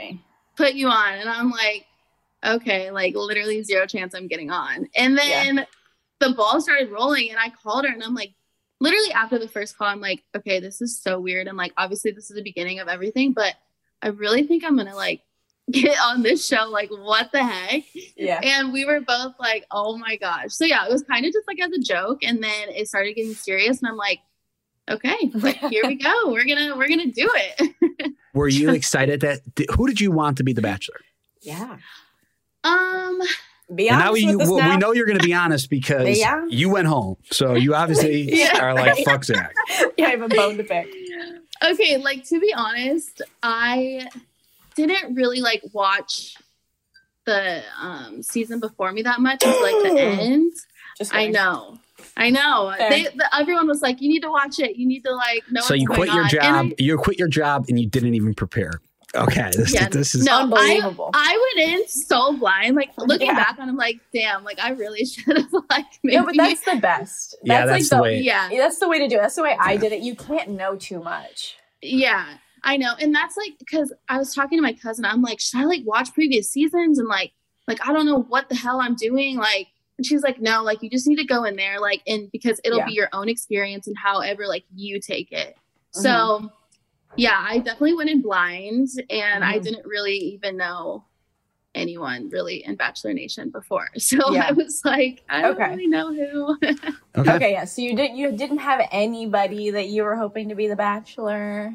put 0.56 0.74
you 0.74 0.88
on. 0.88 1.14
And 1.14 1.28
I'm 1.28 1.50
like, 1.50 1.86
okay, 2.44 2.90
like 2.90 3.14
literally 3.14 3.62
zero 3.62 3.86
chance 3.86 4.14
I'm 4.14 4.28
getting 4.28 4.50
on. 4.50 4.88
And 4.96 5.18
then 5.18 5.66
the 6.20 6.30
ball 6.30 6.60
started 6.60 6.90
rolling 6.90 7.30
and 7.30 7.38
I 7.38 7.50
called 7.50 7.84
her 7.86 7.92
and 7.92 8.02
I'm 8.02 8.14
like, 8.14 8.34
literally 8.80 9.12
after 9.12 9.38
the 9.38 9.48
first 9.48 9.76
call, 9.76 9.88
I'm 9.88 10.00
like, 10.00 10.22
okay, 10.36 10.60
this 10.60 10.80
is 10.80 11.00
so 11.00 11.18
weird. 11.18 11.48
And 11.48 11.56
like, 11.56 11.72
obviously, 11.76 12.12
this 12.12 12.30
is 12.30 12.36
the 12.36 12.42
beginning 12.42 12.78
of 12.78 12.88
everything, 12.88 13.32
but 13.32 13.54
I 14.02 14.08
really 14.08 14.44
think 14.44 14.64
I'm 14.64 14.76
gonna 14.76 14.94
like 14.94 15.22
get 15.70 15.98
on 15.98 16.22
this 16.22 16.46
show. 16.46 16.68
Like, 16.68 16.90
what 16.90 17.32
the 17.32 17.42
heck? 17.42 17.82
Yeah. 18.16 18.40
And 18.42 18.72
we 18.72 18.84
were 18.84 19.00
both 19.00 19.34
like, 19.40 19.64
oh 19.70 19.96
my 19.96 20.16
gosh. 20.16 20.52
So 20.52 20.64
yeah, 20.64 20.86
it 20.86 20.92
was 20.92 21.02
kind 21.02 21.26
of 21.26 21.32
just 21.32 21.48
like 21.48 21.60
as 21.60 21.72
a 21.72 21.80
joke. 21.80 22.22
And 22.22 22.42
then 22.42 22.68
it 22.68 22.86
started 22.86 23.14
getting 23.14 23.34
serious. 23.34 23.80
And 23.80 23.88
I'm 23.88 23.96
like, 23.96 24.20
okay, 24.90 25.16
here 25.70 25.82
we 25.86 25.94
go. 25.96 26.12
We're 26.26 26.44
gonna 26.44 26.76
we're 26.76 26.88
gonna 26.88 27.06
do 27.06 27.30
it. 27.34 28.12
Were 28.34 28.48
you 28.48 28.70
excited 28.70 29.20
that 29.20 29.40
who 29.76 29.86
did 29.86 30.00
you 30.00 30.10
want 30.10 30.38
to 30.38 30.44
be 30.44 30.52
the 30.52 30.62
bachelor? 30.62 31.00
Yeah. 31.42 31.76
um 32.64 33.20
Be 33.74 33.88
And 33.88 33.98
now 33.98 34.14
you, 34.14 34.38
with 34.38 34.42
us 34.46 34.50
well, 34.50 34.58
now. 34.58 34.70
we 34.70 34.76
know 34.76 34.92
you're 34.92 35.06
going 35.06 35.18
to 35.18 35.24
be 35.24 35.32
honest 35.34 35.70
because 35.70 36.18
Yeah. 36.18 36.44
you 36.48 36.68
went 36.68 36.86
home. 36.88 37.16
So 37.30 37.54
you 37.54 37.74
obviously 37.74 38.22
Yeah. 38.40 38.58
are 38.60 38.74
like, 38.74 39.04
fuck 39.04 39.24
Zach. 39.24 39.54
yeah, 39.96 40.06
I 40.06 40.10
have 40.10 40.22
a 40.22 40.28
bone 40.28 40.56
to 40.56 40.64
pick. 40.64 40.88
okay, 41.64 41.96
like 41.98 42.24
to 42.28 42.40
be 42.40 42.52
honest, 42.54 43.22
I 43.42 44.08
didn't 44.76 45.14
really 45.14 45.40
like 45.40 45.62
watch 45.72 46.36
the 47.26 47.62
um 47.80 48.22
season 48.22 48.60
before 48.60 48.90
me 48.92 49.02
that 49.02 49.20
much 49.20 49.42
until 49.44 49.62
like 49.62 49.92
the 49.94 50.00
end. 50.22 50.52
Just 50.98 51.14
I 51.14 51.28
know. 51.28 51.78
I 52.16 52.30
know. 52.30 52.72
They, 52.78 53.04
the, 53.04 53.28
everyone 53.36 53.66
was 53.66 53.82
like, 53.82 54.00
"You 54.00 54.08
need 54.08 54.20
to 54.22 54.30
watch 54.30 54.58
it. 54.58 54.76
You 54.76 54.86
need 54.86 55.02
to 55.04 55.14
like 55.14 55.42
know." 55.50 55.60
So 55.62 55.74
what's 55.74 55.80
you 55.82 55.86
going 55.88 55.96
quit 55.98 56.12
your 56.12 56.24
on." 56.24 56.30
job. 56.30 56.42
And 56.44 56.72
I- 56.72 56.74
you 56.82 56.96
quit 56.96 57.18
your 57.18 57.28
job 57.28 57.66
and 57.68 57.78
you 57.78 57.86
didn't 57.88 58.14
even 58.14 58.34
prepare. 58.34 58.80
Okay. 59.16 59.48
This, 59.56 59.72
Yeah, 59.72 59.88
this 59.88 60.14
is 60.16 60.24
no, 60.24 60.40
Unbelievable. 60.40 61.10
I 61.14 61.52
went 61.56 61.70
in 61.70 61.88
so 61.88 62.36
blind. 62.36 62.74
Like 62.74 62.90
looking 62.98 63.28
Yeah. 63.28 63.34
back 63.34 63.58
on, 63.60 63.68
I'm 63.68 63.76
like, 63.76 64.00
damn. 64.12 64.42
Like 64.42 64.58
I 64.58 64.70
really 64.70 65.04
should 65.06 65.36
have 65.36 65.52
like 65.70 65.86
maybe. 66.02 66.16
No, 66.18 66.24
but 66.24 66.36
that's 66.36 66.60
the 66.62 66.76
best. 66.80 67.36
Yeah, 67.44 67.64
That's, 67.66 67.70
that's 67.70 67.92
like 67.92 67.98
the 67.98 68.02
way- 68.02 68.20
yeah, 68.20 68.48
That's 68.50 68.78
the 68.80 68.88
way 68.88 68.98
to 68.98 69.06
do 69.08 69.16
it. 69.16 69.20
That's 69.20 69.36
the 69.36 69.42
way 69.44 69.56
I 69.60 69.76
did 69.76 69.92
it. 69.92 70.00
You 70.02 70.16
can't 70.16 70.50
know 70.50 70.76
too 70.76 71.00
much. 71.02 71.56
yeah. 71.82 72.26
I 72.66 72.78
know, 72.78 72.94
and 72.98 73.14
that's 73.14 73.36
like 73.36 73.58
because 73.58 73.92
I 74.08 74.16
was 74.16 74.34
talking 74.34 74.56
to 74.56 74.62
my 74.62 74.72
cousin. 74.72 75.04
I'm 75.04 75.20
like, 75.20 75.38
should 75.38 75.60
I 75.60 75.64
like 75.64 75.82
watch 75.84 76.14
previous 76.14 76.48
seasons 76.50 76.98
and 76.98 77.06
like, 77.06 77.32
like 77.68 77.86
I 77.86 77.92
don't 77.92 78.06
know 78.06 78.22
what 78.22 78.48
the 78.48 78.54
hell 78.54 78.80
I'm 78.80 78.94
doing. 78.94 79.36
Like, 79.36 79.66
and 79.98 80.06
she's 80.06 80.22
like, 80.22 80.40
no, 80.40 80.62
like 80.62 80.82
you 80.82 80.90
just 80.90 81.06
need 81.06 81.16
to 81.16 81.24
go 81.24 81.44
in 81.44 81.56
there, 81.56 81.80
like, 81.80 82.02
and 82.06 82.30
because 82.32 82.60
it'll 82.64 82.78
Yeah. 82.78 82.86
be 82.86 82.92
your 82.92 83.08
own 83.12 83.28
experience 83.28 83.86
and 83.86 83.96
however 83.96 84.46
like 84.46 84.64
you 84.74 85.00
take 85.00 85.30
it. 85.32 85.56
So, 85.92 86.50
yeah, 87.16 87.38
I 87.38 87.58
definitely 87.58 87.94
went 87.94 88.10
in 88.10 88.20
blind, 88.20 88.88
and 89.08 89.44
I 89.44 89.58
Mhm. 89.58 89.62
didn't 89.62 89.86
really 89.86 90.16
even 90.16 90.56
know 90.56 91.04
anyone 91.76 92.28
really 92.30 92.64
in 92.64 92.76
Bachelor 92.76 93.12
Nation 93.12 93.50
before. 93.50 93.88
So 93.98 94.32
Yeah. 94.32 94.46
I 94.48 94.52
was 94.52 94.82
like, 94.84 95.24
I 95.28 95.42
don't 95.42 95.52
Okay. 95.54 95.70
really 95.70 95.86
know 95.86 96.12
who. 96.12 96.58
okay. 97.16 97.30
Okay, 97.36 97.52
yeah. 97.52 97.64
So 97.64 97.82
you 97.82 97.94
didn't 97.96 98.16
you 98.16 98.32
didn't 98.32 98.58
have 98.58 98.86
anybody 98.90 99.70
that 99.70 99.88
you 99.88 100.02
were 100.02 100.16
hoping 100.16 100.48
to 100.48 100.54
be 100.54 100.66
the 100.68 100.76
bachelor. 100.76 101.72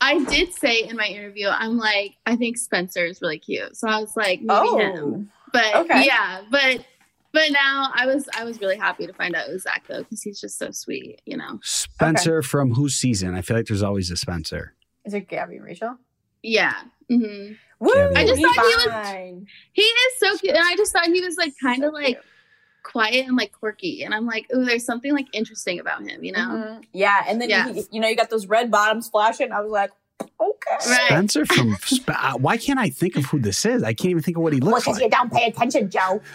I 0.00 0.22
did 0.24 0.52
say 0.52 0.82
in 0.82 0.96
my 0.96 1.06
interview, 1.06 1.48
I'm 1.48 1.78
like, 1.78 2.16
I 2.26 2.36
think 2.36 2.58
Spencer 2.58 3.06
is 3.06 3.22
really 3.22 3.38
cute. 3.38 3.76
So 3.76 3.88
I 3.88 3.98
was 4.00 4.14
like, 4.16 4.42
maybe 4.42 4.68
him. 4.68 5.30
But 5.52 5.64
Oh, 5.74 5.80
okay. 5.82 6.04
yeah, 6.04 6.42
but 6.50 6.84
but 7.36 7.52
now 7.52 7.90
I 7.94 8.06
was 8.06 8.28
I 8.36 8.44
was 8.44 8.60
really 8.60 8.76
happy 8.76 9.06
to 9.06 9.12
find 9.12 9.34
out 9.36 9.48
it 9.48 9.52
was 9.52 9.62
Zach 9.62 9.84
though 9.88 10.02
because 10.02 10.22
he's 10.22 10.40
just 10.40 10.58
so 10.58 10.70
sweet, 10.72 11.20
you 11.24 11.36
know. 11.36 11.60
Spencer 11.62 12.42
from 12.42 12.74
whose 12.74 12.96
season? 12.96 13.34
I 13.34 13.42
feel 13.42 13.56
like 13.56 13.66
there's 13.66 13.82
always 13.82 14.10
a 14.10 14.16
Spencer. 14.16 14.74
Is 15.04 15.14
it 15.14 15.28
Gabby 15.28 15.56
and 15.56 15.64
Rachel? 15.64 15.96
Yeah. 16.42 16.74
Mm-hmm. 17.10 17.52
Woo! 17.78 17.92
Gabby. 17.94 18.16
I 18.16 18.26
just 18.26 18.40
thought 18.42 18.54
he 18.54 18.88
was- 18.88 19.46
He 19.72 19.82
is 19.82 20.18
so 20.18 20.36
cute, 20.38 20.54
and 20.56 20.64
I 20.64 20.74
just 20.76 20.92
thought 20.92 21.06
he 21.06 21.20
was 21.20 21.36
like 21.36 21.52
kind 21.62 21.84
of 21.84 21.92
like 21.92 22.20
quiet 22.82 23.26
and 23.26 23.36
like 23.36 23.52
quirky, 23.52 24.02
and 24.04 24.14
I'm 24.14 24.26
like, 24.26 24.46
oh, 24.52 24.64
there's 24.64 24.84
something 24.84 25.12
like 25.12 25.26
interesting 25.32 25.78
about 25.80 26.02
him, 26.08 26.22
you 26.24 26.32
know? 26.32 26.38
Mhm. 26.48 26.84
Yeah, 26.92 27.24
and 27.28 27.40
then 27.40 27.50
Yeah. 27.50 27.68
You, 27.68 27.84
you 27.92 28.00
know 28.00 28.08
you 28.08 28.16
got 28.16 28.30
those 28.30 28.46
red 28.46 28.70
bottoms 28.70 29.08
flashing. 29.08 29.50
I 29.52 29.60
was 29.60 29.70
like, 29.70 29.90
okay. 30.22 30.30
Right. 30.88 31.06
Spencer 31.06 31.44
from. 31.46 31.76
Sp- 31.84 32.10
uh, 32.10 32.34
why 32.38 32.56
can't 32.56 32.78
I 32.78 32.88
think 32.90 33.16
of 33.16 33.24
who 33.26 33.38
this 33.38 33.64
is? 33.64 33.82
I 33.82 33.92
can't 33.94 34.10
even 34.10 34.22
think 34.22 34.36
of 34.36 34.42
what 34.42 34.52
he 34.52 34.60
Well, 34.60 34.72
like. 34.72 34.84
because 34.84 35.00
you 35.00 35.08
don't 35.10 35.32
pay 35.32 35.46
attention, 35.46 35.90
Joe. 35.90 36.20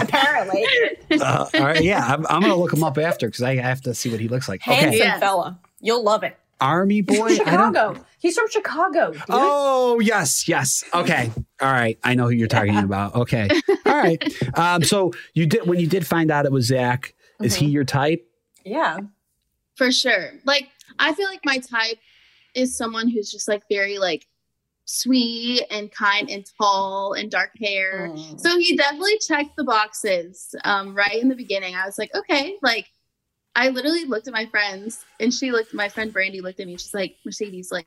Apparently, 0.00 0.66
Uh, 1.10 1.46
all 1.54 1.60
right, 1.60 1.82
yeah, 1.82 2.04
I'm, 2.06 2.26
I'm 2.28 2.40
gonna 2.40 2.56
look 2.56 2.72
him 2.72 2.84
up 2.84 2.98
after 2.98 3.26
because 3.26 3.42
I 3.42 3.56
have 3.56 3.80
to 3.82 3.94
see 3.94 4.10
what 4.10 4.20
he 4.20 4.28
looks 4.28 4.48
like. 4.48 4.62
handsome 4.62 4.88
Okay, 4.88 4.98
Yeah. 4.98 5.18
fella. 5.18 5.58
You'll 5.80 6.02
love 6.04 6.22
it. 6.22 6.36
Army 6.60 7.00
boy. 7.02 7.34
Chicago. 7.34 7.96
He's 8.20 8.36
from 8.38 8.48
Chicago. 8.48 9.12
Dude. 9.12 9.22
Oh 9.28 9.98
yes, 10.00 10.46
yes. 10.48 10.84
Okay, 10.94 11.30
all 11.60 11.72
right. 11.72 11.98
I 12.04 12.14
know 12.14 12.24
who 12.24 12.30
you're 12.30 12.46
talking 12.48 12.76
about. 12.78 13.14
Okay, 13.16 13.48
all 13.84 13.96
right. 13.96 14.22
Um, 14.56 14.82
so 14.84 15.12
you 15.34 15.46
did 15.46 15.66
when 15.66 15.80
you 15.80 15.86
did 15.88 16.06
find 16.06 16.30
out 16.30 16.46
it 16.46 16.52
was 16.52 16.66
Zach. 16.66 17.14
Is 17.40 17.54
he 17.56 17.66
your 17.66 17.84
type? 17.84 18.24
Yeah. 18.64 18.98
For 19.74 19.90
sure. 19.90 20.30
Like 20.44 20.68
I 21.02 21.12
feel 21.14 21.26
like 21.28 21.40
my 21.44 21.58
type 21.58 21.98
is 22.54 22.76
someone 22.76 23.08
who's 23.08 23.30
just 23.30 23.48
like 23.48 23.62
very 23.70 23.98
like 23.98 24.26
sweet 24.84 25.62
and 25.70 25.90
kind 25.92 26.30
and 26.30 26.44
tall 26.60 27.12
and 27.14 27.30
dark 27.30 27.50
hair. 27.60 28.08
Mm. 28.12 28.40
So 28.40 28.58
he 28.58 28.76
definitely 28.76 29.18
checked 29.26 29.56
the 29.56 29.64
boxes 29.64 30.54
um, 30.64 30.94
right 30.94 31.20
in 31.20 31.28
the 31.28 31.34
beginning. 31.36 31.74
I 31.74 31.86
was 31.86 31.98
like, 31.98 32.14
okay, 32.14 32.56
like 32.62 32.86
I 33.54 33.68
literally 33.68 34.04
looked 34.04 34.28
at 34.28 34.34
my 34.34 34.46
friends 34.46 35.04
and 35.20 35.32
she 35.32 35.50
looked, 35.50 35.74
my 35.74 35.88
friend 35.88 36.12
Brandy 36.12 36.40
looked 36.40 36.60
at 36.60 36.66
me. 36.66 36.76
She's 36.76 36.94
like, 36.94 37.16
Mercedes, 37.24 37.70
like, 37.70 37.86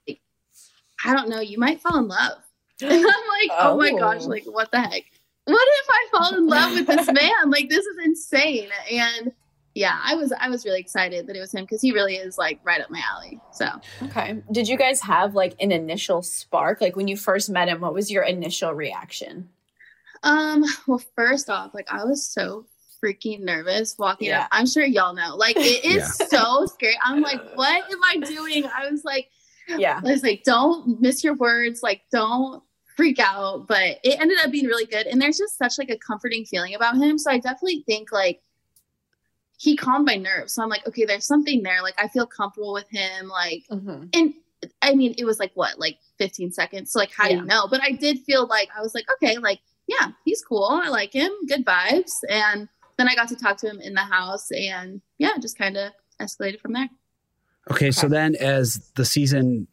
I 1.03 1.13
don't 1.13 1.29
know, 1.29 1.39
you 1.41 1.57
might 1.57 1.81
fall 1.81 1.97
in 1.97 2.07
love. 2.07 2.37
And 2.81 2.91
I'm 2.91 3.01
like, 3.03 3.51
oh, 3.51 3.77
my 3.77 3.91
Oh. 3.93 3.97
gosh, 3.97 4.23
like, 4.23 4.43
what 4.45 4.69
the 4.71 4.81
heck? 4.81 5.03
What 5.45 5.67
if 5.67 5.87
I 5.89 6.07
fall 6.11 6.35
in 6.37 6.47
love 6.47 6.73
with 6.73 6.87
this 6.87 7.07
man? 7.21 7.49
Like, 7.49 7.69
this 7.69 7.85
is 7.85 7.97
insane. 8.03 8.69
And 8.91 9.31
yeah, 9.75 9.99
I 10.03 10.15
was, 10.15 10.31
I 10.39 10.49
was 10.49 10.65
really 10.65 10.79
excited 10.79 11.27
that 11.27 11.35
it 11.35 11.39
was 11.41 11.53
him 11.53 11.65
because 11.65 11.81
he 11.81 11.91
really 11.91 12.15
is 12.15 12.37
like 12.37 12.59
right 12.63 12.81
up 12.81 12.89
my 12.89 13.01
alley. 13.13 13.39
So 13.51 13.67
Okay. 14.03 14.41
Did 14.51 14.67
you 14.67 14.77
guys 14.77 15.01
have 15.01 15.35
like 15.35 15.53
an 15.59 15.71
initial 15.71 16.21
spark? 16.23 16.79
Like 16.81 16.95
when 16.95 17.07
you 17.09 17.17
first 17.17 17.49
met 17.49 17.67
him, 17.67 17.81
what 17.81 17.93
was 17.93 18.09
your 18.09 18.23
initial 18.23 18.73
reaction? 18.73 19.49
Um, 20.23 20.63
well, 20.87 21.01
first 21.15 21.49
off, 21.49 21.73
like 21.73 21.91
I 21.91 22.03
was 22.05 22.25
so 22.25 22.65
freaking 23.03 23.41
nervous 23.41 23.95
walking 23.99 24.29
Yeah. 24.29 24.43
up. 24.43 24.47
I'm 24.51 24.65
sure 24.65 24.85
y'all 24.85 25.13
know. 25.13 25.35
Like 25.35 25.57
it 25.57 25.85
is 25.85 26.15
so 26.15 26.65
scary. 26.67 26.97
I'm 27.03 27.21
like, 27.21 27.41
what 27.55 27.83
am 27.91 28.03
I 28.03 28.17
doing? 28.25 28.65
I 28.65 28.89
was 28.89 29.03
like, 29.03 29.29
Yeah. 29.67 29.99
I 30.03 30.09
was 30.11 30.23
like, 30.23 30.43
don't 30.43 31.01
miss 31.01 31.23
your 31.23 31.35
words, 31.35 31.83
like 31.83 32.01
don't 32.11 32.63
freak 32.95 33.19
out. 33.19 33.67
But 33.67 33.99
it 34.03 34.19
ended 34.21 34.37
up 34.43 34.51
being 34.51 34.65
really 34.67 34.85
good. 34.85 35.05
And 35.05 35.21
there's 35.21 35.37
just 35.37 35.57
such 35.57 35.73
like 35.77 35.89
a 35.89 35.97
comforting 35.97 36.45
feeling 36.45 36.73
about 36.75 36.95
him. 36.95 37.17
So 37.19 37.29
I 37.29 37.39
definitely 37.39 37.83
think 37.85 38.11
like 38.13 38.39
he 39.57 39.75
calmed 39.75 40.05
my 40.05 40.15
nerves. 40.15 40.53
So 40.53 40.61
I'm 40.63 40.69
like, 40.69 40.85
okay, 40.87 41.05
there's 41.05 41.25
something 41.25 41.63
there. 41.63 41.81
Like 41.81 41.95
I 41.97 42.07
feel 42.07 42.25
comfortable 42.25 42.73
with 42.73 42.89
him. 42.89 43.27
Like 43.27 43.63
Mhm. 43.71 44.09
and 44.13 44.33
I 44.81 44.95
mean, 44.95 45.13
it 45.17 45.25
was 45.25 45.39
like 45.39 45.51
what, 45.53 45.79
like 45.79 45.97
15 46.17 46.51
seconds. 46.51 46.91
So 46.91 46.99
like, 46.99 47.11
how 47.15 47.27
do 47.27 47.35
you 47.35 47.41
know? 47.43 47.67
But 47.69 47.81
I 47.83 47.91
did 47.91 48.19
feel 48.19 48.47
like 48.47 48.69
I 48.75 48.81
was 48.81 48.95
like, 48.95 49.05
okay, 49.15 49.37
like, 49.37 49.59
yeah, 49.87 50.11
he's 50.23 50.41
cool. 50.41 50.63
I 50.65 50.89
like 50.89 51.13
him. 51.13 51.31
Good 51.47 51.63
vibes. 51.65 52.11
And 52.29 52.67
then 52.97 53.07
I 53.07 53.13
got 53.15 53.27
to 53.29 53.35
talk 53.35 53.57
to 53.57 53.69
him 53.69 53.79
in 53.81 53.93
the 53.93 53.99
house, 54.01 54.49
and 54.51 55.01
yeah, 55.19 55.31
just 55.39 55.57
kind 55.57 55.75
of 55.77 55.91
escalated 56.19 56.61
from 56.61 56.73
there. 56.73 56.89
Okay, 57.69 57.91
so 57.91 58.07
then 58.07 58.35
as 58.39 58.89
the 58.95 59.03
season 59.05 59.67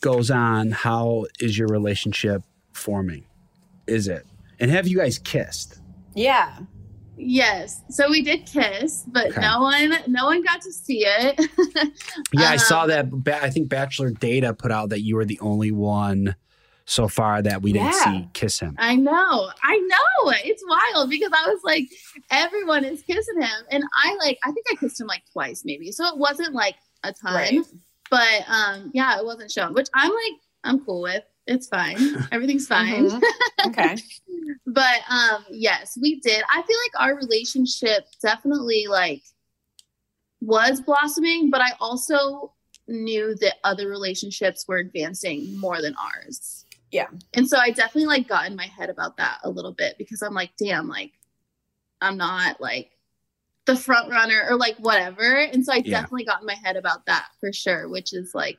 goes 0.00 0.30
on, 0.30 0.70
how 0.70 1.26
is 1.40 1.58
your 1.58 1.68
relationship 1.68 2.42
forming? 2.72 3.24
Is 3.86 4.08
it? 4.08 4.24
And 4.60 4.70
have 4.70 4.86
you 4.86 4.98
guys 4.98 5.18
kissed? 5.18 5.80
Yeah. 6.14 6.60
Yes. 7.22 7.82
So 7.90 8.08
we 8.10 8.22
did 8.22 8.46
kiss, 8.46 9.04
but 9.08 9.28
Okay. 9.28 9.40
no 9.40 9.60
one, 9.60 9.94
no 10.06 10.26
one 10.26 10.42
got 10.42 10.60
to 10.62 10.72
see 10.72 11.04
it. 11.06 11.38
Yeah, 12.32 12.50
I 12.50 12.56
saw 12.56 12.82
Um, 12.82 12.88
that. 12.88 13.10
Ba- 13.10 13.42
I 13.42 13.50
think 13.50 13.68
Bachelor 13.68 14.10
Data 14.10 14.54
put 14.54 14.70
out 14.72 14.88
that 14.90 15.00
you 15.02 15.16
were 15.16 15.24
the 15.24 15.38
only 15.40 15.70
one 15.72 16.34
so 16.86 17.06
far 17.08 17.42
that 17.42 17.62
we 17.62 17.72
didn't 17.72 17.88
Yeah. 17.92 18.04
see 18.04 18.28
kiss 18.32 18.58
him. 18.60 18.74
I 18.78 18.96
know. 18.96 19.50
I 19.62 19.76
know. 19.78 20.32
It's 20.44 20.62
wild 20.66 21.10
because 21.10 21.30
I 21.32 21.48
was 21.48 21.60
like, 21.64 21.84
everyone 22.30 22.84
is 22.84 23.02
kissing 23.02 23.40
him. 23.40 23.64
And 23.70 23.84
I 24.04 24.16
like, 24.16 24.38
I 24.44 24.50
think 24.52 24.66
I 24.72 24.74
kissed 24.76 25.00
him 25.00 25.06
like 25.06 25.22
twice 25.32 25.62
maybe. 25.64 25.92
So 25.92 26.06
it 26.06 26.16
wasn't 26.18 26.54
like 26.54 26.76
a 27.04 27.12
ton. 27.12 27.34
Right. 27.34 27.58
But 28.10 28.44
um, 28.48 28.90
yeah, 28.94 29.18
it 29.18 29.24
wasn't 29.24 29.50
shown, 29.52 29.72
which 29.74 29.88
I'm 29.94 30.10
like, 30.10 30.40
I'm 30.64 30.84
cool 30.84 31.02
with. 31.02 31.22
It's 31.50 31.66
fine. 31.66 31.98
Everything's 32.32 32.66
fine. 32.66 33.10
Mhm. 33.10 33.22
Okay. 33.66 33.96
But 34.66 35.00
um, 35.08 35.44
yes, 35.50 35.98
we 36.00 36.18
did. 36.20 36.42
I 36.50 36.62
feel 36.62 36.76
like 36.78 37.08
our 37.08 37.16
relationship 37.16 38.06
definitely 38.22 38.86
like 38.88 39.22
was 40.40 40.80
blossoming, 40.80 41.50
but 41.50 41.60
I 41.60 41.72
also 41.80 42.52
knew 42.88 43.34
that 43.40 43.56
other 43.64 43.88
relationships 43.88 44.66
were 44.66 44.78
advancing 44.78 45.58
more 45.58 45.80
than 45.82 45.94
ours. 45.96 46.64
Yeah. 46.90 47.08
And 47.34 47.48
so 47.48 47.58
I 47.58 47.70
definitely 47.70 48.06
like 48.06 48.28
got 48.28 48.46
in 48.46 48.56
my 48.56 48.66
head 48.66 48.90
about 48.90 49.16
that 49.18 49.38
a 49.44 49.50
little 49.50 49.72
bit 49.72 49.96
because 49.98 50.22
I'm 50.22 50.34
like, 50.34 50.50
damn, 50.58 50.88
like 50.88 51.12
I'm 52.00 52.16
not 52.16 52.60
like 52.60 52.90
the 53.66 53.76
front 53.76 54.10
runner 54.10 54.44
or 54.48 54.56
like 54.56 54.76
whatever. 54.78 55.36
And 55.36 55.64
so 55.64 55.72
I 55.72 55.76
Yeah. 55.76 56.00
definitely 56.00 56.24
got 56.24 56.40
in 56.40 56.46
my 56.46 56.54
head 56.64 56.76
about 56.76 57.06
that 57.06 57.28
for 57.40 57.52
sure, 57.52 57.88
which 57.88 58.12
is 58.12 58.34
like 58.34 58.58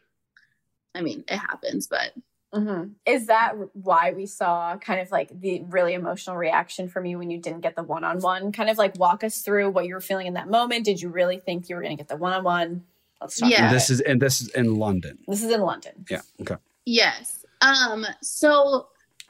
I 0.93 1.01
mean, 1.01 1.23
it 1.27 1.37
happens, 1.37 1.87
but 1.87 2.13
Mm-hmm. 2.53 2.89
Is 3.05 3.27
that 3.27 3.53
why 3.73 4.11
we 4.11 4.25
saw 4.25 4.75
kind 4.77 4.99
of 4.99 5.09
like 5.09 5.39
the 5.39 5.63
really 5.69 5.93
emotional 5.93 6.35
reaction 6.35 6.89
from 6.89 7.05
you 7.05 7.17
when 7.17 7.29
you 7.29 7.37
didn't 7.37 7.61
get 7.61 7.75
the 7.75 7.83
one 7.83 8.03
on 8.03 8.19
one? 8.19 8.51
Kind 8.51 8.69
of 8.69 8.77
like 8.77 8.97
walk 8.97 9.23
us 9.23 9.41
through 9.41 9.69
what 9.69 9.85
you 9.85 9.93
were 9.93 10.01
feeling 10.01 10.27
in 10.27 10.33
that 10.33 10.49
moment. 10.49 10.83
Did 10.83 11.01
you 11.01 11.09
really 11.09 11.39
think 11.39 11.69
you 11.69 11.75
were 11.75 11.81
going 11.81 11.95
to 11.95 12.01
get 12.01 12.09
the 12.09 12.17
one 12.17 12.33
on 12.33 12.43
one? 12.43 12.83
Let's 13.21 13.39
talk. 13.39 13.49
Yeah. 13.49 13.71
this 13.71 13.89
it. 13.89 13.93
is 13.93 14.01
and 14.01 14.21
this 14.21 14.41
is 14.41 14.49
in 14.49 14.75
London. 14.75 15.19
this 15.27 15.43
is 15.43 15.51
in 15.51 15.61
London. 15.61 16.05
Yeah. 16.09 16.21
Okay. 16.41 16.55
Yes. 16.85 17.45
Um, 17.61 18.05
so 18.21 18.87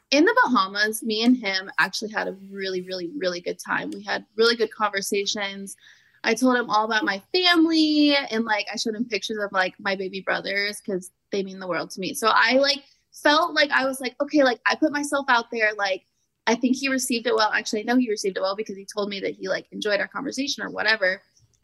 in 0.09 0.25
the 0.25 0.35
Bahamas, 0.43 1.03
me 1.03 1.23
and 1.23 1.37
him 1.37 1.69
actually 1.77 2.11
had 2.11 2.27
a 2.27 2.33
really, 2.49 2.81
really, 2.81 3.11
really 3.17 3.39
good 3.39 3.59
time. 3.59 3.91
We 3.91 4.03
had 4.03 4.25
really 4.35 4.55
good 4.55 4.71
conversations. 4.71 5.75
I 6.23 6.33
told 6.33 6.55
him 6.55 6.69
all 6.69 6.85
about 6.85 7.03
my 7.03 7.21
family 7.31 8.15
and 8.15 8.45
like 8.45 8.67
I 8.71 8.77
showed 8.77 8.95
him 8.95 9.05
pictures 9.05 9.37
of 9.37 9.51
like 9.51 9.73
my 9.79 9.95
baby 9.95 10.21
brothers 10.21 10.81
because 10.83 11.11
they 11.31 11.43
mean 11.43 11.59
the 11.59 11.67
world 11.67 11.91
to 11.91 11.99
me. 11.99 12.13
So 12.13 12.31
I 12.31 12.53
like 12.53 12.83
felt 13.11 13.53
like 13.53 13.69
I 13.71 13.85
was 13.85 13.99
like, 14.01 14.15
okay, 14.21 14.43
like 14.43 14.59
I 14.65 14.75
put 14.75 14.91
myself 14.91 15.25
out 15.29 15.51
there. 15.51 15.71
Like 15.77 16.05
I 16.47 16.55
think 16.55 16.75
he 16.75 16.89
received 16.89 17.27
it 17.27 17.35
well. 17.35 17.51
Actually, 17.51 17.81
I 17.81 17.83
know 17.83 17.97
he 17.97 18.09
received 18.09 18.37
it 18.37 18.41
well 18.41 18.55
because 18.55 18.77
he 18.77 18.85
told 18.85 19.09
me 19.09 19.19
that 19.21 19.35
he 19.35 19.47
like 19.47 19.67
enjoyed 19.71 19.99
our 19.99 20.07
conversation 20.07 20.63
or 20.63 20.69
whatever. 20.69 21.21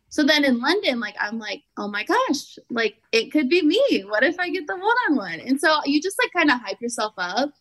So 0.09 0.23
then 0.23 0.45
in 0.45 0.59
London, 0.59 0.99
like 0.99 1.15
I'm 1.19 1.39
like, 1.39 1.63
oh 1.77 1.87
my 1.87 2.03
gosh, 2.03 2.57
like 2.69 2.97
it 3.11 3.31
could 3.31 3.49
be 3.49 3.61
me. 3.61 4.05
What 4.07 4.23
if 4.23 4.39
I 4.39 4.49
get 4.49 4.67
the 4.67 4.75
one 4.75 4.95
on 5.09 5.15
one? 5.15 5.39
And 5.39 5.59
so 5.59 5.79
you 5.85 6.01
just 6.01 6.17
like 6.21 6.31
kind 6.33 6.51
of 6.51 6.61
hype 6.61 6.81
yourself 6.81 7.13
up. 7.17 7.51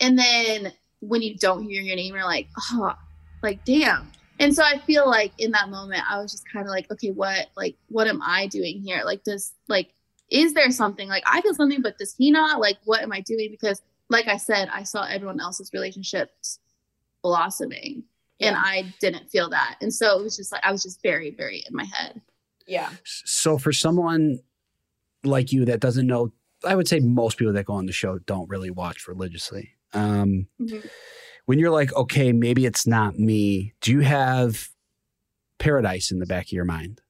And 0.00 0.18
then 0.18 0.72
when 1.00 1.22
you 1.22 1.36
don't 1.36 1.64
hear 1.64 1.82
your 1.82 1.96
name, 1.96 2.14
you're 2.14 2.24
like, 2.24 2.48
oh, 2.72 2.94
like 3.42 3.64
damn. 3.64 4.10
And 4.40 4.54
so 4.54 4.64
I 4.64 4.78
feel 4.78 5.08
like 5.08 5.32
in 5.38 5.52
that 5.52 5.68
moment, 5.68 6.02
I 6.10 6.18
was 6.18 6.32
just 6.32 6.50
kind 6.50 6.66
of 6.66 6.70
like, 6.70 6.90
okay, 6.90 7.10
what 7.10 7.48
like 7.56 7.76
what 7.88 8.06
am 8.06 8.22
I 8.22 8.46
doing 8.46 8.80
here? 8.80 9.02
Like, 9.04 9.22
does 9.22 9.52
like 9.68 9.90
is 10.34 10.52
there 10.52 10.70
something 10.72 11.08
like 11.08 11.22
I 11.26 11.40
feel 11.42 11.54
something, 11.54 11.80
but 11.80 11.96
does 11.96 12.14
he 12.18 12.30
not? 12.32 12.60
Like, 12.60 12.78
what 12.84 13.02
am 13.02 13.12
I 13.12 13.20
doing? 13.20 13.48
Because 13.50 13.80
like 14.10 14.26
I 14.26 14.36
said, 14.36 14.68
I 14.72 14.82
saw 14.82 15.04
everyone 15.04 15.40
else's 15.40 15.70
relationships 15.72 16.58
blossoming 17.22 18.02
and 18.40 18.56
I 18.58 18.92
didn't 19.00 19.30
feel 19.30 19.48
that. 19.50 19.76
And 19.80 19.94
so 19.94 20.18
it 20.18 20.22
was 20.22 20.36
just 20.36 20.52
like 20.52 20.62
I 20.64 20.72
was 20.72 20.82
just 20.82 21.00
very, 21.02 21.30
very 21.30 21.62
in 21.68 21.74
my 21.74 21.84
head. 21.84 22.20
Yeah. 22.66 22.90
So 23.04 23.58
for 23.58 23.72
someone 23.72 24.40
like 25.22 25.52
you 25.52 25.64
that 25.66 25.80
doesn't 25.80 26.06
know, 26.06 26.32
I 26.64 26.74
would 26.74 26.88
say 26.88 26.98
most 27.00 27.38
people 27.38 27.52
that 27.54 27.64
go 27.64 27.74
on 27.74 27.86
the 27.86 27.92
show 27.92 28.18
don't 28.18 28.48
really 28.50 28.70
watch 28.70 29.06
religiously. 29.06 29.70
Um, 29.92 30.48
Mhm. 30.60 30.84
when 31.46 31.58
you're 31.58 31.70
like, 31.70 31.94
okay, 31.94 32.32
maybe 32.32 32.66
it's 32.66 32.86
not 32.86 33.18
me. 33.18 33.72
Do 33.80 33.92
you 33.92 34.00
have 34.00 34.68
paradise 35.58 36.10
in 36.10 36.18
the 36.18 36.26
back 36.26 36.46
of 36.46 36.52
your 36.52 36.64
mind 36.64 37.00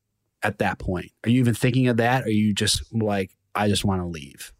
at 0.44 0.58
that 0.58 0.78
point? 0.78 1.10
Are 1.24 1.30
you 1.30 1.40
even 1.40 1.54
thinking 1.54 1.88
of 1.88 1.96
that? 1.96 2.22
Or 2.22 2.26
are 2.26 2.30
you 2.30 2.54
just 2.54 2.94
like, 2.94 3.30
I 3.54 3.68
just 3.68 3.84
want 3.84 4.02
to 4.02 4.06
leave? 4.06 4.52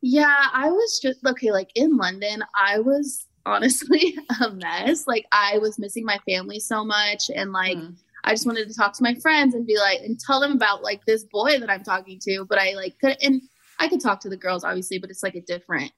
Yeah, 0.00 0.46
I 0.52 0.70
was 0.70 1.00
just 1.00 1.24
okay. 1.26 1.50
Like 1.50 1.70
in 1.74 1.96
London, 1.96 2.44
I 2.54 2.78
was 2.78 3.26
honestly 3.44 4.16
a 4.40 4.50
mess. 4.50 5.06
Like 5.06 5.26
I 5.32 5.58
was 5.58 5.78
missing 5.78 6.04
my 6.04 6.18
family 6.28 6.60
so 6.60 6.84
much, 6.84 7.30
and 7.34 7.52
like 7.52 7.76
Mm. 7.76 7.96
I 8.24 8.32
just 8.32 8.46
wanted 8.46 8.68
to 8.68 8.74
talk 8.74 8.92
to 8.94 9.02
my 9.02 9.14
friends 9.14 9.54
and 9.54 9.66
be 9.66 9.78
like 9.78 10.00
and 10.00 10.18
tell 10.18 10.40
them 10.40 10.52
about 10.52 10.82
like 10.82 11.04
this 11.06 11.24
boy 11.24 11.60
that 11.60 11.70
I'm 11.70 11.84
talking 11.84 12.18
to. 12.22 12.44
But 12.48 12.58
I 12.58 12.74
like 12.74 12.98
could 13.00 13.16
and 13.22 13.40
I 13.78 13.88
could 13.88 14.00
talk 14.00 14.20
to 14.20 14.28
the 14.28 14.36
girls 14.36 14.64
obviously, 14.64 14.98
but 14.98 15.10
it's 15.10 15.22
like 15.22 15.36
a 15.36 15.40
different 15.40 15.92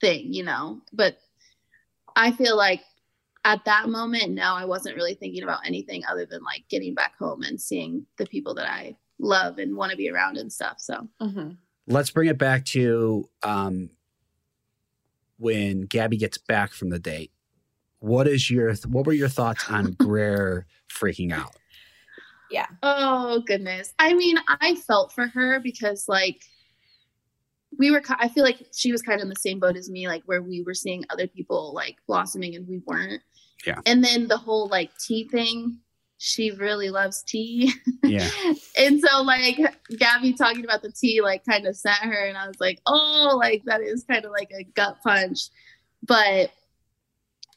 thing, 0.00 0.32
you 0.32 0.44
know. 0.44 0.80
But 0.92 1.18
I 2.14 2.32
feel 2.32 2.56
like 2.56 2.82
at 3.44 3.64
that 3.64 3.88
moment, 3.88 4.30
no, 4.30 4.54
I 4.54 4.64
wasn't 4.64 4.96
really 4.96 5.14
thinking 5.14 5.42
about 5.42 5.66
anything 5.66 6.02
other 6.08 6.26
than 6.26 6.42
like 6.42 6.64
getting 6.68 6.94
back 6.94 7.16
home 7.18 7.42
and 7.42 7.60
seeing 7.60 8.06
the 8.16 8.26
people 8.26 8.54
that 8.54 8.70
I 8.70 8.96
love 9.18 9.58
and 9.58 9.76
want 9.76 9.90
to 9.90 9.96
be 9.96 10.10
around 10.10 10.36
and 10.36 10.52
stuff. 10.52 10.76
So 10.78 11.08
Mhm. 11.20 11.56
Let's 11.88 12.10
bring 12.10 12.28
it 12.28 12.38
back 12.38 12.64
to 12.66 13.28
um, 13.42 13.90
when 15.38 15.88
Gabi 15.88 16.18
gets 16.18 16.38
back 16.38 16.72
from 16.72 16.90
the 16.90 17.00
date. 17.00 17.32
What 17.98 18.28
is 18.28 18.48
your 18.50 18.74
what 18.86 19.06
were 19.06 19.12
your 19.12 19.28
thoughts 19.28 19.68
on 19.68 19.92
Greer 19.98 20.66
freaking 20.88 21.32
out? 21.32 21.56
Yeah. 22.50 22.66
Oh 22.82 23.42
goodness. 23.46 23.92
I 23.98 24.14
mean, 24.14 24.36
I 24.46 24.76
felt 24.76 25.12
for 25.12 25.26
her 25.26 25.58
because 25.58 26.08
like 26.08 26.44
we 27.78 27.90
were 27.90 28.02
I 28.10 28.28
feel 28.28 28.44
like 28.44 28.66
she 28.72 28.92
was 28.92 29.02
kind 29.02 29.20
of 29.20 29.24
in 29.24 29.28
the 29.28 29.36
same 29.36 29.58
boat 29.58 29.76
as 29.76 29.90
me 29.90 30.06
like 30.06 30.22
where 30.26 30.42
we 30.42 30.62
were 30.62 30.74
seeing 30.74 31.04
other 31.10 31.26
people 31.26 31.72
like 31.74 31.96
blossoming 32.06 32.54
and 32.54 32.68
we 32.68 32.80
weren't. 32.86 33.22
Yeah. 33.66 33.80
And 33.86 34.02
then 34.02 34.28
the 34.28 34.36
whole 34.36 34.68
like 34.68 34.90
tea 34.98 35.28
thing, 35.28 35.78
she 36.18 36.50
really 36.52 36.90
loves 36.90 37.22
tea. 37.22 37.72
Yeah. 38.04 38.28
and 38.78 39.00
so 39.00 39.22
like 39.22 39.56
Gabi 39.92 40.36
talking 40.36 40.64
about 40.64 40.82
the 40.82 40.92
tea 40.92 41.20
like 41.20 41.44
kind 41.44 41.66
of 41.66 41.76
sent 41.76 41.98
her 41.98 42.24
and 42.26 42.36
I 42.36 42.46
was 42.46 42.60
like, 42.60 42.80
"Oh, 42.86 43.36
like 43.40 43.62
that 43.66 43.80
is 43.80 44.04
kind 44.04 44.24
of 44.24 44.30
like 44.30 44.50
a 44.58 44.64
gut 44.64 44.98
punch." 45.02 45.48
But 46.02 46.50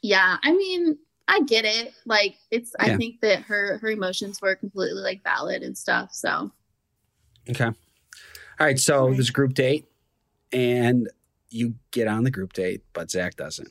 yeah, 0.02 0.36
I 0.42 0.52
mean, 0.52 0.98
I 1.28 1.42
get 1.42 1.64
it. 1.64 1.92
Like 2.04 2.36
it's 2.50 2.74
Yeah. 2.78 2.94
I 2.94 2.96
think 2.96 3.20
that 3.22 3.42
her 3.42 3.78
her 3.78 3.88
emotions 3.88 4.40
were 4.40 4.54
completely 4.54 5.00
like 5.00 5.22
valid 5.24 5.62
and 5.62 5.76
stuff. 5.76 6.10
So 6.12 6.50
Okay. 7.48 7.64
All 7.64 7.74
right. 8.60 8.78
So 8.78 9.12
there's 9.12 9.30
group 9.30 9.54
date, 9.54 9.86
and 10.52 11.08
you 11.50 11.74
get 11.90 12.08
on 12.08 12.24
the 12.24 12.30
group 12.30 12.52
date, 12.52 12.82
but 12.92 13.10
Zach 13.10 13.36
doesn't. 13.36 13.70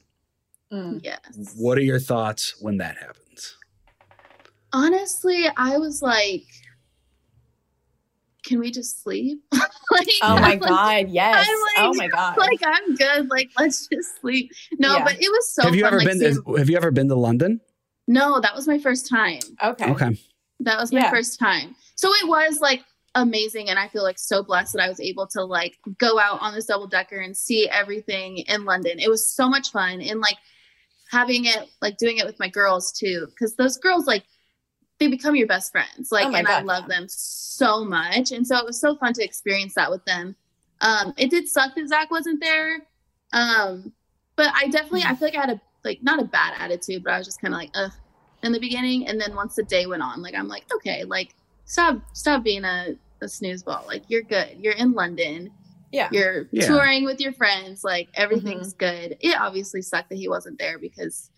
Mm. 0.73 1.01
yes. 1.03 1.19
What 1.57 1.77
are 1.77 1.81
your 1.83 1.99
thoughts 1.99 2.55
when 2.59 2.77
that 2.77 2.97
happens? 2.97 3.55
Honestly, 4.73 5.45
I 5.55 5.77
was 5.77 6.01
like, 6.01 6.43
can 8.45 8.59
we 8.59 8.71
just 8.71 9.01
sleep? 9.03 9.39
like, 9.51 10.07
Oh 10.21 10.35
my 10.35 10.49
like, 10.49 10.61
god, 10.61 11.09
yes. 11.09 11.47
I'm 11.49 11.59
like- 11.61 11.89
oh 11.89 11.93
my 11.97 12.07
god. 12.07 12.37
Like 12.37 12.59
I'm 12.65 12.95
good. 12.95 13.29
Like 13.29 13.49
let's 13.57 13.87
just 13.87 14.19
sleep. 14.21 14.51
No, 14.77 14.97
Yeah. 14.97 15.03
but 15.03 15.15
it 15.15 15.29
was 15.31 15.51
so. 15.53 15.63
have 15.63 15.75
you 15.75 15.81
fun, 15.83 15.87
ever 15.93 15.97
like, 15.99 16.07
been? 16.07 16.19
seeing- 16.19 16.57
have 16.57 16.69
you 16.69 16.77
ever 16.77 16.91
been 16.91 17.07
to 17.09 17.15
London? 17.15 17.59
No, 18.07 18.39
that 18.39 18.53
was 18.55 18.67
my 18.67 18.77
first 18.77 19.09
time. 19.09 19.39
okay. 19.63 19.89
Okay. 19.91 20.17
That 20.59 20.79
was 20.79 20.91
my 20.91 20.99
Yeah. 21.01 21.09
first 21.09 21.39
time. 21.39 21.75
So 21.95 22.09
it 22.13 22.27
was 22.27 22.59
like 22.59 22.81
amazing 23.15 23.69
and 23.69 23.79
I 23.79 23.87
feel 23.87 24.03
like 24.03 24.19
so 24.19 24.43
blessed 24.43 24.73
that 24.73 24.83
I 24.83 24.89
was 24.89 24.99
able 24.99 25.25
to 25.27 25.43
like 25.43 25.77
go 25.97 26.19
out 26.19 26.41
on 26.41 26.53
this 26.53 26.65
double 26.65 26.87
decker 26.87 27.17
and 27.17 27.35
see 27.35 27.67
everything 27.69 28.39
in 28.39 28.65
London. 28.65 28.99
It 28.99 29.09
was 29.09 29.27
so 29.27 29.47
much 29.49 29.71
fun 29.71 30.01
and 30.01 30.19
like 30.19 30.35
having 31.11 31.45
it 31.45 31.69
like 31.81 31.97
doing 31.97 32.17
it 32.17 32.25
with 32.25 32.39
my 32.39 32.49
girls 32.49 32.91
too 32.91 33.27
cuz 33.37 33.55
those 33.55 33.77
girls 33.77 34.05
like 34.05 34.23
they 34.99 35.07
become 35.07 35.35
your 35.35 35.47
best 35.47 35.71
friends. 35.71 36.11
Like 36.11 36.27
Oh 36.27 36.35
and 36.35 36.47
I 36.47 36.61
love 36.61 36.87
them 36.87 37.07
so 37.09 37.83
much 37.83 38.31
and 38.31 38.47
so 38.47 38.57
it 38.57 38.65
was 38.65 38.79
so 38.79 38.95
fun 38.95 39.13
to 39.13 39.23
experience 39.23 39.75
that 39.75 39.91
with 39.91 40.03
them. 40.05 40.35
Um 40.81 41.13
it 41.17 41.29
did 41.29 41.47
suck 41.47 41.75
that 41.75 41.87
Zach 41.87 42.11
wasn't 42.11 42.41
there. 42.41 42.81
Um 43.33 43.93
but 44.35 44.51
I 44.53 44.67
definitely 44.67 45.03
I 45.03 45.15
feel 45.15 45.27
like 45.27 45.37
I 45.37 45.41
had 45.41 45.49
a 45.51 45.61
like 45.83 46.01
not 46.01 46.21
a 46.21 46.25
bad 46.25 46.53
attitude, 46.57 47.03
but 47.03 47.13
I 47.13 47.17
was 47.17 47.27
just 47.27 47.41
kind 47.41 47.53
of 47.53 47.59
like 47.59 47.71
ugh 47.75 47.91
in 48.45 48.51
the 48.51 48.59
beginning 48.59 49.07
and 49.07 49.19
then 49.19 49.35
once 49.35 49.55
the 49.55 49.63
day 49.63 49.85
went 49.87 50.03
on 50.03 50.21
like 50.21 50.35
i'm 50.35 50.47
like 50.47 50.65
okay 50.73 51.03
like 51.03 51.33
stop 51.65 51.99
stop 52.13 52.43
being 52.43 52.63
a, 52.63 52.95
a 53.21 53.27
snooze 53.27 53.63
ball 53.63 53.83
like 53.87 54.03
you're 54.07 54.21
good 54.21 54.55
you're 54.59 54.73
in 54.73 54.93
london 54.93 55.51
Yeah. 55.95 56.09
you're 56.11 56.47
Yeah. 56.51 56.67
touring 56.67 57.05
with 57.05 57.19
your 57.19 57.33
friends 57.33 57.83
like 57.83 58.09
everything's 58.13 58.73
mm-hmm. 58.73 59.07
good 59.09 59.17
it 59.19 59.39
obviously 59.39 59.81
sucked 59.81 60.09
that 60.09 60.17
he 60.17 60.27
wasn't 60.27 60.59
there 60.59 60.77
because 60.77 61.29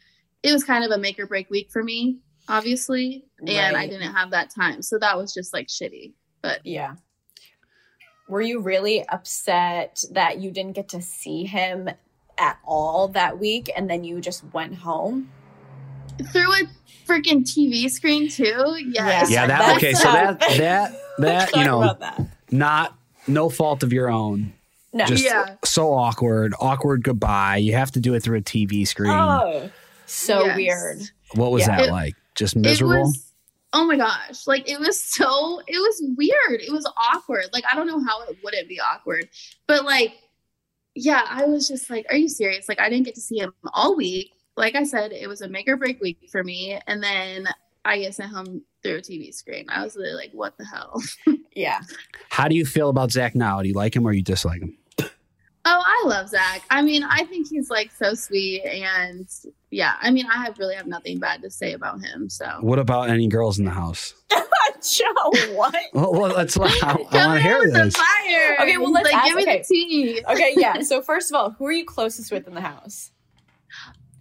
it 0.43 0.51
was 0.51 0.63
kind 0.63 0.83
of 0.83 0.91
a 0.91 0.97
make 0.97 1.19
or 1.19 1.27
break 1.27 1.49
week 1.49 1.69
for 1.71 1.83
me 1.83 2.19
obviously 2.49 3.25
and 3.45 3.77
i 3.77 3.87
didn't 3.87 4.13
have 4.13 4.31
that 4.31 4.49
time 4.49 4.81
so 4.81 4.97
that 4.97 5.17
was 5.17 5.33
just 5.33 5.53
like 5.53 5.67
shitty 5.67 6.13
but 6.41 6.65
Yeah. 6.65 6.95
Were 8.29 8.41
you 8.41 8.59
really 8.59 9.07
upset 9.07 10.03
that 10.11 10.39
you 10.39 10.51
didn't 10.51 10.73
get 10.73 10.89
to 10.89 11.01
see 11.01 11.45
him 11.45 11.89
at 12.37 12.59
all 12.65 13.07
that 13.09 13.39
week 13.39 13.71
and 13.75 13.89
then 13.89 14.03
you 14.03 14.19
just 14.21 14.43
went 14.53 14.75
home? 14.75 15.29
through 16.31 16.51
a 16.51 16.61
freaking 17.05 17.43
tv 17.43 17.89
screen 17.91 18.27
too 18.27 18.75
yes 18.87 19.29
Yeah. 19.29 19.45
That 19.47 19.77
okay. 19.77 19.93
So 19.93 20.11
that 20.11 20.39
that 20.39 20.99
that 21.19 21.55
you 21.55 21.63
know 21.63 21.95
that. 21.99 22.19
not 22.51 22.96
no 23.27 23.49
fault 23.49 23.83
of 23.83 23.91
your 23.93 24.09
own. 24.09 24.53
No. 24.93 25.05
Just 25.05 25.23
Yeah. 25.23 25.55
so 25.65 25.93
awkward. 25.93 26.53
Awkward 26.59 27.03
goodbye. 27.03 27.57
You 27.57 27.73
have 27.73 27.91
to 27.91 27.99
do 27.99 28.13
it 28.13 28.21
through 28.23 28.37
a 28.37 28.41
TV 28.41 28.85
screen. 28.87 29.11
oh, 29.11 29.69
so 30.05 30.45
Yes. 30.45 30.55
weird. 30.55 31.01
what 31.35 31.51
was 31.51 31.63
yeah. 31.67 31.77
that 31.77 31.85
It- 31.87 31.91
like? 31.91 32.15
Just 32.35 32.55
It 32.55 32.59
miserable. 32.59 33.03
was, 33.03 33.33
oh 33.73 33.85
my 33.85 33.97
gosh. 33.97 34.45
Like 34.47 34.69
it 34.69 34.79
was 34.79 34.99
so 34.99 35.59
it 35.67 35.77
was 35.77 36.01
weird. 36.17 36.61
It 36.61 36.71
was 36.71 36.89
awkward. 37.13 37.45
Like 37.51 37.63
I 37.71 37.75
don't 37.75 37.87
know 37.87 38.03
how 38.03 38.21
it 38.23 38.37
wouldn't 38.43 38.69
be 38.69 38.79
awkward. 38.79 39.27
But 39.67 39.85
like 39.85 40.13
yeah, 40.95 41.23
I 41.27 41.45
was 41.45 41.67
just 41.67 41.89
like, 41.91 42.05
are 42.09 42.15
you 42.17 42.27
serious? 42.29 42.67
Like 42.69 42.79
I 42.79 42.89
didn't 42.89 43.05
get 43.05 43.15
to 43.15 43.21
see 43.21 43.37
him 43.39 43.53
all 43.73 43.95
week. 43.95 44.31
Like 44.55 44.73
I 44.75 44.83
said, 44.83 45.11
it 45.11 45.27
was 45.27 45.41
a 45.41 45.47
make 45.47 45.67
or 45.67 45.77
break 45.77 46.01
week 46.01 46.17
for 46.31 46.43
me. 46.43 46.79
And 46.87 47.03
then 47.03 47.47
I 47.87 47.99
get 47.99 48.13
sent 48.15 48.31
home 48.31 48.61
through 48.83 48.97
a 48.97 49.01
TV 49.01 49.33
screen. 49.33 49.65
I 49.69 49.83
was 49.83 49.95
really 49.95 50.13
like, 50.13 50.31
what 50.33 50.57
the 50.57 50.65
hell? 50.65 51.01
Yeah. 51.55 51.81
How 52.29 52.47
do 52.47 52.53
you 52.55 52.65
feel 52.67 52.87
about 52.89 53.11
Zach 53.11 53.33
now? 53.33 53.63
Do 53.63 53.67
you 53.67 53.73
like 53.73 53.95
him 53.95 54.05
or 54.07 54.13
you 54.13 54.21
dislike 54.21 54.61
him? 54.61 54.77
Oh, 54.99 55.05
I 55.65 56.03
love 56.05 56.29
Zach. 56.29 56.61
I 56.69 56.83
mean, 56.83 57.03
I 57.03 57.23
think 57.23 57.47
he's 57.49 57.71
like 57.71 57.91
so 57.91 58.13
sweet 58.13 58.61
and 58.63 59.27
yeah, 59.71 59.95
I 59.99 60.11
mean, 60.11 60.27
I 60.31 60.45
have 60.45 60.59
really 60.59 60.75
have 60.75 60.85
nothing 60.85 61.17
bad 61.17 61.41
to 61.41 61.49
say 61.49 61.73
about 61.73 61.99
him. 62.05 62.29
So 62.29 62.45
What 62.61 62.77
about 62.77 63.09
any 63.09 63.27
girls 63.27 63.57
in 63.57 63.65
the 63.65 63.71
house? 63.71 64.13
Joe, 64.31 65.05
what? 65.55 65.75
Well, 65.93 66.11
well 66.13 66.29
let's. 66.29 66.55
I, 66.59 66.65
I 66.83 66.93
want 66.93 67.11
to 67.11 67.39
hear 67.41 67.55
in 67.55 67.61
with 67.61 67.73
the 67.73 67.83
this. 67.85 67.95
fire. 67.97 68.57
Okay, 68.61 68.77
well, 68.77 68.91
let's 68.91 69.05
like, 69.05 69.15
ask- 69.15 69.27
give 69.27 69.35
me 69.35 69.41
okay. 69.43 69.57
the 69.57 69.63
tea. 69.73 70.21
Okay, 70.29 70.53
yeah. 70.57 70.79
So 70.83 71.01
first 71.01 71.31
of 71.31 71.35
all, 71.35 71.49
who 71.57 71.65
are 71.65 71.71
you 71.71 71.85
closest 71.85 72.31
with 72.31 72.47
in 72.47 72.53
the 72.53 72.61
house? 72.61 73.09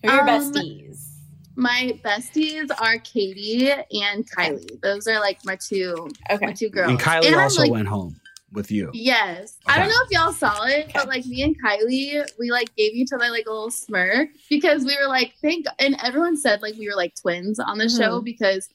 Who 0.03 0.09
are 0.09 0.15
your 0.15 0.23
Um, 0.23 0.29
besties? 0.29 1.16
My 1.57 1.99
besties 2.05 2.71
are 2.71 2.97
Kaity 2.99 3.85
and 4.03 4.31
Kylee. 4.31 4.81
Those 4.83 5.07
are 5.09 5.19
like 5.19 5.45
my 5.45 5.57
two 5.57 6.09
Okay. 6.31 6.47
my 6.47 6.53
two 6.53 6.69
girls. 6.69 6.91
And 6.91 7.01
Kylee 7.01 7.33
I'm, 7.33 7.39
also 7.39 7.63
like, 7.63 7.71
went 7.71 7.89
home 7.89 8.21
with 8.53 8.71
you. 8.71 8.91
Yes. 8.93 9.57
I 9.67 9.79
don't 9.79 9.89
know 9.89 10.01
if 10.05 10.11
y'all 10.11 10.33
saw 10.33 10.65
it, 10.65 10.85
Okay. 10.85 10.93
but 10.95 11.09
like 11.09 11.25
me 11.27 11.43
and 11.43 11.57
Kylee, 11.63 12.25
we 12.39 12.51
like 12.51 12.75
gave 12.77 12.93
each 12.93 13.13
other 13.13 13.29
like 13.31 13.47
a 13.47 13.51
little 13.51 13.71
smirk 13.71 14.29
because 14.49 14.85
we 14.85 14.97
were 15.01 15.09
like, 15.09 15.35
thank 15.43 15.67
and 15.79 15.97
everyone 16.03 16.37
said 16.37 16.63
like 16.63 16.75
we 16.77 16.89
were 16.89 16.97
like 16.97 17.15
twins 17.15 17.59
on 17.59 17.79
the 17.79 17.89
show 17.89 18.17
mm-hmm. 18.17 18.25
because 18.25 18.69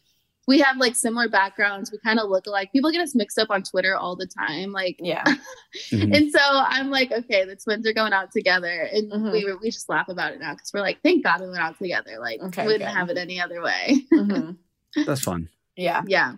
we 0.48 0.60
have 0.60 0.78
like 0.78 0.96
similar 0.96 1.30
backgrounds. 1.30 1.92
We 1.92 1.98
kind 2.00 2.20
of 2.20 2.30
look 2.30 2.48
alike. 2.48 2.72
People 2.72 2.92
get 2.92 3.02
us 3.02 3.14
mixed 3.16 3.38
up 3.38 3.50
on 3.52 3.64
Twitter 3.64 3.96
all 3.96 4.16
the 4.16 4.28
time. 4.28 4.72
Like 4.72 4.98
Yeah. 5.00 5.24
Mhm. 5.92 6.16
and 6.16 6.32
so 6.32 6.40
I'm 6.44 6.90
like, 6.90 7.12
okay, 7.12 7.46
the 7.46 7.56
twins 7.56 7.88
are 7.88 7.94
going 7.94 8.12
out 8.14 8.32
together. 8.32 8.90
And 8.92 9.12
Mhm. 9.12 9.32
we 9.32 9.46
were 9.46 9.58
we 9.62 9.70
just 9.72 9.88
laugh 9.88 10.10
about 10.10 10.34
it 10.34 10.40
now 10.40 10.54
because 10.54 10.72
we're 10.74 10.82
like, 10.82 11.00
thank 11.04 11.24
God 11.24 11.42
we 11.42 11.48
went 11.48 11.60
out 11.60 11.78
together. 11.78 12.18
Like 12.20 12.42
Okay, 12.42 12.64
we 12.64 12.74
wouldn't 12.74 12.90
good. 12.90 12.98
have 12.98 13.10
it 13.10 13.18
any 13.18 13.40
other 13.40 13.62
way. 13.62 14.02
Mhm. 14.14 14.58
That's 15.06 15.22
fun. 15.22 15.48
Yeah. 15.78 16.02
yeah. 16.08 16.34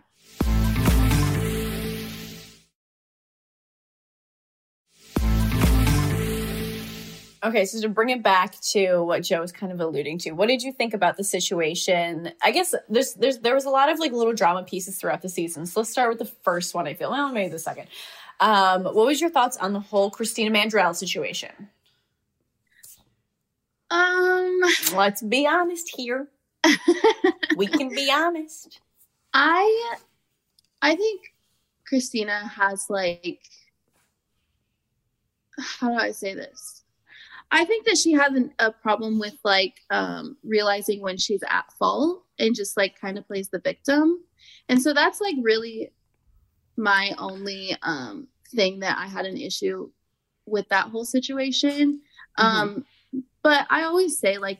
Okay, 7.43 7.65
so 7.65 7.81
to 7.81 7.89
bring 7.89 8.09
it 8.09 8.23
back 8.23 8.57
to 8.71 9.03
what 9.03 9.23
Joe 9.23 9.41
was 9.41 9.51
kind 9.51 9.73
of 9.73 9.81
alluding 9.81 10.17
to, 10.19 10.31
what 10.31 10.47
did 10.47 10.63
you 10.63 10.71
think 10.71 10.93
about 10.93 11.17
the 11.17 11.25
situation? 11.25 12.31
I 12.41 12.51
guess 12.51 12.73
there's 12.87 13.15
there's 13.15 13.39
there 13.39 13.53
was 13.53 13.65
a 13.65 13.69
lot 13.69 13.91
of 13.91 13.99
like 13.99 14.13
little 14.13 14.33
drama 14.33 14.63
pieces 14.63 14.97
throughout 14.97 15.21
the 15.21 15.27
season. 15.29 15.65
So 15.65 15.81
let's 15.81 15.89
start 15.89 16.09
with 16.09 16.19
the 16.19 16.33
first 16.43 16.73
one. 16.73 16.87
I 16.87 16.93
feel 16.93 17.11
well, 17.11 17.33
maybe 17.33 17.49
the 17.49 17.59
second. 17.59 17.87
Um, 18.39 18.85
what 18.85 18.95
was 19.05 19.19
your 19.19 19.29
thoughts 19.29 19.57
on 19.57 19.73
the 19.73 19.81
whole 19.81 20.09
Christina 20.09 20.51
Mandrell 20.51 20.95
situation? 20.95 21.69
Um 23.91 24.61
Let's 24.95 25.21
be 25.21 25.45
honest 25.47 25.93
here. 25.95 26.27
We 27.57 27.67
can 27.67 27.89
be 27.89 28.09
honest. 28.11 28.79
I 29.33 29.95
I 30.81 30.95
think 30.95 31.33
Christina 31.85 32.47
has 32.47 32.85
like 32.89 33.39
how 35.59 35.89
do 35.89 35.95
I 35.95 36.11
say 36.11 36.33
this? 36.33 36.82
I 37.53 37.65
think 37.65 37.85
that 37.85 37.97
she 37.97 38.13
has 38.13 38.33
an, 38.33 38.51
a 38.59 38.71
problem 38.71 39.19
with 39.19 39.35
like 39.45 39.75
um 39.91 40.37
realizing 40.43 41.01
when 41.01 41.17
she's 41.17 41.43
at 41.49 41.71
fault 41.79 42.23
and 42.39 42.55
just 42.55 42.75
like 42.77 42.99
kind 42.99 43.17
of 43.17 43.27
plays 43.27 43.49
the 43.49 43.59
victim. 43.59 44.19
And 44.69 44.81
so 44.81 44.93
that's 44.93 45.21
like 45.21 45.35
really 45.41 45.91
my 46.77 47.13
only 47.19 47.77
um 47.83 48.27
thing 48.55 48.79
that 48.81 48.97
I 48.97 49.07
had 49.07 49.25
an 49.25 49.37
issue 49.37 49.91
with 50.45 50.67
that 50.69 50.87
whole 50.89 51.05
situation. 51.05 52.01
Um 52.37 52.85
but 53.43 53.67
I 53.69 53.83
always 53.83 54.19
say 54.19 54.37
like 54.39 54.59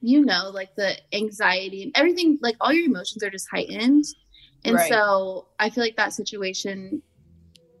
you 0.00 0.24
know 0.24 0.50
like 0.52 0.74
the 0.76 0.96
anxiety 1.12 1.82
and 1.82 1.92
everything 1.94 2.38
like 2.42 2.56
all 2.60 2.72
your 2.72 2.86
emotions 2.86 3.22
are 3.22 3.30
just 3.30 3.48
heightened 3.50 4.04
and 4.64 4.74
Right. 4.76 4.88
so 4.88 5.48
i 5.58 5.70
feel 5.70 5.82
like 5.84 5.96
that 5.96 6.12
situation 6.12 7.02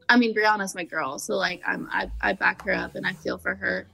i 0.08 0.16
mean 0.16 0.34
brianna's 0.34 0.74
my 0.74 0.84
girl 0.84 1.18
so 1.18 1.34
like 1.36 1.60
i'm 1.66 1.88
I, 1.90 2.10
I 2.22 2.32
back 2.32 2.62
her 2.64 2.72
up 2.72 2.94
and 2.94 3.06
i 3.06 3.12
feel 3.14 3.38
for 3.38 3.54
her 3.56 3.88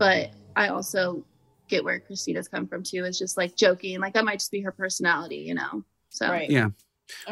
but 0.00 0.30
i 0.56 0.66
also 0.68 1.24
get 1.68 1.84
where 1.84 2.00
christina's 2.00 2.48
come 2.48 2.66
from 2.66 2.82
too 2.82 3.04
is 3.04 3.16
just 3.16 3.36
like 3.36 3.54
joking 3.54 4.00
like 4.00 4.14
that 4.14 4.24
might 4.24 4.40
just 4.40 4.50
be 4.50 4.60
her 4.60 4.72
personality 4.72 5.36
you 5.36 5.54
know 5.54 5.84
so 6.08 6.28
Right. 6.28 6.50
Yeah. 6.50 6.70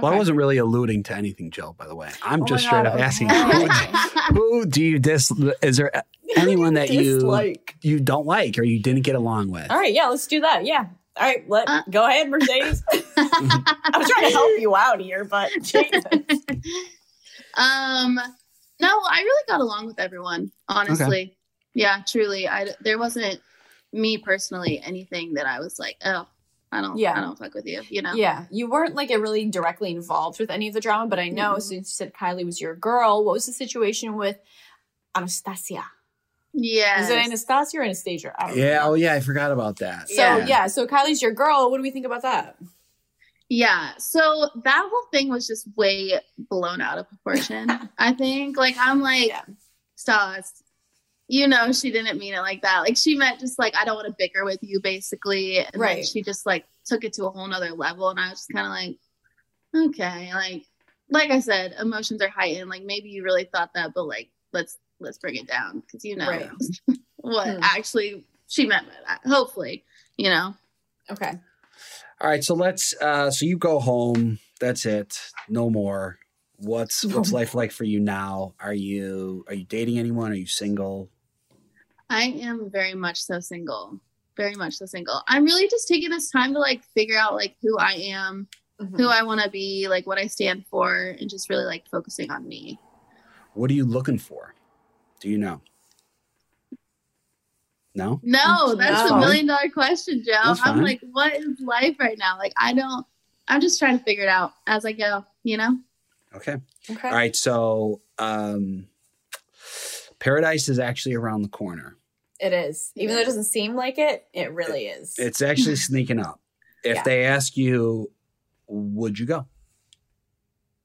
Well, 0.01 0.13
I 0.13 0.17
wasn't 0.17 0.37
really 0.39 0.59
alluding 0.59 1.03
to 1.05 1.15
anything, 1.17 1.51
Jill, 1.53 1.73
By 1.73 1.87
the 1.89 1.95
way, 1.97 2.11
I'm 2.23 2.43
Oh 2.43 2.47
just 2.47 2.65
my 2.65 2.69
straight 2.69 2.85
God, 2.85 2.95
up 2.95 3.01
asking 3.01 3.31
okay. 3.33 3.87
who, 4.29 4.35
who 4.61 4.67
do 4.67 4.83
you 4.83 4.99
dis? 5.01 5.33
Is 5.63 5.77
there 5.77 5.91
anyone 6.37 6.75
that 6.75 6.91
you 6.91 7.15
Dislike. 7.15 7.77
you 7.83 7.99
don't 8.01 8.27
like 8.27 8.59
or 8.59 8.63
you 8.65 8.81
didn't 8.83 9.03
get 9.03 9.15
along 9.17 9.51
with? 9.51 9.69
All 9.71 9.77
right, 9.79 9.93
yeah, 9.93 10.07
let's 10.09 10.27
do 10.27 10.41
that. 10.41 10.65
Yeah. 10.65 10.87
All 11.17 11.27
right, 11.27 11.49
let 11.49 11.69
Uh, 11.69 11.83
go 11.91 12.07
ahead, 12.07 12.29
Mercedes. 12.31 12.83
I'm 13.17 14.05
trying 14.05 14.25
to 14.25 14.31
help 14.33 14.51
you 14.59 14.75
out 14.77 15.01
here, 15.01 15.25
but 15.25 15.51
Jesus. 15.63 16.05
um 17.57 18.15
no 18.81 18.89
i 19.11 19.21
really 19.23 19.45
got 19.49 19.61
along 19.61 19.87
with 19.87 19.99
everyone 19.99 20.51
honestly 20.69 21.37
yeah 21.83 21.97
truly 22.13 22.43
i 22.49 22.61
there 22.87 22.99
wasn't 22.99 23.41
me 23.93 24.19
personally 24.19 24.75
anything 24.85 25.35
that 25.35 25.47
i 25.47 25.59
was 25.61 25.79
like 25.79 25.97
oh 26.05 26.27
i 26.73 26.81
don't 26.83 26.99
Yeah. 26.99 27.17
i 27.17 27.21
don't 27.21 27.39
fuck 27.39 27.55
with 27.55 27.67
you 27.73 27.81
you 27.89 28.03
know 28.03 28.15
Yeah, 28.15 28.45
you 28.51 28.69
weren't 28.69 28.95
like 29.01 29.11
really 29.11 29.45
directly 29.59 29.91
involved 29.93 30.39
with 30.41 30.51
any 30.51 30.67
of 30.69 30.75
the 30.75 30.81
drama, 30.87 31.07
but 31.13 31.19
I 31.19 31.29
know 31.41 31.53
Mhm. 31.55 31.63
since 31.63 31.87
you 31.91 31.95
said 32.01 32.13
Kylee 32.21 32.45
was 32.45 32.61
your 32.61 32.75
girl, 32.89 33.25
what 33.25 33.33
was 33.39 33.47
the 33.47 33.53
situation 33.65 34.09
with 34.25 34.37
Anastasia? 35.15 35.85
yeah 36.53 37.03
Is 37.03 37.11
it 37.11 37.19
Anastasia 37.27 37.79
or 37.79 37.83
Anastasia? 37.85 38.33
Yeah. 38.55 38.55
know. 38.55 38.81
Oh, 38.91 38.95
yeah. 38.95 39.15
I 39.15 39.21
forgot 39.21 39.51
about 39.53 39.77
that. 39.85 40.09
So 40.09 40.23
yeah. 40.53 40.67
so 40.67 40.87
Kylee's 40.87 41.21
your 41.23 41.33
girl. 41.33 41.71
What 41.71 41.77
do 41.79 41.83
we 41.83 41.91
think 41.91 42.07
about 42.07 42.23
that? 42.23 42.57
yeah 43.51 43.93
so 43.97 44.21
that 44.63 44.85
whole 44.91 45.07
thing 45.11 45.31
was 45.31 45.47
just 45.47 45.67
way 45.75 46.21
blown 46.51 46.83
out 46.83 46.99
of 46.99 47.09
proportion 47.09 47.65
i 47.99 48.13
think 48.13 48.59
like 48.59 48.77
i'm 48.79 49.01
like 49.01 49.29
Yeah. 49.29 49.41
Stas, 49.95 50.53
you 51.29 51.47
know 51.47 51.71
she 51.73 51.91
didn't 51.91 52.19
mean 52.19 52.35
it 52.35 52.41
like 52.41 52.63
that 52.63 52.81
like 52.81 52.97
she 52.97 53.15
meant 53.15 53.39
just 53.39 53.59
like 53.59 53.75
i 53.77 53.85
don't 53.85 53.97
want 53.97 54.07
to 54.09 54.15
bicker 54.19 54.45
with 54.45 54.59
you 54.63 54.81
basically 54.81 55.59
and 55.59 55.69
then 55.75 55.81
Right. 55.81 56.05
she 56.07 56.23
just 56.23 56.47
like 56.47 56.65
took 56.87 57.05
it 57.05 57.13
to 57.15 57.27
a 57.27 57.31
whole 57.31 57.47
nother 57.47 57.71
level 57.73 58.09
and 58.09 58.19
i 58.19 58.31
was 58.31 58.39
just 58.41 58.51
kind 58.53 58.67
of 58.67 58.73
like 58.73 59.87
okay 59.91 60.31
like 60.35 60.65
like 61.11 61.31
i 61.31 61.39
said 61.39 61.75
emotions 61.79 62.23
are 62.23 62.29
heightened 62.31 62.71
like 62.71 62.83
maybe 62.83 63.11
you 63.11 63.23
really 63.23 63.45
thought 63.53 63.71
that 63.75 63.93
but 63.95 64.05
like 64.05 64.31
let's 64.53 64.79
let's 65.01 65.19
bring 65.19 65.37
it 65.37 65.47
down 65.47 65.81
because 65.81 66.05
you 66.05 66.17
know 66.17 66.29
Right. 66.29 66.49
what 67.17 67.47
Hmm. 67.47 67.61
actually 67.63 68.25
she 68.47 68.67
meant 68.67 68.87
by 68.87 68.95
that 69.07 69.21
hopefully 69.27 69.85
you 70.17 70.31
know 70.31 70.55
Okay. 71.11 71.33
All 72.21 72.29
right. 72.29 72.45
So 72.45 72.55
let's. 72.55 72.95
uh 73.01 73.31
So 73.31 73.47
you 73.47 73.57
go 73.57 73.81
home. 73.81 74.39
That's 74.61 74.85
it. 74.85 75.19
No 75.49 75.71
more. 75.71 76.19
What's 76.57 77.03
what's 77.15 77.33
life 77.33 77.55
like 77.55 77.71
for 77.73 77.85
you 77.85 77.99
now? 77.99 78.53
Are 78.61 78.75
you 78.75 79.45
are 79.49 79.55
you 79.55 79.65
dating 79.65 79.99
anyone? 79.99 80.31
Are 80.33 80.35
you 80.35 80.45
single? 80.47 81.09
I 82.11 82.23
am 82.25 82.71
very 82.71 82.95
much 82.95 83.23
so 83.23 83.41
single. 83.41 84.01
Very 84.37 84.55
much 84.55 84.75
so 84.75 84.87
single. 84.87 85.23
I'm 85.29 85.45
really 85.45 85.69
just 85.69 85.89
taking 85.89 86.11
this 86.11 86.31
time 86.31 86.53
to 86.55 86.59
like 86.59 86.85
figure 86.95 87.19
out 87.19 87.35
like 87.35 87.57
who 87.61 87.77
I 87.79 87.93
am, 87.93 88.49
Mhm. 88.81 88.97
who 88.97 89.09
I 89.09 89.23
want 89.25 89.41
to 89.41 89.51
be, 89.51 89.89
like 89.89 90.07
what 90.07 90.19
I 90.19 90.27
stand 90.29 90.65
for, 90.67 91.17
and 91.19 91.29
just 91.29 91.51
really 91.51 91.65
like 91.65 91.89
focusing 91.91 92.31
on 92.31 92.47
me. 92.47 92.79
What 93.55 93.71
are 93.71 93.75
you 93.75 93.85
looking 93.85 94.19
for? 94.19 94.55
Do 95.21 95.29
you 95.29 95.39
know? 95.39 95.61
No. 97.95 98.21
No, 98.23 98.75
that's 98.77 98.91
That's 99.01 99.07
a 99.07 99.09
fine. 99.15 99.21
million 99.21 99.47
dollar 99.47 99.69
question, 99.71 100.23
Joe. 100.25 100.33
That's 100.45 100.61
I'm 100.61 100.75
fine. 100.75 100.83
like, 100.85 101.01
what 101.11 101.35
is 101.35 101.59
life 101.61 101.97
right 101.99 102.17
now? 102.17 102.39
Like, 102.39 102.53
I 102.57 102.73
don't, 102.73 103.05
I'm 103.49 103.61
just 103.61 103.79
trying 103.81 103.99
to 103.99 104.05
figure 104.05 104.23
it 104.23 104.29
out 104.29 104.53
as 104.69 104.85
I 104.85 104.93
go, 104.93 105.25
you 105.43 105.57
know? 105.57 105.79
Okay. 106.37 106.57
Okay. 106.89 107.09
All 107.09 107.15
right. 107.15 107.35
So, 107.35 108.01
um, 108.19 108.87
paradise 110.21 110.69
is 110.69 110.79
actually 110.79 111.17
around 111.17 111.43
the 111.43 111.49
corner. 111.49 111.97
It 112.41 112.53
is. 112.53 112.93
Even 112.95 113.15
though 113.17 113.23
it 113.23 113.25
doesn't 113.27 113.45
seem 113.45 113.75
like 113.75 113.99
it, 113.99 114.27
it 114.33 114.53
really 114.53 114.87
is. 114.87 115.15
It's 115.19 115.43
actually 115.43 115.77
sneaking 115.91 116.21
up. 116.21 116.41
If 116.85 116.97
Yeah. 116.97 117.03
they 117.03 117.25
ask 117.25 117.57
you, 117.57 118.11
would 118.69 119.19
you 119.19 119.27
go? 119.27 119.47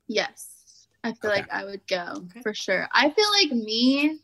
Yes. 0.08 0.88
I 1.04 1.14
feel 1.14 1.32
Okay. 1.32 1.41
like 1.41 1.51
I 1.51 1.66
would 1.66 1.86
go 1.88 2.24
Okay. 2.30 2.41
for 2.41 2.54
sure. 2.54 2.88
I 2.91 3.10
feel 3.10 3.26
like 3.32 3.51
me, 3.51 4.20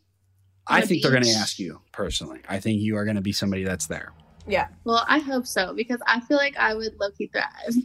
I 0.67 0.77
On 0.77 0.83
a 0.83 0.85
think 0.85 1.01
they're 1.01 1.11
going 1.11 1.23
to 1.23 1.29
ask 1.33 1.59
you 1.59 1.81
personally. 1.91 2.39
I 2.47 2.59
think 2.59 2.79
you 2.81 2.95
are 2.97 3.03
going 3.05 3.15
to 3.15 3.21
be 3.21 3.31
somebody 3.31 3.63
that's 3.63 3.87
there. 3.87 4.13
yeah. 4.47 4.67
well, 4.83 5.03
I 5.07 5.19
hope 5.19 5.45
so 5.45 5.73
because 5.73 5.99
I 6.07 6.19
feel 6.21 6.37
like 6.37 6.57
I 6.57 6.73
would 6.73 6.93
low 6.99 7.11
key 7.11 7.27
thrive. 7.27 7.75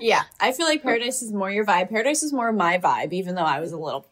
Yeah. 0.00 0.22
I 0.40 0.52
feel 0.52 0.66
like 0.66 0.82
Paradise 0.82 1.22
is 1.22 1.32
more 1.32 1.50
your 1.50 1.64
vibe. 1.64 1.88
Paradise 1.88 2.22
is 2.22 2.32
more 2.32 2.52
my 2.52 2.78
vibe, 2.78 3.12
even 3.12 3.34
though 3.34 3.42
I 3.42 3.58
was 3.60 3.72
a 3.72 3.78
little 3.78 4.06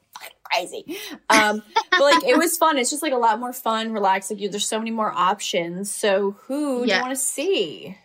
crazy. 0.55 0.97
Um, 1.31 1.63
but 1.91 2.01
like 2.01 2.25
it 2.25 2.37
was 2.37 2.57
fun. 2.57 2.79
It's 2.79 2.91
just 2.91 3.03
like 3.03 3.13
a 3.13 3.19
lot 3.19 3.41
more 3.41 3.53
fun, 3.53 3.93
relaxed. 3.93 4.31
Like 4.31 4.41
you, 4.41 4.49
there's 4.49 4.67
so 4.67 4.79
many 4.79 4.91
more 4.91 5.13
options. 5.13 5.91
So 5.93 6.33
who 6.47 6.87
do 6.87 6.93
you 6.93 7.01
want 7.01 7.13
to 7.13 7.21
see? 7.21 7.97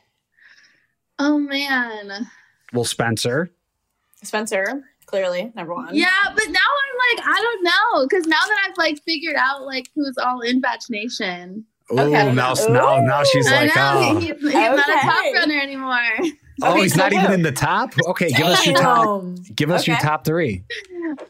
oh 1.20 1.38
man. 1.38 2.28
Well, 2.74 2.86
Spencer. 2.86 3.52
Spencer, 4.24 4.84
clearly 5.06 5.52
number 5.56 5.74
one. 5.74 5.96
Yeah, 5.96 6.10
but 6.36 6.46
now 6.48 6.60
I'm 6.60 7.18
like, 7.18 7.28
I 7.28 7.42
don't 7.42 7.64
know, 7.64 8.08
because 8.08 8.26
now 8.28 8.42
that 8.48 8.68
I've 8.68 8.78
like 8.78 9.02
figured 9.04 9.36
out 9.36 9.66
like 9.66 9.88
who's 9.96 10.18
all 10.18 10.42
in 10.42 10.62
Bach 10.62 10.82
Nation, 10.90 11.66
Oh, 11.92 12.00
Okay. 12.00 12.32
now, 12.34 12.54
now, 12.70 13.00
now 13.02 13.24
she's 13.24 13.48
I 13.48 13.64
like, 13.66 13.76
know 13.76 14.14
oh, 14.16 14.20
he's, 14.20 14.30
he's 14.42 14.54
not 14.54 14.90
a 14.90 14.94
top 15.02 15.34
runner 15.34 15.60
anymore. 15.60 15.96
oh, 16.62 16.72
Okay, 16.72 16.82
he's 16.84 16.96
not 16.96 17.14
even 17.14 17.32
in 17.32 17.42
the 17.42 17.52
top. 17.52 17.94
Okay, 18.08 18.30
give 18.32 18.46
us 18.46 18.66
your 18.66 18.76
top. 18.76 19.06
Damn. 19.22 19.36
Give 19.56 19.72
us 19.72 19.88
your 19.88 19.98
top 19.98 20.24
three. 20.26 20.64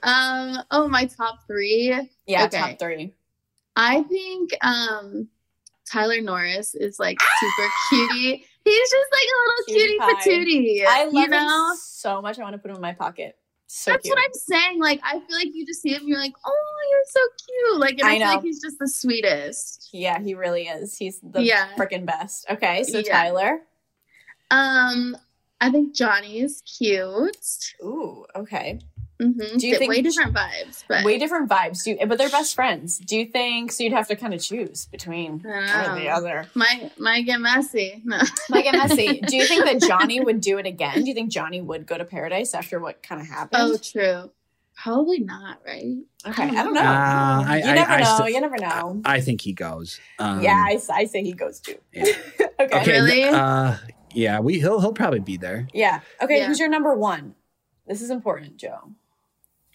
Um, 0.03 0.57
oh, 0.71 0.87
my 0.89 1.05
top 1.05 1.47
three. 1.47 1.97
Yeah, 2.27 2.45
Okay. 2.45 2.57
top 2.59 2.79
three. 2.79 3.13
I 3.75 4.03
think 4.03 4.51
um 4.61 5.29
Tyler 5.89 6.19
Norris 6.21 6.75
is 6.75 6.99
like 6.99 7.17
super 7.39 7.69
cutie. 7.89 8.45
He's 8.65 8.89
just 8.91 9.07
like 9.11 9.23
a 9.23 9.39
little 9.39 9.63
Cutie 9.67 9.79
cutie 9.87 9.99
pie. 9.99 10.13
patootie. 10.13 10.85
I 10.87 11.03
love 11.05 11.13
you 11.13 11.27
know? 11.29 11.69
him 11.71 11.77
so 11.77 12.21
much. 12.21 12.37
I 12.37 12.43
want 12.43 12.53
to 12.53 12.59
put 12.59 12.69
him 12.71 12.75
in 12.75 12.81
my 12.81 12.93
pocket. 12.93 13.37
So 13.71 13.91
That's 13.91 14.01
cute. 14.01 14.15
what 14.15 14.25
I'm 14.25 14.33
saying. 14.33 14.79
Like, 14.79 14.99
I 15.03 15.19
feel 15.19 15.37
like 15.37 15.49
you 15.53 15.63
just 15.63 15.83
see 15.83 15.93
him, 15.93 16.01
you're 16.07 16.17
like, 16.17 16.33
oh, 16.43 16.77
you're 16.89 17.03
so 17.05 17.19
cute. 17.45 17.79
Like, 17.79 18.03
I 18.03 18.07
I, 18.15 18.17
feel 18.17 18.27
know. 18.27 18.33
like 18.33 18.41
he's 18.41 18.59
just 18.59 18.79
the 18.79 18.87
sweetest. 18.87 19.89
Yeah, 19.93 20.19
he 20.19 20.33
really 20.33 20.63
is. 20.63 20.97
He's 20.97 21.19
the 21.21 21.43
Yeah. 21.43 21.67
freaking 21.77 22.03
best. 22.03 22.47
Okay, 22.49 22.83
so 22.83 22.97
Yeah. 22.97 23.11
Tyler. 23.13 23.59
Um, 24.49 25.15
I 25.61 25.69
think 25.69 25.93
Johnny's 25.93 26.61
cute. 26.61 27.75
Ooh, 27.83 28.25
okay. 28.35 28.79
Mm-hmm. 29.21 29.57
Do 29.57 29.67
you 29.67 29.77
think- 29.77 29.89
way 29.89 30.01
different 30.01 30.33
vibes? 30.33 30.83
But 30.87 31.03
Way 31.03 31.17
different 31.19 31.49
vibes, 31.49 31.83
do 31.83 31.97
but 32.07 32.17
they're 32.17 32.29
best 32.29 32.55
friends. 32.55 32.97
Do 32.99 33.17
you 33.17 33.25
think 33.25 33.71
so? 33.71 33.83
You'd 33.83 33.91
have 33.93 34.07
to 34.07 34.15
kind 34.15 34.33
of 34.33 34.41
choose 34.41 34.85
between 34.85 35.39
one 35.39 35.69
or 35.69 35.95
the 35.99 36.07
other. 36.09 36.47
might 36.55 36.97
might 36.97 37.25
get 37.25 37.39
messy. 37.41 38.01
No. 38.05 38.19
Like 38.49 38.65
and 38.65 38.77
messy. 38.77 39.19
Do 39.27 39.35
you 39.35 39.45
think 39.45 39.65
that 39.65 39.81
Johnny 39.87 40.19
would 40.21 40.39
do 40.41 40.57
it 40.57 40.65
again? 40.65 41.01
Do 41.03 41.07
you 41.07 41.13
think 41.13 41.31
Johnny 41.31 41.61
would 41.61 41.85
go 41.85 41.97
to 41.97 42.05
paradise 42.05 42.53
after 42.53 42.79
what 42.79 43.03
kind 43.03 43.19
of 43.21 43.27
happened? 43.27 43.61
oh, 43.73 43.77
true. 43.77 44.31
Probably 44.75 45.19
not, 45.19 45.59
right? 45.67 45.97
okay. 46.25 46.43
I 46.43 46.63
don't 46.63 46.73
know. 46.73 46.79
Uh, 46.79 47.43
I- 47.45 47.57
you 47.63 47.69
I- 47.71 47.75
never 47.75 47.91
I 47.91 47.99
know. 48.01 48.17
st- 48.19 48.33
you 48.33 48.39
never 48.41 48.57
know. 48.57 49.01
I 49.03 49.19
think 49.19 49.41
he 49.41 49.51
goes. 49.51 49.99
Um, 50.17 50.41
yeah, 50.41 50.63
I, 50.65 50.79
I 50.93 51.03
say 51.05 51.21
he 51.23 51.33
goes 51.33 51.59
too. 51.59 51.75
Yeah. 51.93 52.05
okay. 52.59 52.79
Okay. 52.81 52.91
Really? 52.91 53.23
Uh, 53.25 53.75
yeah, 54.13 54.39
we 54.39 54.59
he'll 54.59 54.79
he'll 54.79 54.93
probably 54.93 55.19
be 55.19 55.35
there. 55.35 55.67
Yeah. 55.73 55.99
Okay. 56.21 56.37
Yeah. 56.37 56.47
Who's 56.47 56.59
your 56.59 56.69
number 56.69 56.95
one? 56.95 57.35
This 57.85 58.01
is 58.01 58.09
important, 58.09 58.57
Joe. 58.57 58.91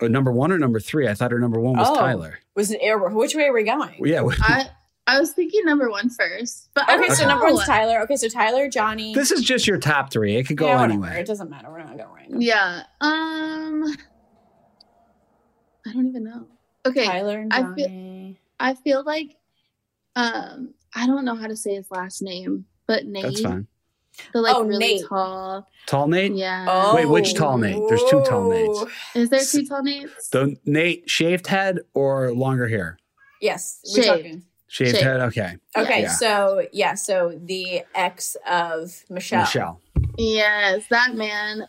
Oh, 0.01 0.09
number 0.09 0.33
one 0.33 0.51
or 0.53 0.59
number 0.59 0.81
three? 0.81 1.07
I 1.09 1.15
thought 1.15 1.31
her 1.31 1.39
number 1.39 1.61
one 1.61 1.77
was 1.77 1.89
Oh. 1.89 1.95
Tyler. 1.97 2.39
Was 2.57 2.71
it 2.71 2.79
air? 2.83 2.99
Which 2.99 3.35
way 3.35 3.45
are 3.45 3.53
we 3.53 3.63
going? 3.63 3.95
Well, 3.99 4.11
yeah. 4.11 4.23
I 4.41 4.69
I 5.07 5.21
was 5.21 5.33
thinking 5.33 5.65
number 5.65 5.91
one 5.91 6.09
first, 6.11 6.71
but 6.75 6.85
Okay, 6.89 7.07
don't 7.09 7.17
so 7.17 7.27
number 7.29 7.47
know. 7.49 7.55
one's 7.55 7.67
Tyler. 7.67 8.01
Okay, 8.03 8.17
so 8.17 8.27
Tyler, 8.29 8.69
Johnny. 8.69 9.15
This 9.15 9.31
is 9.31 9.43
just 9.43 9.67
your 9.67 9.79
top 9.79 10.11
three. 10.11 10.37
It 10.37 10.45
could 10.47 10.57
go 10.57 10.67
Yeah, 10.67 10.83
anywhere. 10.83 11.17
It 11.19 11.27
doesn't 11.27 11.51
matter. 11.51 11.71
We're 11.71 11.79
not 11.85 11.97
going 11.99 12.09
random. 12.13 12.41
Yeah. 12.41 12.83
Um. 13.01 13.95
I 15.87 15.93
don't 15.93 16.09
even 16.09 16.25
know. 16.25 16.47
Okay, 16.87 17.05
Tyler 17.05 17.39
and 17.41 17.53
I 17.53 17.75
feel- 17.75 17.87
Johnny. 17.89 18.41
I 18.61 18.75
feel 18.75 19.03
like, 19.05 19.37
um, 20.17 20.75
I 20.95 21.07
don't 21.07 21.25
know 21.25 21.35
how 21.35 21.49
to 21.49 21.57
say 21.57 21.75
his 21.75 21.91
last 21.91 22.23
name, 22.23 22.67
but 22.87 23.05
Nate, 23.05 23.25
That's 23.25 23.41
fine. 23.43 23.67
The 24.33 24.41
like 24.41 24.55
Oh, 24.57 24.62
really 24.65 24.79
Nate. 24.79 25.03
tall. 25.09 25.69
Tall 25.87 26.09
Nate. 26.09 26.33
Yeah. 26.35 26.95
Wait, 26.95 27.07
which 27.07 27.35
tall 27.35 27.59
Nate? 27.59 27.81
There's 27.89 28.03
two 28.09 28.23
tall 28.27 28.49
Nates. 28.49 28.89
Is 29.15 29.29
there 29.31 29.41
two 29.45 29.67
tall 29.67 29.83
Nates? 29.83 30.31
The 30.31 30.57
Nate 30.65 31.09
shaved 31.11 31.47
head 31.47 31.81
or 31.95 32.33
longer 32.33 32.69
hair? 32.69 32.99
Yes, 33.41 33.81
we're 33.95 34.03
Shaved. 34.03 34.09
talking. 34.17 34.43
Shaved 34.69 34.91
Shaved. 34.93 35.03
head. 35.05 35.21
Okay. 35.21 35.57
Okay, 35.77 36.03
Yeah. 36.03 36.09
so 36.12 36.67
yeah, 36.73 36.95
so 36.95 37.39
the 37.45 37.83
ex 37.95 38.37
of 38.49 39.05
Michelle. 39.11 39.41
Michelle. 39.43 39.81
Yes, 40.17 40.85
that 40.91 41.15
man. 41.15 41.67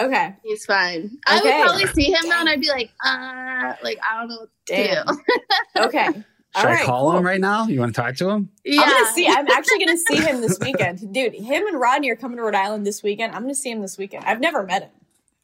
Okay, 0.00 0.34
He's 0.42 0.64
fine. 0.64 1.18
I 1.26 1.34
would 1.40 1.42
probably 1.64 1.86
see 1.88 2.10
him 2.12 2.22
though, 2.22 2.40
and 2.40 2.48
I'd 2.48 2.60
be 2.62 2.68
like, 2.68 2.90
uh, 3.04 3.74
like 3.82 3.98
I 4.08 4.20
don't 4.20 4.28
know 4.28 4.36
what 4.40 4.48
to 4.66 4.74
damn. 4.74 5.06
do. 5.06 5.82
Okay, 5.84 6.24
Should 6.56 6.66
All 6.66 6.72
I 6.72 6.82
call 6.84 7.10
cool. 7.10 7.18
him 7.18 7.24
right 7.24 7.40
now? 7.40 7.66
You 7.66 7.80
want 7.80 7.94
to 7.94 8.00
talk 8.00 8.14
to 8.16 8.28
him? 8.28 8.50
Yeah. 8.64 8.82
I'm 8.82 8.90
gonna 8.90 9.12
see. 9.12 9.26
I'm 9.26 9.48
actually 9.50 9.78
gonna 9.84 9.96
see 9.96 10.16
him 10.16 10.40
this 10.42 10.58
weekend, 10.60 11.12
dude. 11.12 11.32
Him 11.34 11.66
and 11.66 11.80
Rodney 11.80 12.10
are 12.10 12.16
coming 12.16 12.36
to 12.36 12.42
Rhode 12.42 12.54
Island 12.54 12.86
this 12.86 13.02
weekend. 13.02 13.34
I'm 13.34 13.40
gonna 13.42 13.54
see 13.54 13.70
him 13.70 13.80
this 13.80 13.96
weekend. 13.96 14.24
I've 14.26 14.40
never 14.40 14.62
met 14.62 14.82
him. 14.82 14.90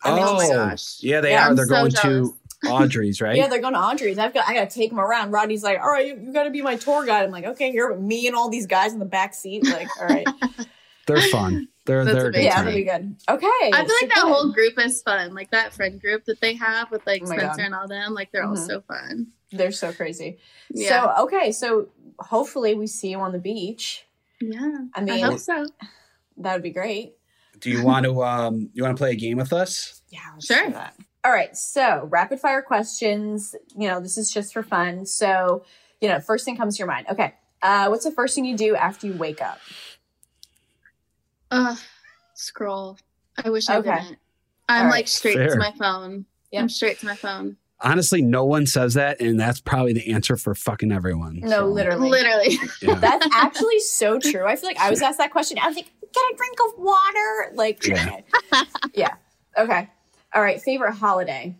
I 0.04 0.14
mean, 0.14 0.22
Oh 0.22 0.34
my 0.36 0.46
oh, 0.46 0.52
gosh. 0.68 1.02
Yeah, 1.02 1.20
they 1.22 1.30
Yeah, 1.30 1.46
are. 1.46 1.50
I'm 1.50 1.56
They're 1.56 1.66
so 1.66 1.74
going 1.74 1.90
jealous. 1.92 2.30
to 2.30 2.36
Audrey's, 2.70 3.20
right? 3.22 3.36
Yeah, 3.36 3.48
they're 3.48 3.60
going 3.60 3.72
to 3.74 3.80
Audrey's. 3.80 4.18
I've 4.18 4.34
got. 4.34 4.46
I 4.48 4.52
gotta 4.54 4.70
take 4.70 4.92
him 4.92 5.00
around. 5.00 5.30
Rodney's 5.30 5.62
like, 5.62 5.78
all 5.80 5.90
right, 5.90 6.06
you, 6.08 6.20
you 6.20 6.32
got 6.32 6.44
to 6.44 6.50
be 6.50 6.60
my 6.60 6.76
tour 6.76 7.06
guide. 7.06 7.24
I'm 7.24 7.30
like, 7.30 7.44
okay, 7.46 7.70
here, 7.70 7.90
with 7.90 8.00
me 8.00 8.26
and 8.26 8.36
all 8.36 8.48
these 8.50 8.66
guys 8.66 8.92
in 8.92 8.98
the 8.98 9.04
back 9.06 9.32
seat. 9.32 9.64
Like, 9.64 9.88
all 10.00 10.06
right, 10.08 10.26
They're 11.08 11.22
fun. 11.30 11.68
They're 11.86 12.04
That's 12.04 12.16
they're 12.18 12.28
a 12.28 12.32
good 12.32 12.44
yeah, 12.44 12.56
time. 12.56 12.64
that'll 12.66 12.78
be 12.78 12.84
good. 12.84 13.16
Okay, 13.30 13.46
I 13.46 13.84
feel 13.86 13.94
like 14.02 14.10
that 14.14 14.18
so 14.22 14.32
whole 14.32 14.52
group 14.52 14.78
is 14.78 15.00
fun. 15.02 15.34
Like 15.34 15.50
that 15.52 15.72
friend 15.72 16.00
group 16.00 16.24
that 16.26 16.40
they 16.40 16.54
have 16.54 16.90
with 16.90 17.06
like 17.06 17.22
Oh 17.22 17.26
Spencer 17.26 17.46
God. 17.56 17.58
and 17.60 17.74
all 17.74 17.88
them. 17.88 18.12
Like 18.14 18.30
they're 18.30 18.44
all 18.44 18.54
Mhm. 18.56 18.66
so 18.66 18.80
fun. 18.82 19.28
They're 19.50 19.72
so 19.72 19.92
crazy. 19.92 20.38
Yeah. 20.70 21.14
So 21.16 21.24
okay, 21.24 21.50
so 21.52 21.88
hopefully 22.18 22.74
we 22.74 22.86
see 22.86 23.08
you 23.10 23.18
on 23.20 23.32
the 23.32 23.38
beach. 23.38 24.04
yeah. 24.40 24.60
I 24.94 25.00
I, 25.00 25.04
mean, 25.04 25.24
hope 25.24 25.38
so. 25.38 25.66
that 26.36 26.52
would 26.52 26.62
be 26.62 26.70
great. 26.70 27.14
Do 27.58 27.70
you 27.70 27.82
want 27.82 28.04
to 28.04 28.22
um 28.22 28.68
you 28.74 28.82
want 28.82 28.94
to 28.96 29.00
play 29.00 29.12
a 29.12 29.16
game 29.16 29.38
with 29.38 29.52
us? 29.54 30.02
Yeah, 30.10 30.20
let's 30.34 30.46
Sure. 30.46 30.66
do 30.66 30.72
that. 30.74 30.94
All 31.24 31.32
right, 31.32 31.56
so 31.56 32.06
rapid 32.10 32.38
fire 32.38 32.62
questions. 32.62 33.54
You 33.76 33.88
know, 33.88 34.00
this 34.00 34.16
is 34.18 34.30
just 34.30 34.52
for 34.52 34.62
fun. 34.62 35.04
So, 35.06 35.64
you 36.00 36.08
know, 36.08 36.20
first 36.20 36.44
thing 36.44 36.56
comes 36.56 36.76
to 36.76 36.80
your 36.80 36.86
mind. 36.86 37.06
Okay, 37.10 37.34
uh, 37.62 37.88
what's 37.88 38.04
the 38.04 38.12
first 38.12 38.34
thing 38.34 38.44
you 38.44 38.56
do 38.56 38.76
after 38.76 39.06
you 39.06 39.14
wake 39.14 39.42
up? 39.42 39.58
Uh, 41.50 41.76
scroll. 42.34 42.98
I 43.42 43.50
wish 43.50 43.68
I 43.68 43.76
Okay. 43.78 43.94
didn't. 44.00 44.18
I'm 44.68 44.86
All 44.86 44.90
like 44.90 45.08
straight 45.08 45.34
Fair. 45.36 45.50
to 45.50 45.58
my 45.58 45.72
phone. 45.78 46.26
Yeah. 46.50 46.60
I'm 46.60 46.68
straight 46.68 46.98
to 47.00 47.06
my 47.06 47.16
phone. 47.16 47.56
Honestly, 47.80 48.20
no 48.22 48.44
one 48.44 48.66
says 48.66 48.94
that, 48.94 49.20
and 49.20 49.38
that's 49.38 49.60
probably 49.60 49.92
the 49.92 50.12
answer 50.12 50.36
for 50.36 50.54
fucking 50.54 50.90
everyone. 50.90 51.40
No, 51.40 51.48
So, 51.48 51.66
literally. 51.66 52.10
Literally. 52.10 52.58
Yeah. 52.82 52.94
That's 52.96 53.26
actually 53.32 53.78
so 53.80 54.18
true. 54.18 54.44
I 54.44 54.56
feel 54.56 54.68
like 54.68 54.78
I 54.78 54.90
was 54.90 55.00
asked 55.02 55.18
that 55.18 55.30
question. 55.30 55.58
I 55.60 55.66
was 55.68 55.76
like, 55.76 55.86
"Get 56.00 56.22
a 56.32 56.36
drink 56.36 56.56
of 56.66 56.78
water." 56.78 57.52
Like, 57.54 57.86
Yeah. 57.86 58.20
yeah. 58.94 59.14
Okay. 59.56 59.88
All 60.34 60.42
right. 60.42 60.60
Favorite 60.60 60.94
holiday? 60.94 61.56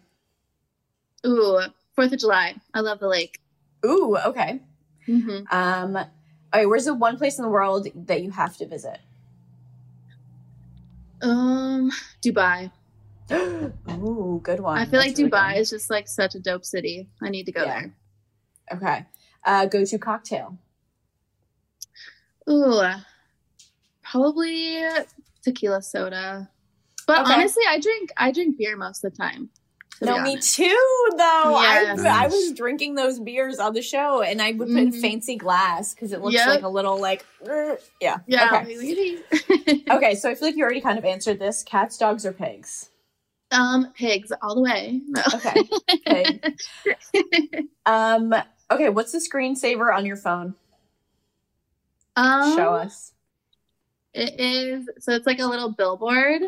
Ooh, 1.27 1.61
Fourth 1.95 2.13
of 2.13 2.19
July. 2.19 2.55
I 2.75 2.81
love 2.81 2.99
the 3.01 3.09
lake. 3.09 3.41
Ooh. 3.87 4.17
Okay. 4.17 4.61
hmm 5.07 5.39
Um. 5.51 5.97
All 5.97 6.07
right. 6.53 6.69
Where's 6.69 6.85
the 6.87 6.95
one 6.95 7.17
place 7.17 7.39
in 7.39 7.45
the 7.45 7.51
world 7.51 7.87
that 8.07 8.23
you 8.23 8.31
have 8.33 8.57
to 8.59 8.67
visit? 8.67 8.99
Um, 11.23 11.91
Dubai. 12.25 12.71
Ooh, 13.33 14.41
good 14.43 14.61
one. 14.61 14.79
I 14.79 14.87
feel 14.87 15.01
like 15.01 15.17
really 15.17 15.31
Dubai 15.31 15.55
good. 15.55 15.61
is 15.61 15.71
just 15.71 15.91
like 15.91 16.09
such 16.09 16.35
a 16.35 16.41
dope 16.41 16.65
city. 16.65 17.09
I 17.23 17.29
need 17.29 17.45
to 17.47 17.53
go 17.53 17.65
Yeah. 17.65 17.87
Okay. 18.73 19.07
Uh, 19.45 19.67
go 19.67 19.85
to 19.85 19.99
cocktail. 19.99 20.59
Ooh, 22.49 22.83
probably 24.03 24.83
tequila 25.43 25.83
soda. 25.83 26.49
But 27.07 27.23
Okay. 27.23 27.35
honestly, 27.35 27.63
I 27.69 27.79
drink 27.81 28.11
I 28.17 28.33
drink 28.33 28.57
beer 28.59 28.77
most 28.77 29.05
of 29.05 29.13
the 29.13 29.17
time. 29.17 29.51
No, 30.01 30.23
me 30.23 30.33
honest. 30.33 30.55
too. 30.55 31.07
Though 31.17 31.61
Yes. 31.61 32.01
I, 32.01 32.25
I 32.25 32.27
was 32.29 32.53
drinking 32.53 32.95
those 32.95 33.19
beers 33.19 33.59
on 33.59 33.75
the 33.75 33.83
show, 33.83 34.23
and 34.23 34.41
I 34.41 34.53
would 34.53 34.69
put 34.69 34.77
in 34.77 34.93
Mhm. 34.93 35.01
fancy 35.01 35.37
glass 35.37 35.93
because 35.95 36.13
it 36.13 36.21
looks 36.21 36.35
Yep. 36.35 36.47
like 36.49 36.63
a 36.63 36.69
little 36.69 37.01
like 37.01 37.25
er, 37.47 37.79
yeah. 38.01 38.19
Yeah. 38.27 38.63
Okay. 38.65 39.19
Okay. 39.91 40.15
So 40.15 40.31
I 40.31 40.35
feel 40.35 40.49
like 40.49 40.57
you 40.57 40.63
already 40.65 40.81
kind 40.81 40.99
of 40.99 41.05
answered 41.05 41.39
this. 41.39 41.63
Cats, 41.63 41.99
dogs, 41.99 42.25
or 42.25 42.33
pigs? 42.33 42.91
um, 43.51 43.93
pigs 43.95 44.31
all 44.43 44.55
the 44.55 44.61
way. 44.61 45.01
No. 45.07 45.23
Okay. 45.35 46.41
Um. 47.87 48.35
Okay. 48.71 48.91
What's 48.91 49.13
the 49.13 49.19
screensaver 49.19 49.95
on 49.95 50.05
your 50.07 50.17
phone? 50.17 50.55
um, 52.17 52.57
Show 52.57 52.75
us. 52.75 53.13
It 54.15 54.39
is 54.41 54.89
so 55.01 55.13
it's 55.13 55.27
like 55.27 55.39
a 55.39 55.47
little 55.47 55.71
billboard, 55.71 56.43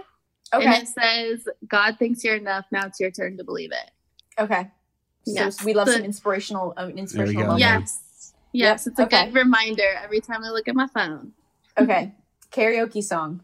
and 0.53 0.83
it 0.83 0.89
says, 0.89 1.49
"God 1.69 1.99
thinks 1.99 2.25
you're 2.25 2.37
enough. 2.37 2.67
Now 2.73 2.87
it's 2.87 2.99
your 3.01 3.11
turn 3.11 3.37
to 3.39 3.45
believe 3.45 3.71
it." 3.73 3.91
Okay. 4.41 4.71
So 5.27 5.51
we 5.65 5.75
love 5.75 5.87
The- 5.87 5.93
some 5.95 6.05
inspirational, 6.05 6.75
um, 6.77 6.91
inspirational 6.91 7.43
go. 7.43 7.49
moments. 7.53 7.63
Yeah. 7.63 7.79
Yes. 7.79 8.35
Yes, 8.53 8.87
it's 8.89 8.99
a 8.99 9.05
Okay. 9.05 9.27
good 9.27 9.35
reminder 9.35 9.87
every 10.03 10.21
time 10.21 10.43
I 10.43 10.49
look 10.51 10.67
at 10.67 10.75
my 10.75 10.87
phone. 10.89 11.33
Okay. 11.79 12.13
Karaoke 12.51 13.03
song. 13.05 13.43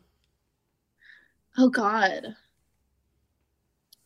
Oh 1.58 1.68
God. 1.68 2.34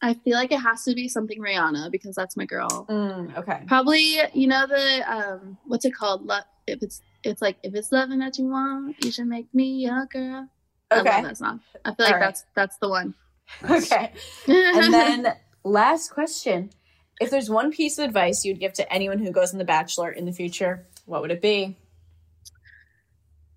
I 0.03 0.15
feel 0.15 0.35
like 0.35 0.51
it 0.53 0.61
has 0.61 0.85
to 0.85 0.95
be 0.95 1.09
something 1.09 1.39
Rihanna 1.41 1.91
because 1.91 2.15
that's 2.17 2.37
my 2.37 2.45
girl. 2.47 2.87
Mm, 2.89 3.37
okay. 3.37 3.63
Probably, 3.67 4.19
you 4.33 4.47
know 4.47 4.67
the 4.67 5.03
um 5.11 5.59
what's 5.67 5.85
it 5.85 5.95
called? 5.95 6.25
Lo- 6.27 6.41
if 6.67 6.83
it's 6.83 7.03
it's 7.23 7.43
like 7.43 7.57
if 7.63 7.75
it's 7.75 7.93
loving 7.93 8.19
that 8.21 8.39
you 8.39 8.47
want, 8.47 9.03
you 9.05 9.11
should 9.11 9.27
make 9.27 9.53
me 9.55 9.85
your 9.85 10.07
girl. 10.07 10.49
I 10.91 10.97
love 10.97 11.05
that 11.05 11.37
song. 11.37 11.61
I 11.85 11.95
feel 11.95 12.07
like 12.07 12.15
right. 12.15 12.21
that's 12.21 12.45
that's 12.55 12.77
the 12.79 12.89
one. 12.89 13.15
Okay. 13.69 14.13
And 14.47 14.95
then 14.95 15.35
last 15.65 16.13
question. 16.13 16.71
If 17.21 17.31
there's 17.31 17.51
one 17.51 17.73
piece 17.73 17.99
of 17.99 18.05
advice 18.05 18.45
you'd 18.45 18.61
give 18.61 18.73
to 18.75 18.93
anyone 18.93 19.19
who 19.19 19.33
goes 19.33 19.53
on 19.53 19.59
The 19.59 19.65
Bachelor 19.65 20.13
in 20.13 20.25
the 20.25 20.33
future, 20.33 20.87
what 21.05 21.21
would 21.21 21.33
it 21.33 21.43
be? 21.43 21.77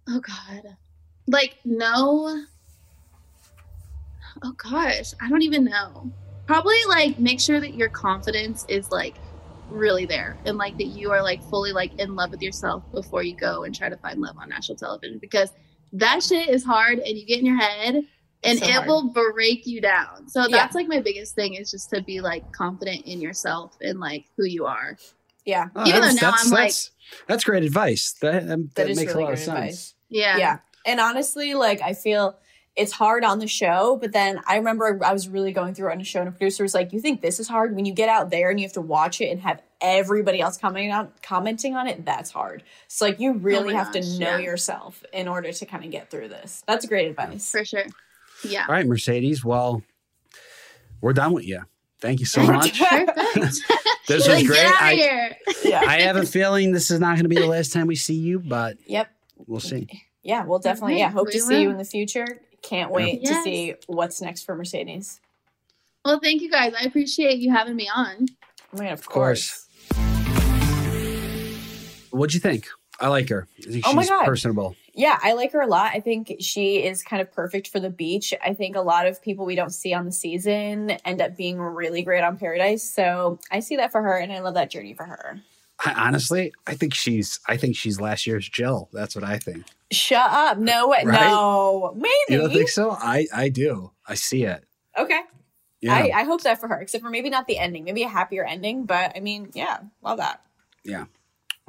oh 0.09 0.19
God. 0.19 0.75
Like 1.27 1.57
no 1.63 2.43
Oh 4.43 4.51
gosh, 4.57 5.13
I 5.21 5.29
don't 5.29 5.41
even 5.41 5.65
know. 5.65 6.11
Probably 6.47 6.75
like 6.87 7.19
make 7.19 7.39
sure 7.39 7.59
that 7.59 7.75
your 7.75 7.89
confidence 7.89 8.65
is 8.67 8.91
like 8.91 9.15
really 9.69 10.05
there 10.05 10.37
and 10.45 10.57
like 10.57 10.77
that 10.77 10.87
you 10.87 11.11
are 11.11 11.23
like 11.23 11.41
fully 11.43 11.71
like 11.71 11.97
in 11.99 12.15
love 12.15 12.31
with 12.31 12.41
yourself 12.41 12.83
before 12.91 13.23
you 13.23 13.35
go 13.35 13.63
and 13.63 13.73
try 13.73 13.89
to 13.89 13.97
find 13.97 14.19
love 14.19 14.37
on 14.37 14.49
national 14.49 14.77
television 14.77 15.17
because 15.19 15.49
that 15.93 16.21
shit 16.23 16.49
is 16.49 16.63
hard 16.63 16.99
and 16.99 17.17
you 17.17 17.25
get 17.25 17.39
in 17.39 17.45
your 17.45 17.57
head 17.59 18.03
and 18.43 18.59
So 18.59 18.65
it 18.65 18.71
hard. 18.73 18.87
will 18.87 19.09
break 19.09 19.65
you 19.65 19.79
down. 19.81 20.27
So 20.27 20.41
Yeah. 20.41 20.47
that's 20.57 20.75
like 20.75 20.87
my 20.87 20.99
biggest 20.99 21.35
thing 21.35 21.53
is 21.53 21.71
just 21.71 21.89
to 21.91 22.01
be 22.01 22.19
like 22.21 22.51
confident 22.51 23.05
in 23.05 23.21
yourself 23.21 23.77
and 23.81 23.99
like 23.99 24.25
who 24.37 24.45
you 24.45 24.65
are. 24.65 24.97
Yeah. 25.45 25.67
Oh, 25.75 25.81
Even 25.87 26.01
though 26.01 26.07
that's- 26.07 26.15
now 26.21 26.31
that's- 26.31 26.45
I'm 26.45 26.51
like- 26.51 26.59
that's- 26.61 26.89
That's 27.27 27.43
great 27.43 27.63
advice. 27.63 28.13
That 28.21 28.43
um, 28.49 28.71
that, 28.75 28.75
that 28.75 28.89
is 28.89 28.97
makes 28.97 29.11
really 29.13 29.23
a 29.23 29.25
lot 29.25 29.29
great 29.31 29.39
of 29.39 29.45
sense. 29.45 29.57
advice. 29.57 29.93
Yeah. 30.09 30.37
Yeah. 30.37 30.57
And 30.85 30.99
honestly, 30.99 31.53
like 31.53 31.81
I 31.81 31.93
feel 31.93 32.37
it's 32.75 32.91
hard 32.91 33.23
on 33.23 33.37
the 33.39 33.47
show, 33.47 33.97
but 34.01 34.13
then 34.13 34.41
I 34.47 34.55
remember 34.57 34.99
I 35.05 35.13
was 35.13 35.29
really 35.29 35.51
going 35.51 35.75
through 35.75 35.89
it 35.89 35.93
on 35.93 36.01
a 36.01 36.03
show 36.03 36.19
and 36.21 36.29
a 36.29 36.31
producer 36.31 36.63
was 36.63 36.73
like, 36.73 36.91
You 36.91 36.99
think 36.99 37.21
this 37.21 37.39
is 37.39 37.47
hard? 37.47 37.75
When 37.75 37.85
you 37.85 37.93
get 37.93 38.09
out 38.09 38.29
there 38.31 38.49
and 38.49 38.59
you 38.59 38.65
have 38.65 38.73
to 38.73 38.81
watch 38.81 39.21
it 39.21 39.29
and 39.29 39.39
have 39.41 39.61
everybody 39.79 40.41
else 40.41 40.57
commenting 40.57 40.91
on 40.91 41.09
commenting 41.21 41.75
on 41.75 41.87
it, 41.87 42.03
that's 42.05 42.31
hard. 42.31 42.63
So 42.87 43.05
like 43.05 43.19
you 43.19 43.31
oh 43.31 43.33
really 43.33 43.73
my 43.73 43.83
have 43.83 43.93
gosh, 43.93 44.03
to 44.05 44.19
know 44.19 44.37
yeah. 44.37 44.39
yourself 44.39 45.03
in 45.13 45.27
order 45.27 45.51
to 45.51 45.65
kind 45.65 45.85
of 45.85 45.91
get 45.91 46.09
through 46.09 46.29
this. 46.29 46.63
That's 46.67 46.85
great 46.87 47.09
advice. 47.09 47.51
For 47.51 47.63
sure. 47.63 47.85
Yeah. 48.43 48.65
All 48.67 48.73
right, 48.73 48.87
Mercedes. 48.87 49.45
Well, 49.45 49.83
we're 51.01 51.13
done 51.13 51.33
with 51.33 51.45
you. 51.45 51.61
Thank 52.01 52.19
you 52.19 52.25
so 52.25 52.43
much. 52.43 52.79
you. 52.79 52.85
Perfect. 52.85 53.59
This 54.05 54.27
Like, 54.27 54.39
was 54.39 54.47
great. 54.47 54.57
Get 54.57 54.65
out 54.75 54.81
I, 54.81 54.93
here. 54.95 55.37
yeah. 55.63 55.79
I 55.87 56.01
have 56.01 56.17
a 56.17 56.25
feeling 56.25 56.73
this 56.73 56.91
is 56.91 56.99
not 56.99 57.11
going 57.15 57.23
to 57.23 57.29
be 57.29 57.37
the 57.37 57.47
last 57.47 57.71
time 57.71 57.87
we 57.87 57.95
see 57.95 58.15
you, 58.15 58.37
but 58.37 58.75
Yep. 58.85 59.09
we'll 59.47 59.61
see. 59.61 59.87
Yeah, 60.23 60.43
we'll 60.43 60.59
definitely 60.59 60.99
yeah, 60.99 61.09
hope 61.09 61.27
we 61.27 61.31
to 61.33 61.39
see 61.39 61.61
you 61.61 61.69
in 61.69 61.77
the 61.77 61.85
future. 61.85 62.27
Can't 62.63 62.91
wait 62.91 63.19
to 63.21 63.27
Yes. 63.27 63.43
see 63.43 63.75
what's 63.87 64.21
next 64.21 64.43
for 64.45 64.55
Mercedes. 64.55 65.19
Well, 66.03 66.19
thank 66.19 66.41
you 66.41 66.49
guys. 66.49 66.73
I 66.79 66.85
appreciate 66.85 67.37
you 67.39 67.51
having 67.51 67.75
me 67.75 67.89
on. 67.93 68.25
My 68.73 68.85
god, 68.85 68.93
of, 68.93 68.99
Of 68.99 69.05
course. 69.09 69.67
What'd 72.09 72.33
you 72.33 72.39
think? 72.39 72.67
I 72.99 73.07
like 73.07 73.29
her. 73.29 73.47
I 73.67 73.71
think 73.71 73.87
Oh 73.87 73.93
my 73.93 74.03
she's 74.03 74.09
God. 74.09 74.25
personable. 74.25 74.75
Yeah, 74.93 75.17
I 75.23 75.33
like 75.33 75.51
her 75.53 75.61
a 75.61 75.67
lot. 75.67 75.91
I 75.95 75.99
think 75.99 76.35
she 76.39 76.83
is 76.83 77.01
kind 77.03 77.21
of 77.21 77.31
perfect 77.31 77.67
for 77.69 77.79
the 77.79 77.89
beach. 77.89 78.33
I 78.45 78.53
think 78.53 78.75
a 78.75 78.81
lot 78.81 79.07
of 79.07 79.21
people 79.21 79.45
we 79.45 79.55
don't 79.55 79.71
see 79.73 79.93
on 79.93 80.05
the 80.05 80.11
season 80.11 80.91
end 81.03 81.19
up 81.21 81.35
being 81.35 81.59
really 81.59 82.03
great 82.03 82.23
on 82.23 82.37
Paradise. 82.37 82.83
So 82.83 83.39
I 83.51 83.59
see 83.61 83.75
that 83.77 83.91
for 83.91 84.01
her 84.03 84.17
and 84.17 84.31
I 84.31 84.39
love 84.39 84.53
that 84.53 84.69
journey 84.69 84.93
for 84.93 85.05
her. 85.05 85.41
I, 85.83 85.93
honestly, 86.07 86.53
I 86.67 86.75
think 86.75 86.93
she's. 86.93 87.39
I 87.47 87.57
think 87.57 87.75
she's 87.75 87.99
last 87.99 88.27
year's 88.27 88.47
Jill. 88.47 88.89
That's 88.93 89.15
what 89.15 89.23
I 89.23 89.37
think. 89.37 89.65
Shut 89.91 90.29
up. 90.29 90.57
No 90.57 90.87
way. 90.87 91.03
Right? 91.05 91.21
No. 91.21 91.93
Maybe. 91.95 92.13
You 92.29 92.37
don't 92.37 92.51
think 92.51 92.69
so? 92.69 92.91
I 92.91 93.27
I 93.33 93.49
do. 93.49 93.91
I 94.07 94.15
see 94.15 94.43
it. 94.43 94.63
Okay. 94.97 95.19
Yeah. 95.81 95.95
I, 95.95 96.21
I 96.21 96.23
hope 96.23 96.43
that 96.43 96.61
for 96.61 96.67
her, 96.69 96.79
except 96.79 97.03
for 97.03 97.09
maybe 97.09 97.29
not 97.29 97.45
the 97.45 97.57
ending, 97.57 97.83
maybe 97.83 98.03
a 98.03 98.07
happier 98.07 98.45
ending. 98.45 98.85
But 98.85 99.13
I 99.17 99.19
mean, 99.19 99.49
yeah, 99.53 99.79
love 100.01 100.17
that. 100.19 100.41
yeah. 100.83 101.05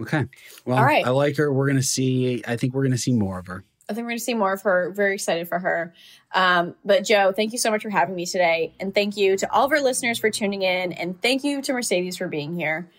Okay. 0.01 0.27
Well, 0.65 0.79
All 0.79 0.85
right. 0.85 1.07
I 1.07 1.11
like 1.11 1.37
her. 1.37 1.53
We're 1.53 1.67
gonna 1.67 1.83
see. 1.83 2.43
I 2.47 2.57
think 2.57 2.75
we're 2.75 2.85
gonna 2.85 2.99
see 2.99 3.13
more 3.13 3.39
of 3.39 3.47
her. 3.47 3.65
I 3.89 3.93
think 3.93 4.05
we're 4.05 4.11
going 4.11 4.19
to 4.19 4.25
see 4.25 4.35
more 4.35 4.53
of 4.55 4.63
her. 4.63 4.93
Very 4.93 5.15
excited 5.15 5.47
for 5.47 5.59
her. 5.59 5.93
Um, 6.35 6.75
but 6.85 7.05
Joe, 7.05 7.33
thank 7.33 7.53
you 7.53 7.59
so 7.59 7.71
much 7.71 7.83
for 7.83 7.91
having 7.91 8.15
me 8.15 8.25
today. 8.25 8.75
And 8.81 8.95
thank 8.95 9.17
you 9.17 9.37
to 9.37 9.53
all 9.53 9.67
of 9.67 9.73
our 9.73 9.81
listeners 9.83 10.19
for 10.19 10.31
tuning 10.31 10.63
in. 10.63 10.93
And 10.93 11.21
thank 11.21 11.45
you 11.45 11.61
to 11.63 11.73
Mercedes 11.75 12.17
for 12.17 12.27
being 12.27 12.59
here. 12.59 12.91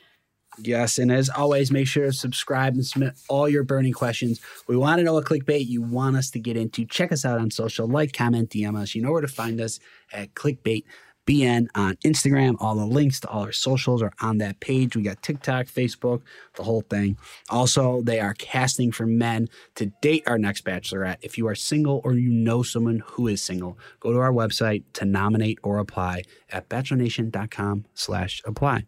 Yes, 0.59 0.97
and 0.97 1.11
as 1.11 1.29
always, 1.29 1.71
make 1.71 1.87
sure 1.87 2.05
to 2.05 2.13
subscribe 2.13 2.73
and 2.73 2.85
submit 2.85 3.13
all 3.27 3.49
your 3.49 3.63
burning 3.63 3.93
questions. 3.93 4.39
We 4.67 4.77
want 4.77 4.99
to 4.99 5.03
know 5.03 5.13
what 5.13 5.25
clickbait 5.25 5.67
you 5.67 5.81
want 5.81 6.15
us 6.15 6.29
to 6.31 6.39
get 6.39 6.55
into. 6.57 6.85
Check 6.85 7.11
us 7.11 7.25
out 7.25 7.39
on 7.39 7.51
social, 7.51 7.87
like, 7.87 8.13
comment, 8.13 8.49
DM 8.49 8.77
us. 8.77 8.95
You 8.95 9.01
know 9.01 9.11
where 9.11 9.21
to 9.21 9.27
find 9.27 9.59
us 9.59 9.79
at 10.13 10.33
clickbait 10.33 10.83
BN 11.25 11.67
on 11.75 11.95
Instagram. 12.05 12.55
All 12.59 12.75
the 12.75 12.85
links 12.85 13.19
to 13.21 13.27
all 13.27 13.43
our 13.43 13.51
socials 13.51 14.01
are 14.01 14.13
on 14.21 14.37
that 14.39 14.59
page. 14.59 14.95
We 14.95 15.01
got 15.01 15.21
TikTok, 15.21 15.65
Facebook, 15.65 16.21
the 16.55 16.63
whole 16.63 16.81
thing. 16.81 17.17
Also, 17.49 18.01
they 18.01 18.19
are 18.19 18.33
casting 18.35 18.91
for 18.91 19.05
men 19.05 19.47
to 19.75 19.87
date 20.01 20.23
our 20.27 20.37
next 20.37 20.65
bachelorette. 20.65 21.17
If 21.21 21.37
you 21.37 21.47
are 21.47 21.55
single 21.55 22.01
or 22.03 22.13
you 22.13 22.29
know 22.29 22.63
someone 22.63 23.01
who 23.05 23.27
is 23.27 23.41
single, 23.41 23.77
go 23.99 24.11
to 24.11 24.19
our 24.19 24.31
website 24.31 24.83
to 24.93 25.05
nominate 25.05 25.59
or 25.63 25.79
apply 25.79 26.23
at 26.51 26.69
bachelornation.com 26.69 27.85
slash 27.93 28.41
apply. 28.45 28.85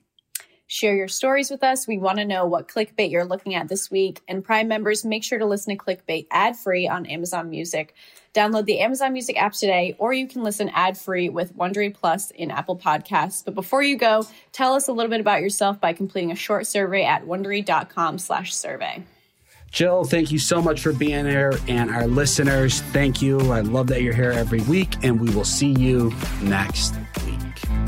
Share 0.68 0.96
your 0.96 1.08
stories 1.08 1.50
with 1.50 1.64
us. 1.64 1.88
We 1.88 1.98
want 1.98 2.18
to 2.18 2.26
know 2.26 2.46
what 2.46 2.68
clickbait 2.68 3.10
you're 3.10 3.24
looking 3.24 3.56
at 3.56 3.70
this 3.70 3.90
week. 3.90 4.22
And 4.28 4.44
Prime 4.44 4.68
members, 4.68 5.06
make 5.06 5.24
sure 5.24 5.40
to 5.40 5.46
listen 5.46 5.78
to 5.78 5.84
clickbait 5.84 6.28
ad 6.30 6.58
free 6.58 6.88
on 6.88 7.06
Amazon 7.06 7.50
Music. 7.50 7.96
Download 8.34 8.66
the 8.66 8.82
Amazon 8.82 9.14
Music 9.14 9.42
app 9.42 9.54
today, 9.54 9.96
or 9.98 10.12
you 10.14 10.28
can 10.28 10.44
listen 10.44 10.70
ad 10.70 10.98
free 10.98 11.30
with 11.30 11.56
Wondery 11.56 11.94
Plus 11.94 12.32
in 12.32 12.52
Apple 12.52 12.78
Podcasts. 12.78 13.44
But 13.44 13.56
before 13.56 13.82
you 13.82 13.98
go, 13.98 14.28
tell 14.52 14.74
us 14.74 14.90
a 14.90 14.92
little 14.92 15.10
bit 15.10 15.22
about 15.22 15.42
yourself 15.42 15.80
by 15.80 15.94
completing 15.94 16.32
a 16.32 16.36
short 16.36 16.68
survey 16.68 17.04
at 17.04 17.26
wondery.com 17.26 18.20
slash 18.20 18.54
survey. 18.54 19.04
Jill, 19.72 20.04
thank 20.04 20.32
you 20.32 20.40
so 20.40 20.62
much 20.62 20.82
for 20.82 20.94
being 20.94 21.26
here. 21.26 21.54
And 21.68 21.90
our 21.90 22.08
listeners, 22.08 22.82
thank 22.82 23.22
you. 23.22 23.40
I 23.52 23.62
love 23.62 23.88
that 23.88 24.02
you're 24.02 24.14
here 24.14 24.32
every 24.32 24.62
week, 24.62 24.96
and 25.04 25.20
we 25.20 25.34
will 25.34 25.46
see 25.46 25.72
you 25.72 26.14
next 26.42 26.94
week. 27.26 27.87